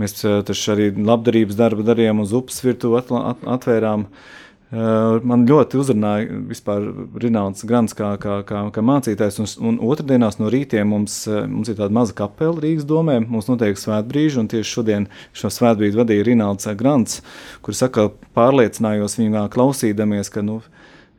Mēs 0.00 0.18
uh, 0.26 0.40
arī 0.74 0.90
labdarības 0.98 1.60
darbu 1.62 1.86
darījām 1.86 2.24
uz 2.24 2.34
upes 2.34 2.58
virtuvi 2.64 3.04
at, 3.04 3.14
at, 3.34 3.46
atvērām. 3.58 4.08
Uh, 4.08 4.40
Eh, 4.53 4.53
man 4.74 5.44
ļoti 5.48 5.78
uzrunāja 5.78 6.38
vispār 6.48 6.86
Rinalds 7.20 7.66
Grants 7.68 7.94
kā, 7.96 8.14
kā, 8.20 8.38
kā, 8.48 8.62
kā 8.72 8.84
mācītājs, 8.84 9.38
un, 9.42 9.50
un 9.68 9.80
otrdienās 9.92 10.38
no 10.40 10.48
rītiem 10.52 10.88
mums, 10.88 11.18
eh, 11.28 11.44
mums 11.50 11.68
ir 11.70 11.76
tāda 11.78 11.94
maza 11.94 12.16
kapela 12.16 12.62
Rīgas 12.64 12.86
domē, 12.88 13.18
mums 13.28 13.50
notiek 13.50 13.78
svētbrīži, 13.78 14.40
un 14.40 14.48
tieši 14.50 14.70
šodien 14.78 15.08
šo 15.36 15.52
svētbrīdi 15.52 16.00
vadīja 16.00 16.26
Rinalds 16.30 16.70
Grants, 16.80 17.20
kur 17.62 17.76
saka, 17.76 18.08
pārliecinājos 18.36 19.18
viņā 19.20 19.44
klausīdamies, 19.54 20.32
ka, 20.32 20.42
nu, 20.46 20.62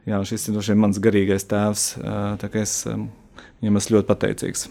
jā, 0.09 0.23
šis 0.25 0.49
ir 0.49 0.57
no 0.57 0.79
mans 0.81 0.99
garīgais 0.99 1.47
tēvs, 1.51 1.87
eh, 2.01 2.19
tā 2.41 2.49
kā 2.49 2.65
es 2.65 2.81
viņam 2.89 3.81
esmu 3.81 3.99
ļoti 3.99 4.09
pateicīgs. 4.09 4.67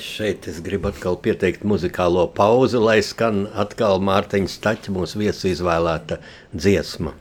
Šeit 0.00 0.44
es 0.50 0.58
gribu 0.60 0.90
atkal 0.90 1.16
pieteikt 1.16 1.62
muzikālo 1.64 2.26
pauzi, 2.36 2.76
lai 2.76 2.98
skan 3.04 3.46
atkal 3.56 4.00
Mārtiņa 4.04 4.50
Staķa 4.52 4.92
mūsu 4.92 5.22
viesu 5.22 5.48
izvēlēta 5.54 6.18
dziesma. 6.52 7.14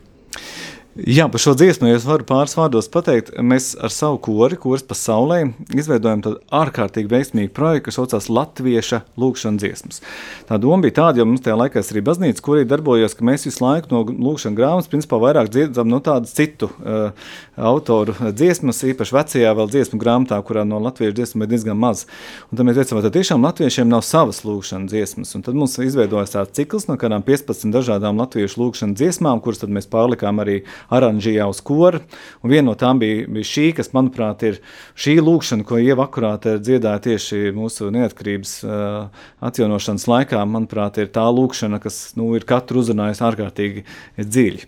Jā, 0.97 1.27
par 1.29 1.37
šo 1.37 1.51
dziesmu, 1.53 1.85
ja 1.85 1.99
es 1.99 2.05
varu 2.07 2.25
pāris 2.25 2.55
vārdos 2.57 2.87
pateikt, 2.89 3.29
mēs 3.45 3.75
ar 3.77 3.91
savu 3.93 4.17
kori, 4.25 4.57
kuras 4.59 4.81
pasaulē, 4.83 5.51
izveidojam 5.77 6.23
tādu 6.25 6.39
ārkārtīgi 6.49 7.11
veiksmīgu 7.11 7.51
projektu, 7.53 7.85
kas 7.85 7.99
saucās 7.99 8.29
Latvieša 8.33 9.03
lūkšanas 9.21 9.61
dziesmas. 9.61 10.01
Tā 10.49 10.57
doma 10.57 10.81
bija 10.87 10.97
tāda, 10.97 11.21
jo 11.21 11.27
mums 11.29 11.43
tajā 11.45 11.59
laikā 11.61 11.83
arī 11.83 12.01
baznīca, 12.07 12.41
kurī 12.43 12.65
darbojos, 12.67 13.13
ka 13.15 13.27
mēs 13.27 13.45
visu 13.45 13.61
laiku 13.61 13.93
no 13.93 14.01
lūkšanas 14.09 14.57
grāmatas, 14.57 14.89
principā 14.89 15.19
vairāk 15.21 15.51
dziedam 15.53 15.91
no 15.93 16.01
tādas 16.03 16.33
citu 16.35 16.71
uh, 16.81 17.13
autoru 17.55 18.17
dziesmas, 18.33 18.81
īpaši 18.89 19.15
vecajā 19.19 19.53
vēl 19.61 19.69
dziesmu 19.69 20.01
grāmatā, 20.01 20.41
kurā 20.41 20.65
no 20.65 20.81
latviešu 20.83 21.19
dziesmu 21.21 21.45
ir 21.45 21.53
diezgan 21.53 21.79
maz. 21.79 22.07
Un 22.49 22.57
tad 22.57 22.65
mēs 22.65 22.81
teicām, 22.81 23.03
ka 23.05 23.13
tiešām 23.13 23.45
latviešiem 23.45 23.93
nav 23.93 24.01
savas 24.09 24.41
lūkšanas 24.47 24.89
dziesmas. 24.89 25.37
Un 25.37 25.45
tad 25.45 25.55
mums 25.59 25.77
izveidojās 25.85 26.33
tāds 26.33 26.57
cikls 26.57 26.89
no 26.89 26.97
kādām 26.99 27.23
15 27.27 27.69
dažādām 27.77 28.19
latviešu 28.19 28.63
lūkšanas 28.63 28.99
dziesmām, 28.99 29.43
kuras 29.45 29.61
tad 29.61 29.73
mēs 29.75 29.89
pārlikām 29.91 30.41
arī 30.41 30.61
aranžījā 30.93 31.47
uz 31.49 31.61
koru. 31.65 32.01
Un 32.43 32.53
viena 32.53 32.69
no 32.69 32.75
tām 32.79 33.01
bija, 33.01 33.25
bija 33.27 33.49
šī, 33.51 33.65
kas, 33.77 33.91
manuprāt, 33.95 34.45
ir 34.47 34.61
šī 34.99 35.17
lūkšana, 35.23 35.65
ko 35.67 35.79
Ieva 35.81 36.07
akurāt 36.07 36.47
dziedāja 36.59 37.03
tieši 37.09 37.53
mūsu 37.55 37.89
neatkarības 37.95 38.55
uh, 38.67 39.25
atjaunošanas 39.49 40.07
laikā. 40.11 40.45
Manuprāt, 40.49 41.01
ir 41.01 41.11
tā 41.15 41.25
lūkšana, 41.33 41.81
kas 41.83 42.01
nu, 42.19 42.31
ir 42.37 42.47
katru 42.49 42.83
uzrunājusi 42.83 43.25
ārkārtīgi 43.31 43.85
dziļi. 44.19 44.65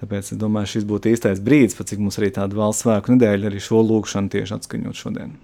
Tāpēc 0.00 0.34
es 0.34 0.38
domāju, 0.40 0.72
šis 0.74 0.86
būtu 0.90 1.14
īstais 1.14 1.42
brīdis, 1.44 1.78
cik 1.78 2.02
mums 2.02 2.18
arī 2.20 2.32
tāda 2.34 2.58
valsts 2.58 2.84
svētku 2.84 3.14
nedēļa, 3.14 3.50
arī 3.50 3.62
šo 3.62 3.84
lūkšanu 3.86 4.32
tieši 4.34 4.58
atskaņot 4.58 5.04
šodien. 5.04 5.36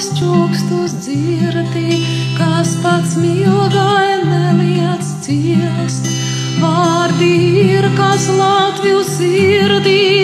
Zāles 0.00 0.18
čukstus 0.18 0.92
dzirdi, 1.04 2.00
kas 2.38 2.76
pats 2.82 3.16
milgai 3.16 4.24
neliec 4.24 5.04
ciest. 5.20 6.08
Vārdi 6.60 7.68
ir, 7.68 7.84
kas 7.96 8.28
Latviju 8.28 9.02
sirdī 9.04 10.19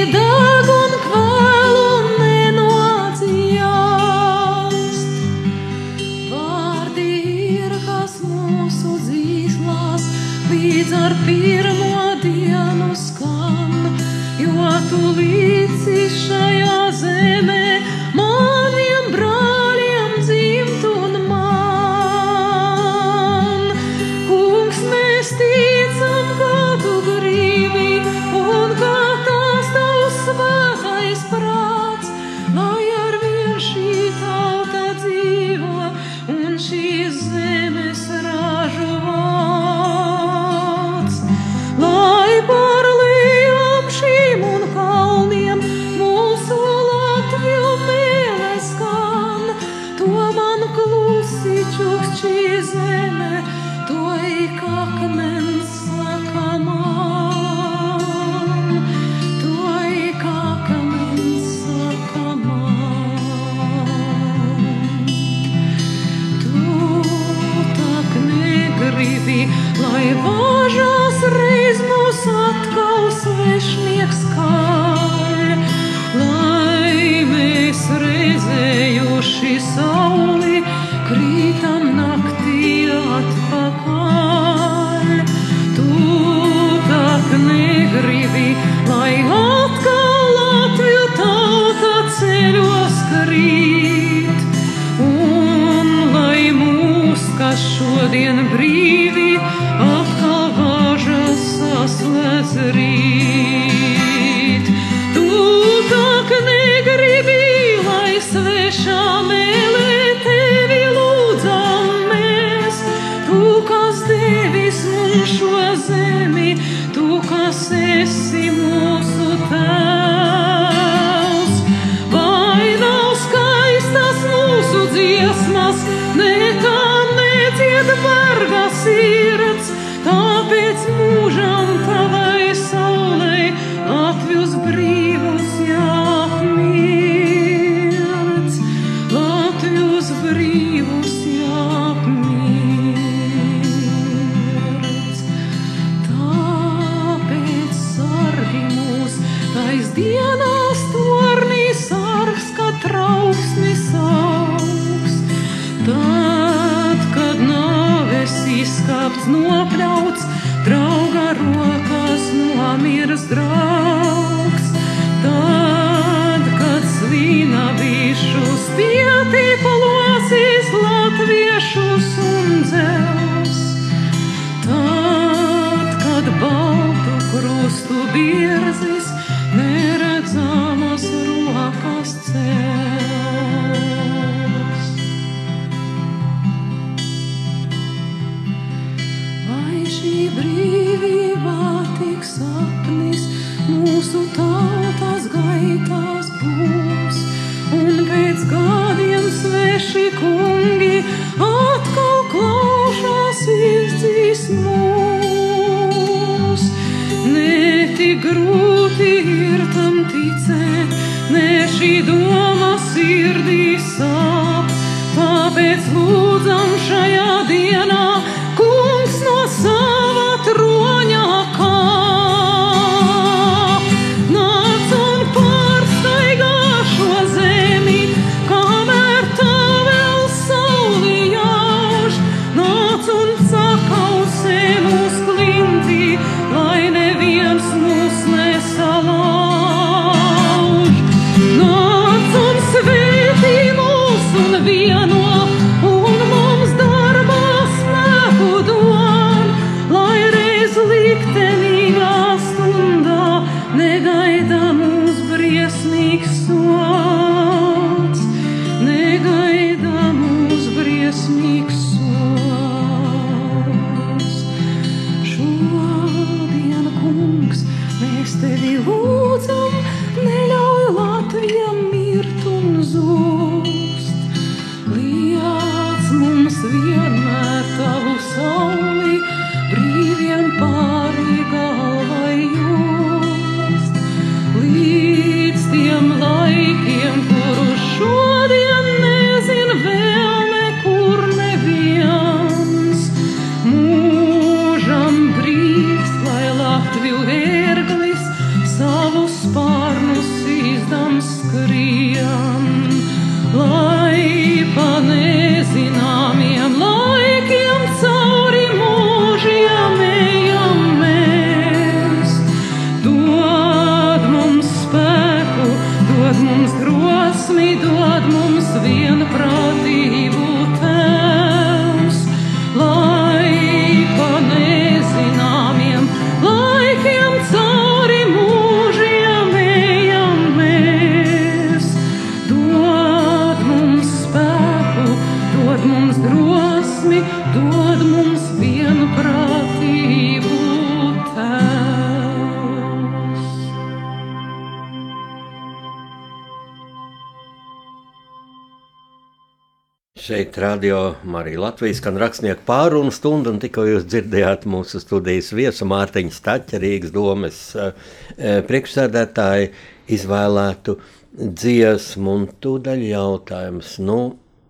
radio 350.77 351.15
Marija 351.25 351.61
Latvijas 351.61 352.03
rakstnieku 352.05 352.61
pārunu 352.67 353.09
stundu, 353.15 353.49
un 353.49 353.61
tikko 353.63 353.87
jūs 353.89 354.03
dzirdējāt 354.05 354.67
mūsu 354.69 355.01
studijas 355.01 355.49
viesu 355.57 355.87
Mārtiņu 355.89 356.35
Staķa, 356.37 356.77
Rīgas 356.83 357.15
domes 357.15 357.61
eh, 357.81 357.95
eh, 358.37 358.59
priekšsēdētāju 358.69 359.71
izvēlētu 360.13 360.99
dziesmu, 361.33 362.35
un 362.35 362.45
tūdaļ 362.61 363.07
jautājums, 363.09 363.95
nu, 364.05 364.19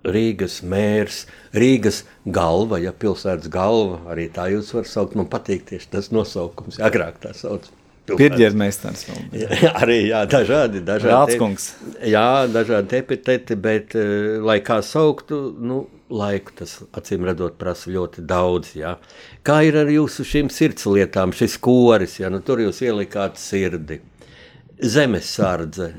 Rīgas 0.07 0.61
mērs, 0.63 1.25
Rīgas 1.59 2.05
galva, 2.23 2.79
ja 2.79 2.95
pilsētas 2.95 3.51
galva, 3.51 4.05
arī 4.15 4.29
tā 4.31 4.47
jūs 4.55 4.71
var 4.79 4.87
saukt, 4.87 5.19
man 5.19 5.27
patīk 5.33 5.67
tieši 5.73 5.91
tas 5.97 6.13
nosaukums, 6.15 6.79
agrāk 6.79 7.19
tā 7.27 7.35
sauc. 7.35 7.67
Pirģermeistars. 8.15 9.07
Jā, 9.43 9.73
arī 9.81 9.99
jā, 10.07 10.23
dažādi, 10.31 10.83
dažādi 10.87 11.11
Rādskungs. 11.11 11.67
Jā, 12.07 12.47
dažādi 12.53 13.01
epiteti, 13.01 13.57
bet, 13.59 13.97
eh, 13.99 14.39
lai 14.43 14.61
kā 14.65 14.79
sauktu, 14.85 15.41
nu, 15.59 15.83
laiku 16.11 16.55
tas 16.61 16.79
acīm 16.95 17.27
redzot 17.27 17.57
prasa 17.59 17.91
ļoti 17.91 18.23
daudz. 18.27 18.75
Jā. 18.79 18.97
Kā 19.47 19.61
ir 19.67 19.79
ar 19.83 19.91
jūsu 19.91 20.27
šīm 20.27 20.51
sirdslietām, 20.55 21.35
šis 21.35 21.59
koris, 21.63 22.21
ja 22.21 22.31
nu, 22.31 22.43
tur 22.47 22.63
jūs 22.63 22.83
ielikāt 22.87 23.41
sirdi? 23.43 24.01
Zemesardze. 24.79 25.95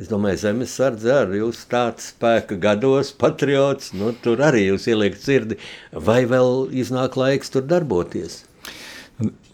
Es 0.00 0.08
domāju, 0.08 0.38
zemesardze 0.46 1.12
arī 1.12 1.42
jūs 1.42 1.66
tāds 1.68 2.06
spēka 2.14 2.56
gados, 2.60 3.10
patriots, 3.12 3.92
nu, 3.92 4.14
tur 4.24 4.40
arī 4.46 4.70
jūs 4.70 4.88
ieliekat 4.88 5.26
sirdi. 5.26 5.58
Vai 5.92 6.22
vēl 6.30 6.70
iznāk 6.72 7.20
laiks 7.20 7.52
tur 7.52 7.66
darboties? 7.68 8.46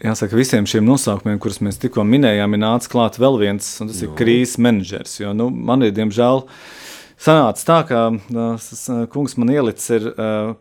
Jāsaka, 0.03 0.37
visiem 0.37 0.67
šiem 0.69 0.85
nosaukumiem, 0.87 1.39
kurus 1.43 1.59
mēs 1.65 1.81
tikko 1.83 2.05
minējām, 2.07 2.55
ir 2.55 2.61
nācis 2.63 2.91
klāt 2.93 3.17
vēl 3.21 3.39
viens, 3.41 3.69
un 3.83 3.91
tas 3.91 4.03
no. 4.03 4.09
ir 4.09 4.17
krīzes 4.19 4.59
menedžers. 4.63 5.19
Jo, 5.23 5.33
nu, 5.37 5.49
man 5.51 5.83
ir, 5.87 5.95
diemžēl, 5.97 6.45
sanāca 7.23 7.67
tā, 7.71 7.79
ka 7.89 8.03
tas 8.29 8.85
kungs 9.15 9.39
man 9.41 9.55
ielicis 9.55 9.95
ir 9.99 10.11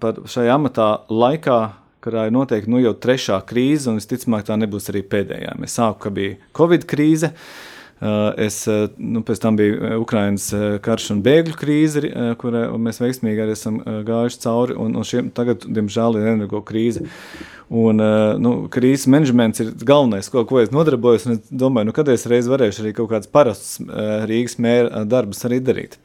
par 0.01 0.23
šajā 0.31 0.55
amatā 0.55 0.89
laikā, 1.11 1.59
kurā 2.05 2.27
ir 2.27 2.35
noteikti 2.35 2.71
nu, 2.71 2.79
jau 2.83 2.93
trešā 3.01 3.39
krīze, 3.49 3.89
un 3.89 3.99
visticamāk 3.99 4.45
tā 4.47 4.57
nebūs 4.61 4.91
arī 4.93 5.03
pēdējā. 5.09 5.55
Mēs 5.61 5.77
sāku, 5.79 6.05
ka 6.05 6.13
bija 6.13 6.37
Covid 6.57 6.85
krīze. 6.89 7.33
Es, 8.01 8.57
nu, 8.99 9.21
pēc 9.23 9.39
tam 9.39 9.55
bija 9.55 9.95
Ukraiņas 10.01 10.49
karš 10.83 11.07
un 11.13 11.21
bēgļu 11.23 11.55
krīze, 11.55 12.01
kurai 12.41 12.65
mēs 12.81 12.99
veiksmīgi 12.99 13.43
arī 13.45 13.55
esam 13.55 13.79
gājuši 13.79 14.41
cauri. 14.43 14.75
Un, 14.83 14.97
un 14.99 15.07
šiem, 15.07 15.29
tagad, 15.35 15.63
diemžēl, 15.63 16.19
ir 16.19 16.33
energo 16.33 16.59
krīze. 16.65 17.05
Un, 17.71 18.03
nu, 18.43 18.55
krīzes 18.71 19.07
menedžments 19.09 19.63
ir 19.63 19.71
galvenais, 19.79 20.27
ko, 20.29 20.43
ko 20.49 20.59
es 20.61 20.73
nodarbojos. 20.75 21.29
Es 21.37 21.45
domāju, 21.49 21.89
nu, 21.89 21.95
kad 21.95 22.11
es 22.11 22.27
reiz 22.29 22.51
varēšu 22.51 22.83
arī 22.83 22.91
kaut 22.97 23.13
kādus 23.13 23.31
parastus 23.31 23.79
Rīgas 24.27 24.59
mēra 24.59 25.05
darbus 25.07 25.47
arī 25.47 25.61
darīt. 25.63 25.95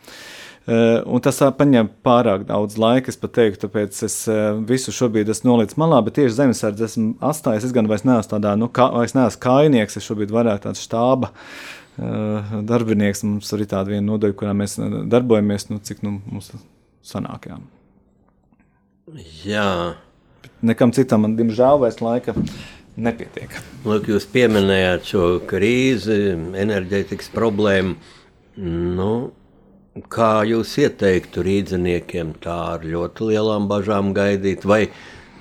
Un 0.71 1.23
tas 1.25 1.41
paņem 1.59 1.89
pārāk 2.07 2.45
daudz 2.47 2.77
laika, 2.79 3.11
es 3.11 3.19
pat 3.19 3.33
teiktu, 3.35 3.65
tāpēc 3.65 3.97
es 4.07 4.17
visu 4.69 4.95
šobrīd 4.95 5.33
esmu 5.33 5.51
nolicis 5.51 5.79
malā, 5.81 5.99
bet 6.07 6.15
tieši 6.21 6.37
zemesardze 6.37 6.87
esmu 6.87 7.11
atstājis. 7.19 7.67
Es 7.67 7.75
gan 7.75 7.91
vairs 7.91 8.07
neesmu 8.07 8.31
tādā, 8.37 8.55
nu, 8.61 8.71
kā, 8.71 8.87
vairs 8.95 9.17
neesmu 9.19 9.43
kājnieks, 9.43 9.99
es 9.99 10.07
šobrīd 10.07 10.31
vairāk 10.37 10.63
tāds 10.69 10.85
štāba 10.85 11.33
darbinieks. 12.01 13.25
Mums 13.27 13.53
ir 13.57 13.67
tāda 13.69 13.93
viena 13.93 14.07
nodaļa, 14.13 14.37
kurā 14.39 14.55
mēs 14.57 14.79
darbojamies, 15.11 15.69
nu, 15.73 15.81
cik 15.85 16.05
nu, 16.07 16.19
mums 16.31 16.53
sanāk. 17.07 17.51
Jā. 17.51 17.59
jā. 19.45 19.71
nekam 20.67 20.95
citam 20.97 21.27
man, 21.27 21.37
diemžēl, 21.39 21.81
vairs 21.83 22.01
laika 22.05 22.37
nepietiek. 23.01 23.55
Lūk, 23.89 24.11
jūs 24.13 24.27
pieminējāt 24.31 25.13
šo 25.13 25.27
krīzi, 25.51 26.19
enerģētikas 26.61 27.31
problēmu. 27.35 27.97
Nu, 28.61 29.13
kā 30.13 30.43
jūs 30.49 30.75
ieteiktu 30.83 31.45
rīzniekiem 31.47 32.35
tā 32.43 32.59
ar 32.75 32.85
ļoti 32.85 33.31
lielām 33.33 33.69
bažām 33.71 34.13
gaidīt, 34.17 34.67
vai 34.69 34.85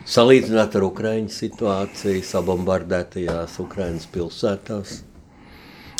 salīdzināt 0.09 0.77
ar 0.79 0.87
Ukraiņu 0.87 1.33
situāciju 1.33 2.23
sabombardētajās 2.25 3.59
Ukraiņas 3.65 4.09
pilsētās? 4.13 4.99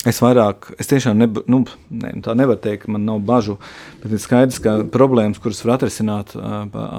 Es 0.07 0.21
vairāk, 0.23 0.69
es 0.79 0.87
tiešām 0.87 1.17
neb, 1.19 1.41
nu, 1.51 1.65
ne, 1.91 2.13
tā 2.23 2.31
nevaru 2.37 2.61
teikt, 2.63 2.85
ka 2.85 2.93
man 2.95 3.03
nav 3.03 3.17
bažu, 3.27 3.57
bet 3.99 4.13
ir 4.15 4.21
skaidrs, 4.23 4.61
ka 4.63 4.77
problēmas, 4.93 5.41
kuras 5.43 5.59
var 5.65 5.73
atrisināt 5.75 6.31
par, 6.71 6.93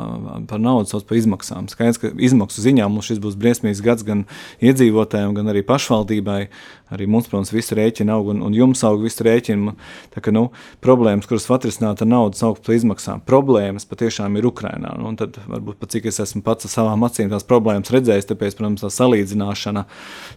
par 0.50 0.60
naudu, 0.60 0.90
sauc 0.90 1.06
par 1.08 1.16
izmaksām. 1.16 1.70
Skaidrs, 1.72 2.00
ka 2.02 2.10
izmaksu 2.20 2.60
ziņā 2.66 2.90
mums 2.92 3.08
šis 3.08 3.22
būs 3.24 3.38
briesmīgs 3.40 3.80
gads 3.86 4.04
gan 4.04 4.26
iedzīvotājiem, 4.60 5.32
gan 5.38 5.48
arī 5.48 5.64
pašvaldībai. 5.64 6.42
Arī 6.90 7.06
mums, 7.06 7.28
protams, 7.30 7.52
viss 7.54 7.70
rēķina 7.76 8.16
aug, 8.16 8.32
un, 8.32 8.40
un 8.42 8.54
jums 8.54 8.80
aug 8.82 9.04
viss 9.04 9.22
rēķina. 9.22 9.76
Tā 10.10 10.22
kā 10.24 10.32
nu, 10.34 10.48
problēmas, 10.82 11.28
kuras 11.30 11.46
var 11.46 11.60
atrisināt 11.60 12.02
ar 12.02 12.08
naudu, 12.10 12.34
sauc 12.40 12.58
par 12.66 12.74
izmaksām. 12.74 13.22
Problēmas 13.22 13.86
patiešām 13.86 14.34
ir 14.40 14.48
Ukrainā. 14.50 14.90
Nu, 14.98 15.12
tad 15.18 15.38
varbūt 15.46 15.78
pat 15.78 15.94
cik 15.94 16.08
es 16.10 16.18
esmu 16.26 16.42
pats 16.42 16.66
ar 16.66 16.74
savām 16.74 17.06
acīm 17.06 17.30
tās 17.30 17.46
problēmas 17.46 17.94
redzējis, 17.94 18.26
tāpēc, 18.32 18.58
protams, 18.58 18.82
tā 18.82 18.90
salīdzināšana, 18.96 19.84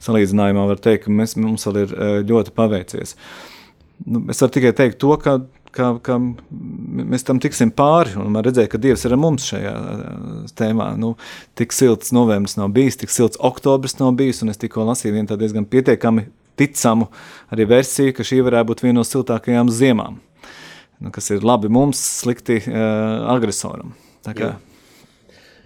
salīdzinājumā 0.06 0.68
var 0.70 0.84
teikt, 0.86 1.08
ka 1.08 1.16
mēs, 1.18 1.34
mums 1.42 1.66
vēl 1.66 1.82
ir 1.88 1.98
ļoti 2.30 2.53
paveicies. 2.56 3.18
Nu, 4.04 4.26
es 4.32 4.42
varu 4.42 4.56
tikai 4.58 4.74
teikt 4.78 5.02
to, 5.04 5.14
ka 5.22 5.40
ka, 5.74 5.90
ka 6.04 6.18
mēs 6.20 7.26
tam 7.28 7.40
tiksim 7.44 7.72
pāri. 7.76 8.16
Man 8.18 8.46
redzēja, 8.46 8.72
ka 8.72 8.82
Dievs 8.82 9.06
ir 9.08 9.16
ar 9.16 9.22
mums 9.22 9.48
šajā 9.50 9.74
tēmā. 10.60 10.92
Nu, 11.00 11.14
tik 11.60 11.76
silts 11.76 12.14
novembris 12.16 12.58
nav 12.60 12.74
bijis, 12.76 13.00
tik 13.02 13.14
silts 13.14 13.40
oktobris 13.42 13.98
nav 14.02 14.14
bijis, 14.20 14.44
un 14.46 14.54
es 14.54 14.62
tikko 14.62 14.86
lasīju 14.90 15.18
vienu 15.18 15.40
diezgan 15.40 15.68
pietiekami 15.70 16.28
ticamu 16.60 17.10
arī 17.54 17.66
versiju, 17.70 18.14
ka 18.14 18.26
šī 18.28 18.44
varētu 18.46 18.70
būt 18.70 18.84
viena 18.86 19.00
no 19.00 19.08
siltākajām 19.08 19.72
ziemām. 19.74 20.20
Nu, 21.02 21.12
kas 21.14 21.32
ir 21.34 21.46
labi 21.46 21.72
mums, 21.74 22.00
slikti 22.22 22.62
uh, 22.62 23.26
agresoram. 23.34 23.96
Jā. 24.30 24.54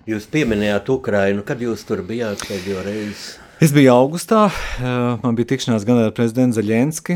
Jūs 0.07 0.29
pieminējāt 0.31 0.87
Ukrainu, 0.89 1.43
kad 1.45 1.59
jūs 1.61 1.83
tur 1.85 1.99
bijāt 2.07 2.41
pēdējo 2.47 2.85
reizi? 2.85 3.46
Es 3.57 3.71
biju 3.73 3.89
augustā, 3.89 4.43
man 5.23 5.37
bija 5.37 5.49
tikšanās 5.49 5.81
gan 5.87 5.97
ar 6.03 6.11
prezidentu 6.13 6.59
Zaļenski, 6.59 7.15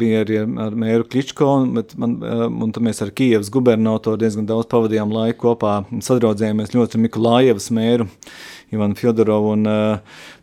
bija 0.00 0.18
arī 0.20 0.42
ar, 0.44 0.74
mēru 0.76 1.06
Kličko, 1.08 1.46
bet 1.78 1.94
man, 1.96 2.18
un 2.20 2.74
tad 2.76 2.84
mēs 2.84 3.00
ar 3.00 3.14
Kijevas 3.16 3.48
gubernatoru 3.54 4.20
diezgan 4.20 4.44
daudz 4.50 4.68
pavadījām 4.68 5.14
laiku 5.16 5.46
kopā, 5.46 5.78
sadraudzējāmies 6.04 6.74
ļoti 6.76 6.98
ar 6.98 7.04
Mikulājevas 7.06 7.70
mēru 7.72 8.08
Ivanu 8.76 9.00
Fjodorovu, 9.00 9.54
un 9.56 9.64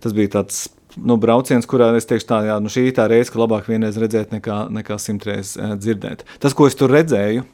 tas 0.01 0.17
bija 0.17 0.33
tāds 0.39 0.63
nu, 0.97 1.17
brauciens, 1.21 1.67
kurā 1.69 1.91
es 1.97 2.07
teikšu, 2.09 2.27
tā, 2.29 2.39
jā, 2.49 2.55
nu, 2.63 2.71
šī 2.71 2.87
ir 2.89 2.95
tā 2.97 3.07
reize, 3.11 3.31
ka 3.33 3.41
labāk 3.41 3.69
vienreiz 3.69 3.97
redzēt, 4.01 4.33
nekā, 4.35 4.65
nekā 4.73 4.97
simtreiz 5.01 5.55
eh, 5.59 5.75
dzirdēt. 5.79 6.25
Tas, 6.43 6.55
ko 6.55 6.69
es 6.69 6.77
tur 6.79 6.93
redzēju, 6.93 7.45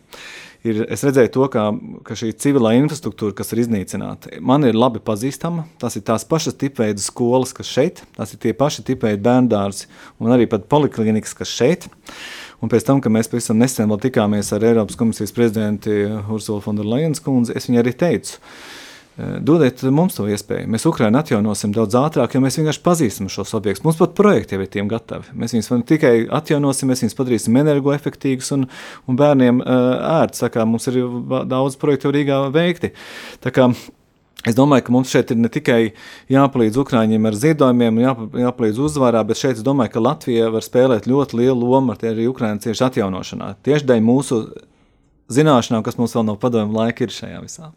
ir, 0.67 0.81
es 0.91 1.03
redzēju 1.05 1.31
to, 1.35 1.47
ka, 1.53 1.65
ka 2.07 2.17
šī 2.17 2.31
civilā 2.41 2.73
infrastruktūra, 2.79 3.35
kas 3.37 3.53
ir 3.53 3.63
iznīcināta, 3.63 4.35
man 4.43 4.67
ir 4.67 4.77
labi 4.77 5.01
pazīstama. 5.03 5.65
Tas 5.81 5.97
ir 5.97 6.05
tās 6.07 6.25
pašas 6.27 6.57
tipveida 6.61 7.01
skolas, 7.01 7.55
kas 7.57 7.71
šeit, 7.71 8.03
tās 8.17 8.35
ir 8.35 8.41
tie 8.43 8.53
paši 8.57 8.85
tipveida 8.91 9.21
bērndārzi 9.29 9.89
un 10.21 10.33
arī 10.35 10.49
pat 10.51 10.67
poliklinikas, 10.71 11.35
kas 11.37 11.53
šeit. 11.53 11.89
Un 12.61 12.69
pēc 12.69 12.85
tam, 12.85 12.99
kad 13.01 13.13
mēs 13.13 13.31
pavisam 13.31 13.57
nesen 13.57 13.89
tikāmies 14.01 14.51
ar 14.53 14.67
Eiropas 14.69 14.99
komisijas 14.99 15.33
prezidentu 15.33 15.95
Ursulu 16.29 16.61
Fonderlejenas 16.61 17.23
kundzi, 17.25 17.55
es 17.57 17.65
viņai 17.65 17.81
arī 17.81 17.95
teicu, 17.97 18.37
Eh, 18.37 18.80
dodiet 19.43 19.81
mums 19.93 20.15
to 20.17 20.25
iespēju. 20.31 20.69
Mēs 20.71 20.85
Ukraiņu 20.89 21.19
atjaunosim 21.19 21.73
daudz 21.75 21.97
ātrāk, 21.99 22.35
jo 22.35 22.41
mēs 22.43 22.57
vienkārši 22.59 22.83
pazīstam 22.85 23.29
šos 23.31 23.53
objektus. 23.57 23.83
Mums 23.85 23.99
pat 23.99 24.13
projekti 24.17 24.55
jau 24.55 24.63
ir 24.63 24.69
tiem 24.71 24.89
gatavi. 24.91 25.33
Mēs 25.37 25.55
viņus 25.55 25.71
tikai 25.89 26.13
atjaunosim, 26.39 26.91
mēs 26.91 27.03
viņus 27.05 27.17
padarīsim 27.17 27.57
energoefektīgus 27.61 28.53
un, 28.55 28.67
un 29.09 29.19
bērniem 29.19 29.63
uh, 29.63 30.21
ērts. 30.21 30.45
Mums 30.65 30.87
ir 30.91 31.01
daudz 31.51 31.77
projektu 31.81 32.13
Rīgā 32.15 32.43
veikti. 32.53 32.93
Es 34.41 34.55
domāju, 34.57 34.87
ka 34.87 34.93
mums 34.95 35.11
šeit 35.13 35.29
ir 35.29 35.37
ne 35.37 35.51
tikai 35.53 35.91
jāpalīdz 36.33 36.79
Ukrāņiem 36.81 37.27
ar 37.29 37.35
ziedojumiem, 37.37 37.99
jāpa, 38.01 38.25
jāpalīdz 38.41 38.79
uzvarā, 38.87 39.21
bet 39.27 39.37
šeit 39.37 39.59
es 39.59 39.65
domāju, 39.65 39.93
ka 39.93 40.01
Latvija 40.01 40.47
var 40.55 40.65
spēlēt 40.65 41.05
ļoti 41.11 41.37
lielu 41.43 41.59
lomu 41.61 41.93
arī 41.93 42.25
Ukrāņu 42.31 42.65
cieši 42.65 42.87
atjaunošanā. 42.87 43.51
Tieši 43.61 43.85
dēļ 43.91 44.01
mūsu 44.07 44.41
zināšanām, 45.29 45.85
kas 45.85 46.01
mums 46.01 46.17
vēl 46.17 46.25
no 46.31 46.39
padomju 46.41 46.73
laika 46.73 47.05
ir 47.05 47.13
šajā 47.13 47.43
visā 47.45 47.69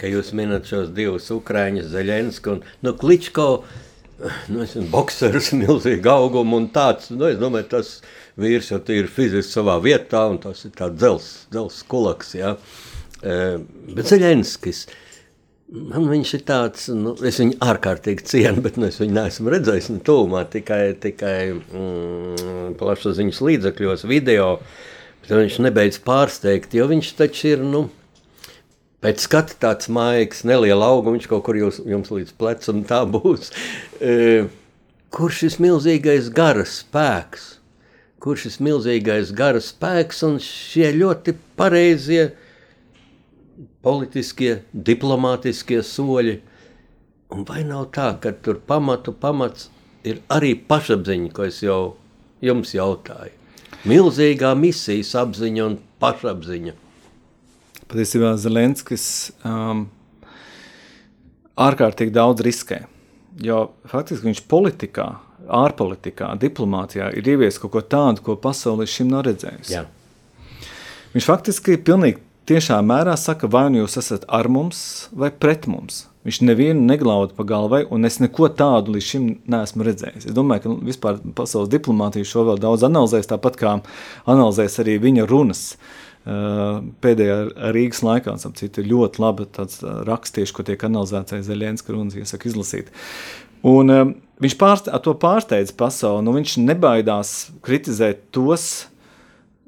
ka 0.00 0.10
jūs 0.10 0.32
minat 0.36 0.66
šos 0.68 0.90
divus 0.96 1.30
ukrāņus, 1.34 1.90
Zelenski 1.92 2.56
un 2.56 2.62
nu, 2.82 2.94
Kličko. 2.98 3.48
Nu, 4.22 4.62
es 4.62 4.76
esmu 4.76 4.88
boxers, 4.92 5.50
milzīgi 5.62 6.10
augums 6.10 6.58
un 6.58 6.66
tāds. 6.74 7.10
Nu, 7.14 7.26
es 7.30 7.38
domāju, 7.40 7.70
tas 7.76 7.94
vīrs 8.40 8.72
jau 8.72 8.80
ir 8.94 9.10
fiziski 9.10 9.50
savā 9.50 9.78
vietā, 9.82 10.26
un 10.30 10.40
tas 10.42 10.64
ir 10.66 10.74
tāds 10.76 10.98
dzels, 11.00 11.30
dzels 11.52 11.80
kulaks. 11.90 12.34
Ja? 12.38 12.56
E, 13.22 13.38
bet 13.96 14.10
Zelenskis, 14.10 14.84
man 15.72 16.06
viņš 16.10 16.34
ir 16.38 16.44
tāds, 16.48 16.86
nu, 16.94 17.14
es 17.26 17.40
viņu 17.40 17.58
ārkārtīgi 17.64 18.26
cienu, 18.28 18.62
bet 18.64 18.78
nu, 18.80 18.88
es 18.90 19.00
viņu 19.00 19.16
neesmu 19.16 19.52
redzējis 19.54 19.90
ne 19.94 20.02
tūmā, 20.06 20.44
tikai, 20.52 20.82
tikai 21.02 21.36
mm, 21.54 22.76
plašsaziņas 22.80 23.42
līdzekļos, 23.48 24.06
video. 24.10 24.56
Viņš 25.28 25.60
nebeidz 25.62 26.00
pārsteigt, 26.02 26.74
jo 26.74 26.88
viņš 26.90 27.12
taču 27.20 27.52
ir, 27.52 27.60
nu, 27.62 27.86
Pēc 29.02 29.24
skata 29.24 29.56
tāds 29.58 29.88
maigs, 29.90 30.44
neliela 30.46 30.86
auga, 30.92 31.10
viņš 31.10 31.24
kaut 31.26 31.42
kur 31.48 31.56
jūs, 31.58 31.80
jums 31.90 32.12
līdz 32.14 32.36
plecam 32.38 32.84
tā 32.86 33.00
būs. 33.10 33.48
E, 33.98 34.44
kur 35.10 35.34
šis 35.34 35.56
milzīgais 35.62 36.28
gara 36.30 36.62
spēks? 36.62 37.48
Kur 38.22 38.38
šis 38.38 38.60
milzīgais 38.62 39.32
gara 39.34 39.58
spēks 39.58 40.22
un 40.28 40.38
šie 40.38 40.92
ļoti 40.94 41.34
pareizie 41.58 42.28
politiskie, 43.82 44.60
diplomātiskie 44.70 45.80
soļi? 45.82 46.36
Un 47.34 47.42
vai 47.48 47.64
nav 47.66 47.88
tā, 47.96 48.12
ka 48.22 48.30
tur 48.38 48.62
pamatu 48.70 49.16
pamats 49.18 49.66
ir 50.06 50.22
arī 50.30 50.54
pašapziņa, 50.54 51.32
ko 51.34 51.48
es 51.50 51.58
jau 51.66 51.80
jums 52.44 52.76
jautāju? 52.78 53.34
Milzīgā 53.82 54.54
misijas 54.54 55.10
apziņa 55.18 55.66
un 55.66 55.78
pašapziņa 55.98 56.78
patiesībā 57.92 58.34
Zelenskis 58.40 59.04
um, 59.46 59.86
ārkārtīgi 61.60 62.14
daudz 62.14 62.44
riskē. 62.44 62.82
Jo 63.42 63.70
faktiski 63.88 64.28
viņš 64.28 64.42
politikā, 64.50 65.06
ārpolitikā, 65.52 66.32
diplomātijā 66.40 67.10
ir 67.16 67.32
ieviesis 67.34 67.60
kaut 67.62 67.74
ko 67.76 67.82
tādu, 67.94 68.24
ko 68.24 68.36
pasaule 68.40 68.84
līdz 68.84 68.96
šim 68.98 69.10
nav 69.12 69.26
redzējusi. 69.28 69.74
Jā. 69.74 69.86
Viņš 71.12 71.28
faktiski 71.28 71.78
pilnīgi 71.84 72.20
tiešā 72.48 72.78
mērā 72.84 73.16
saka, 73.20 73.48
vai 73.50 73.68
nu 73.72 73.82
jūs 73.82 73.98
esat 74.00 74.24
ar 74.28 74.48
mums 74.52 75.08
vai 75.12 75.32
pret 75.32 75.68
mums. 75.70 76.06
Viņš 76.22 76.38
nevienu 76.46 76.84
neglauda 76.86 77.34
pa 77.34 77.42
galvai, 77.46 77.82
un 77.90 78.06
es 78.06 78.20
neko 78.22 78.46
tādu 78.54 78.94
līdz 78.94 79.06
šim 79.08 79.24
neesmu 79.50 79.86
redzējis. 79.88 80.28
Es 80.30 80.36
domāju, 80.36 80.62
ka 80.62 80.74
vispār 80.86 81.18
pasaules 81.34 81.72
diplomātija 81.72 82.28
šo 82.28 82.44
vēl 82.46 82.62
daudz 82.62 82.84
analizēs, 82.86 83.26
tāpat 83.32 83.58
kā 83.58 83.74
analizēs 84.30 84.78
arī 84.84 85.00
viņa 85.02 85.26
runas. 85.26 85.64
Uh, 85.72 86.11
pēdējā 86.24 87.38
Rīgas 87.74 88.02
laikā, 88.06 88.36
ap 88.36 88.58
citu, 88.58 88.82
ir 88.82 88.92
ļoti 88.92 89.22
laba 89.22 89.46
rakstieši, 90.06 90.54
ko 90.54 90.66
tiek 90.66 90.84
analizēts 90.86 91.34
aiz 91.34 91.48
Zelenska 91.48 91.94
runas, 91.94 92.14
iesaku 92.18 92.50
izlasīt. 92.50 92.92
Un, 93.66 93.90
um, 93.90 94.14
viņš 94.42 94.56
pārste, 94.58 94.94
to 95.02 95.14
pārsteidz 95.18 95.74
pasauli, 95.78 96.24
nu, 96.26 96.34
viņš 96.38 96.56
nebaidās 96.62 97.34
kritizēt 97.62 98.28
tos, 98.34 98.86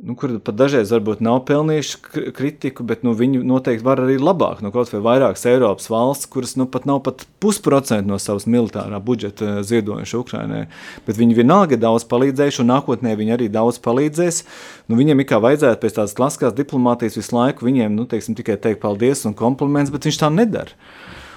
nu, 0.05 0.15
kur 0.21 0.35
pat 0.45 0.57
dažreiz 0.59 0.91
varbūt 0.93 1.23
nav 1.25 1.41
pelnījuši 1.49 2.33
kritiku, 2.37 2.85
bet 2.87 3.05
nu, 3.07 3.15
viņi 3.17 3.41
noteikti 3.47 3.87
var 3.87 4.03
arī 4.03 4.19
labāk. 4.21 4.61
Nu, 4.65 4.73
kaut 4.75 4.93
vai 4.93 5.01
vairākas 5.07 5.47
Eiropas 5.49 5.89
valsts, 5.93 6.29
kuras 6.31 6.55
nu, 6.61 6.67
pat 6.71 6.85
nav 6.89 7.01
pat 7.07 7.25
pusprocentu 7.41 8.13
no 8.13 8.19
savas 8.21 8.45
militārā 8.51 9.01
budžeta 9.05 9.63
ziedojuši 9.65 10.19
Ukrainai, 10.21 10.63
bet 11.09 11.21
viņi 11.21 11.39
vienalga 11.41 11.81
daudz 11.81 12.05
palīdzējuši, 12.11 12.61
un 12.65 12.73
nākotnē 12.75 13.17
viņi 13.21 13.37
arī 13.39 13.49
daudz 13.53 13.81
palīdzēs. 13.85 14.45
Nu, 14.93 15.01
viņiem 15.01 15.25
ir 15.25 15.31
kā 15.31 15.41
vajadzētu 15.45 15.81
pēc 15.81 15.99
tādas 16.01 16.17
klasiskās 16.19 16.57
diplomātijas 16.59 17.17
visu 17.21 17.39
laiku 17.39 17.65
viņiem 17.71 17.97
nu, 17.97 18.05
teiksim, 18.11 18.37
tikai 18.37 18.61
teikt 18.61 18.85
paldies 18.85 19.25
un 19.25 19.37
kompliments, 19.39 19.95
bet 19.95 20.11
viņš 20.11 20.21
tā 20.21 20.33
nedara. 20.33 20.77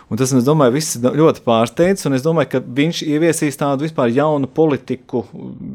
Un 0.08 0.16
tas, 0.20 0.32
es 0.32 0.45
domāju, 0.47 0.72
viss 0.78 0.95
ļoti 1.03 1.41
pārsteidz, 1.43 2.05
un 2.08 2.16
es 2.16 2.24
domāju, 2.24 2.53
ka 2.53 2.62
viņš 2.78 3.01
ieviesīs 3.03 3.60
tādu 3.60 3.84
vispār 3.84 4.14
jaunu 4.16 4.47
politiku 4.47 5.26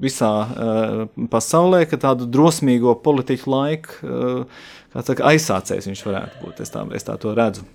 visā 0.01 0.31
uh, 0.47 1.03
pasaulē, 1.33 1.83
ka 1.91 2.01
tādu 2.01 2.25
drosmīgo 2.33 2.95
politiku 3.05 3.53
laiku, 3.53 3.99
uh, 4.09 4.63
kā 4.95 5.05
saka, 5.05 5.27
aizsācējs 5.35 5.91
viņš 5.91 6.05
varētu 6.09 6.41
būt. 6.47 6.63
Es 6.65 6.73
tā, 6.73 6.87
es 6.97 7.05
tā 7.05 7.19
to 7.21 7.35
redzu. 7.37 7.67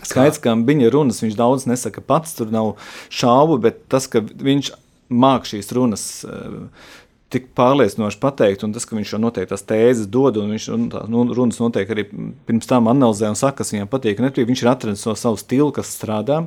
Skaidrs, 0.00 0.40
ka 0.40 0.54
viņa 0.56 0.88
runas 0.94 1.20
viņš 1.20 1.36
daudz 1.36 1.68
nesaka 1.68 2.00
pats, 2.00 2.32
tur 2.38 2.48
nav 2.54 2.78
šaubu, 3.12 3.58
bet 3.60 3.84
tas, 3.92 4.08
ka 4.08 4.24
viņš 4.24 4.72
māk 5.12 5.44
šīs 5.50 5.68
runas 5.76 6.06
uh, 6.24 6.64
tik 7.30 7.50
pārliecinoši 7.58 8.18
pateikt, 8.22 8.64
un 8.66 8.74
tas, 8.74 8.86
ka 8.88 8.96
viņš 8.98 9.14
jau 9.14 9.20
noteikti 9.22 9.52
tās 9.52 9.66
tēzes 9.66 10.08
dod, 10.10 10.40
un 10.42 10.50
viņš 10.54 10.66
un 10.74 10.88
tā, 10.92 11.04
nu, 11.10 11.22
runas 11.36 11.60
noteikti 11.62 11.94
arī 11.94 12.06
pirms 12.48 12.70
tam 12.70 12.90
analizē 12.90 13.30
un 13.30 13.38
saka, 13.38 13.60
kas 13.60 13.70
viņam 13.74 13.90
patīk, 13.90 14.22
nepatīk, 14.22 14.48
viņš 14.50 14.64
ir 14.64 14.70
atradzis 14.72 15.06
to 15.06 15.14
savu 15.18 15.38
stilu, 15.38 15.70
kas 15.74 15.92
strādā. 15.94 16.42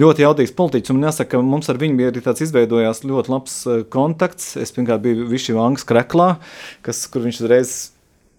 Ļoti 0.00 0.24
jaudīgs 0.24 0.54
politiķis, 0.56 0.94
un 0.94 1.04
jāsaka, 1.04 1.34
ka 1.34 1.44
mums 1.44 1.68
ar 1.68 1.76
viņu 1.80 1.98
bija 1.98 2.12
arī 2.12 2.22
tāds 2.24 2.40
izveidojās 2.46 3.02
ļoti 3.04 3.32
labs 3.32 3.56
eh, 3.68 3.82
kontakts. 3.92 4.54
Es 4.56 4.72
pirmkārt 4.72 5.04
biju 5.04 5.26
Višķi 5.28 5.56
Vangas 5.58 5.84
kreklā, 5.84 6.30
kas, 6.86 7.04
kur 7.12 7.26
viņš 7.26 7.42
uzreiz 7.42 7.74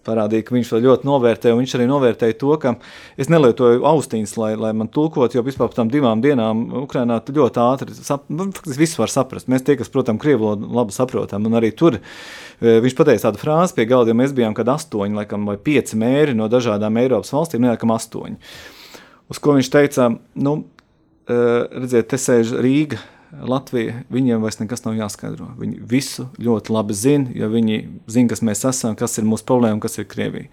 parādīja, 0.06 0.44
ka 0.46 0.54
viņš 0.54 0.72
to 0.72 0.80
ļoti 0.84 1.08
novērtēja. 1.08 1.56
Viņš 1.58 1.74
arī 1.78 1.86
novērtēja 1.90 2.36
to, 2.40 2.52
ka 2.62 2.74
es 3.20 3.30
nelietoju 3.32 3.84
austiņas, 3.88 4.34
lai, 4.40 4.50
lai 4.60 4.72
man 4.76 4.90
tulkot, 4.92 5.36
jo 5.36 5.44
vispār 5.46 5.70
par 5.70 5.78
tām 5.80 5.92
divām 5.92 6.22
dienām 6.24 6.64
Ukrainā 6.84 7.20
ļoti 7.24 7.62
ātri 7.64 7.96
sap, 7.96 8.26
nu, 8.32 8.48
viss 8.66 8.98
var 9.00 9.12
saprast. 9.12 9.50
Mēs 9.52 9.66
tie, 9.66 9.78
kas, 9.80 9.92
protams, 9.92 10.22
krievu 10.22 10.44
valodu 10.44 10.70
labi 10.76 10.96
saprotam, 10.96 11.48
un 11.48 11.58
arī 11.60 11.72
tur 11.76 11.98
e, 11.98 12.76
viņš 12.84 12.98
pateica 12.98 13.28
tādu 13.28 13.42
frāzi 13.42 13.78
pie 13.78 13.88
galda, 13.90 14.12
jo 14.12 14.18
mēs 14.20 14.36
bijām 14.36 14.56
kad 14.56 14.70
astoņi, 14.74 15.18
laikam, 15.22 15.48
vai 15.50 15.56
pieci 15.60 15.98
mēri 16.00 16.36
no 16.36 16.50
dažādām 16.52 17.00
Eiropas 17.02 17.32
valstīm, 17.34 17.64
neliekam 17.64 17.94
astoņi. 17.94 18.38
Uz 19.32 19.40
ko 19.40 19.56
viņš 19.56 19.72
teica, 19.72 20.12
nu, 20.36 20.58
e, 21.24 21.40
redziet, 21.80 22.10
te 22.12 22.20
sēž 22.20 22.56
Rīga, 22.64 23.00
Latvija, 23.42 24.02
viņiem 24.12 24.42
vairs 24.44 24.60
nekas 24.60 24.84
nav 24.84 24.96
jāskaidro. 24.98 25.48
Viņi 25.58 25.80
visu 25.90 26.28
ļoti 26.38 26.74
labi 26.74 26.96
zina, 26.98 27.32
jo 27.34 27.48
viņi 27.52 27.80
zina, 28.10 28.30
kas 28.30 28.44
mēs 28.46 28.64
esam, 28.68 28.96
kas 28.98 29.18
ir 29.18 29.26
mūsu 29.28 29.46
problēma, 29.48 29.80
kas 29.82 29.98
ir 29.98 30.08
Krievija. 30.10 30.50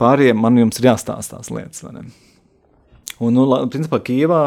Pārējiem 0.00 0.38
man 0.42 0.58
jums 0.58 0.80
ir 0.80 0.90
jāstāsta 0.90 1.38
tās 1.38 1.50
lietas. 1.52 1.84
Un, 3.22 3.36
nu, 3.36 3.44
principā, 3.70 4.00
Kijavā, 4.02 4.42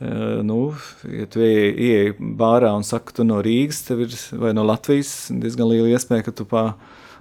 eh, 0.00 0.38
nu, 0.46 0.72
ja 1.12 1.26
tu 1.30 1.44
ieej 1.44 2.16
bārā 2.18 2.72
un 2.76 2.86
saki, 2.86 3.14
tu 3.14 3.26
no 3.26 3.40
Rīgas 3.44 3.84
ir, 3.94 4.16
vai 4.40 4.54
no 4.56 4.66
Latvijas, 4.66 5.28
diezgan 5.30 5.70
liela 5.70 5.92
iespēja, 5.92 6.28
ka 6.28 6.34
tu 6.34 6.48
pa 6.48 6.72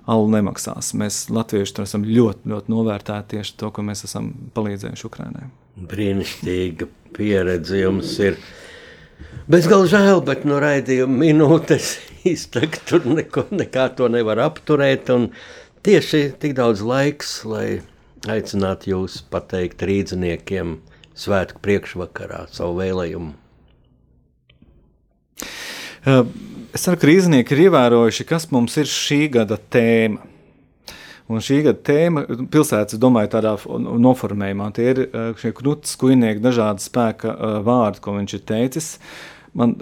alu 0.07 0.29
nemaksās. 0.31 0.93
Mēs 0.97 1.25
latvieši 1.33 1.75
tur 1.75 1.85
esam 1.85 2.05
ļoti, 2.07 2.47
ļoti 2.49 2.71
novērtēti 2.71 3.35
tieši 3.35 3.57
to, 3.59 3.71
ko 3.75 3.83
mēs 3.85 4.05
esam 4.07 4.31
palīdzējuši 4.55 5.07
Ukrainai. 5.09 5.49
Brīnišķīga 5.77 6.87
pieredze 7.17 7.83
jums 7.83 8.15
ir. 8.23 8.39
Bezgalīgi 9.47 9.93
žēl, 9.93 10.21
bet 10.27 10.43
no 10.47 10.59
raidījuma 10.59 11.21
minūtes 11.23 11.93
izteikt 12.33 12.83
tur 12.89 13.05
neko, 13.07 13.47
nekā 13.55 13.89
to 13.97 14.09
nevar 14.11 14.41
apturēt. 14.43 15.11
Tieši 15.87 16.23
tik 16.41 16.57
daudz 16.57 16.83
laiks, 16.83 17.39
lai 17.47 17.79
aicinātu 18.27 18.91
jūs 18.91 19.21
pateikt 19.31 19.85
rīzniekiem 19.87 20.79
svētku 21.17 21.61
priekšvakarā 21.63 22.45
savu 22.51 22.81
vēlējumu. 22.81 23.33
Es 26.07 26.83
ceru, 26.83 26.99
ka 26.99 27.07
rīznieki 27.09 27.55
ir 27.55 27.63
ievērojuši, 27.67 28.25
kas 28.27 28.49
mums 28.51 28.75
ir 28.79 28.89
šī 28.91 29.21
gada 29.33 29.57
tēma. 29.57 30.21
Un 31.27 31.43
šī 31.43 31.59
gada 31.65 31.81
tēma 31.83 32.23
pilsētas, 32.51 32.99
domāju, 33.03 33.33
tādā 33.33 33.55
noformējumā 33.75 34.69
tie 34.75 34.91
ir 34.93 35.01
šie 35.41 35.51
knuts, 35.57 35.97
kujnieki, 35.99 36.43
dažādi 36.43 36.85
spēka 36.85 37.33
vārdi, 37.67 38.03
ko 38.03 38.15
viņš 38.15 38.37
ir 38.37 38.45
teicis. 38.47 38.93
Man 39.57 39.73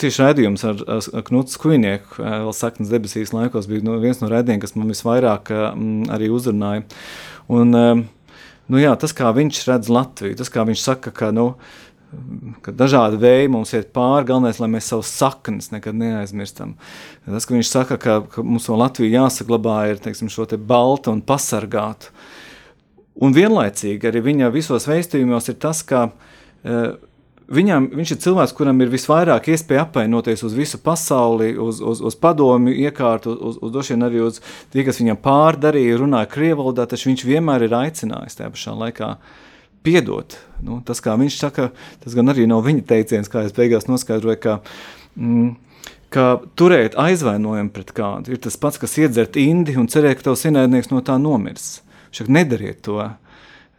tieši 0.00 0.22
raidījums 0.22 0.62
ar, 0.68 0.80
ar 0.86 1.24
Knuts 1.26 1.58
Kujnieku, 1.58 2.20
vēl 2.20 2.52
saknes 2.54 2.92
debesīs 2.92 3.32
laikos, 3.34 3.66
bija 3.66 3.82
nu, 3.82 3.96
viens 4.02 4.20
no 4.22 4.28
raidījumiem, 4.30 4.62
kas 4.62 4.76
man 4.76 4.92
visvairāk 4.92 5.50
arī 6.14 6.28
uzrunāja. 6.30 6.84
Un, 7.50 7.74
nu 7.74 8.82
jā, 8.82 8.92
tas, 9.00 9.14
kā 9.16 9.32
viņš 9.34 9.64
redz 9.66 9.90
Latviju, 9.90 10.38
tas, 10.38 10.52
kā 10.52 10.62
viņš 10.68 10.84
saka, 10.84 11.14
ka, 11.16 11.32
nu, 11.34 11.48
ka 12.64 12.74
dažādi 12.74 13.20
veidi 13.20 13.50
mums 13.54 13.72
iet 13.76 13.92
pāri, 13.94 14.26
galvenais, 14.30 14.58
lai 14.62 14.70
mēs 14.72 14.90
savus 14.90 15.10
saknes 15.14 15.70
nekad 15.74 15.98
neaizmirstam. 15.98 16.74
Tas, 17.26 17.46
ka 17.46 17.54
viņš 17.54 17.70
saka, 17.70 17.98
ka, 18.02 18.20
ka 18.30 18.44
mums 18.46 18.68
no 18.70 18.78
Latviju 18.80 19.12
jāsaglabā 19.12 19.76
ir, 19.92 20.00
teiksim, 20.02 20.30
šo 20.32 20.48
te 20.50 20.58
baltu 20.58 21.14
un 21.14 21.22
pasargātu. 21.26 22.10
Un 23.20 23.34
vienlaicīgi 23.36 24.08
arī 24.08 24.24
viņa 24.24 24.50
visos 24.54 24.88
veistījumos 24.88 25.50
ir 25.52 25.58
tas, 25.60 25.84
ka 25.86 26.08
uh, 26.10 26.98
Viņam, 27.50 27.88
viņš 27.98 28.10
ir 28.14 28.18
cilvēks, 28.22 28.52
kuram 28.54 28.78
ir 28.78 28.92
visvairāk 28.92 29.48
iespēja 29.50 29.82
apvainoties 29.82 30.44
uz 30.46 30.52
visu 30.54 30.78
pasauli, 30.78 31.48
uz, 31.58 31.80
uz, 31.82 31.98
uz 31.98 32.14
padomu 32.14 32.70
iekārtu, 32.70 33.32
uz, 33.34 33.56
uz 33.58 33.72
došiem 33.74 34.04
arī 34.06 34.20
uz 34.22 34.38
tie, 34.70 34.84
kas 34.86 35.00
viņam 35.02 35.18
pārdarīja, 35.24 35.96
runāja 35.98 36.28
krievu 36.30 36.60
valodā, 36.60 36.86
taču 36.86 37.08
viņš 37.10 37.24
vienmēr 37.26 37.66
ir 37.66 37.74
aicinājis 37.74 38.38
tajā 38.38 38.52
pašā 38.54 38.76
laikā 38.84 39.10
piedot. 39.86 40.36
Nu, 40.64 40.80
tas, 40.86 41.00
kā 41.04 41.16
viņš 41.20 41.38
saka, 41.40 41.70
tas 42.02 42.16
gan 42.16 42.32
arī 42.32 42.46
nav 42.50 42.64
viņa 42.66 42.86
teiciens, 42.88 43.30
kā 43.32 43.44
es 43.46 43.54
beigās 43.56 43.88
noskaidroju, 43.88 44.40
ka, 44.42 44.56
mm, 45.16 45.52
ka 46.12 46.26
turēt 46.60 46.98
aizvainojumu 47.00 47.72
pret 47.74 47.94
kādu 47.96 48.34
ir 48.34 48.42
tas 48.44 48.58
pats, 48.60 48.80
kas 48.80 48.98
iedzert 49.00 49.38
indi 49.40 49.78
un 49.80 49.88
cerēt, 49.90 50.20
ka 50.20 50.30
tavs 50.30 50.44
ienaidnieks 50.48 50.92
no 50.92 51.02
tā 51.06 51.16
nomirs. 51.20 51.80
Šak 52.14 52.28
nedariet 52.32 52.82
to. 52.86 52.98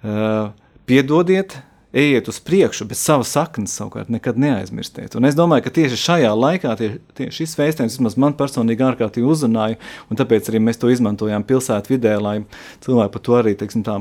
Uh, 0.01 0.53
piedodiet, 0.89 1.59
ejiet 1.93 2.27
uz 2.31 2.39
priekšu, 2.39 2.85
bet 2.87 2.99
savas 2.99 3.31
saknes 3.35 3.73
savukārt 3.75 4.11
nekad 4.13 4.39
neaizmirstiet. 4.39 5.15
Un 5.19 5.27
es 5.27 5.35
domāju, 5.35 5.65
ka 5.65 5.73
tieši 5.75 5.99
šajā 5.99 6.31
laikā 6.37 6.75
tie, 6.79 6.89
tie, 7.17 7.27
šis 7.33 7.57
vismaz 7.57 8.17
man 8.17 8.35
personīgi 8.39 8.85
ārkārtīgi 8.87 9.27
uzrunāja, 9.27 9.79
un 10.09 10.19
tāpēc 10.19 10.49
arī 10.49 10.61
mēs 10.63 10.79
to 10.79 10.91
izmantojām 10.91 11.43
pilsētu 11.47 11.95
vidē, 11.95 12.15
lai 12.21 12.37
cilvēki 12.85 13.13
par 13.15 13.25
to 13.27 13.37
arī, 13.39 13.55
teiksim 13.59 13.83
tā, 13.83 13.99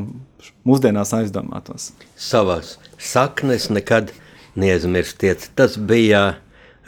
mūsdienās 0.67 1.15
aizdomātos. 1.19 1.91
Savas 2.17 2.79
saknes 2.99 3.71
nekad 3.75 4.15
neaizmirstiet. 4.55 5.51
Tas 5.59 5.77
bija 5.77 6.37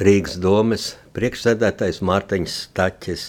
Rīgas 0.02 0.38
domas 0.40 0.92
priekšsēdētājs 1.16 2.00
Mārtiņš 2.04 2.54
Staķis. 2.68 3.26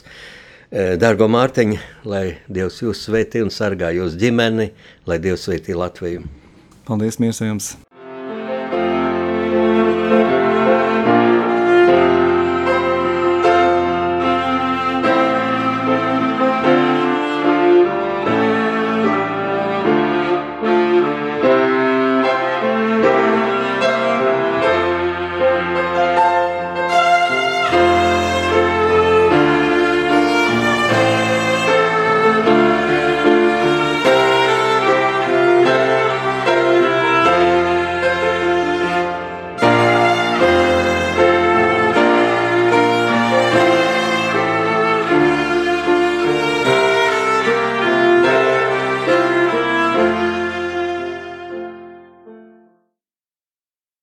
Eh, 0.73 0.95
Dargo 0.97 1.27
Mārtiņ, 1.29 1.75
lai 2.09 2.39
Dievs 2.49 2.79
jūs 2.81 3.03
svētī 3.07 3.43
un 3.45 3.51
sargā 3.53 3.91
jūs 3.93 4.15
ģimeni, 4.17 4.71
lai 5.09 5.19
Dievs 5.21 5.49
svētī 5.49 5.75
Latviju. 5.77 6.42
Paldies, 6.83 7.15
Mīrs! 7.15 7.92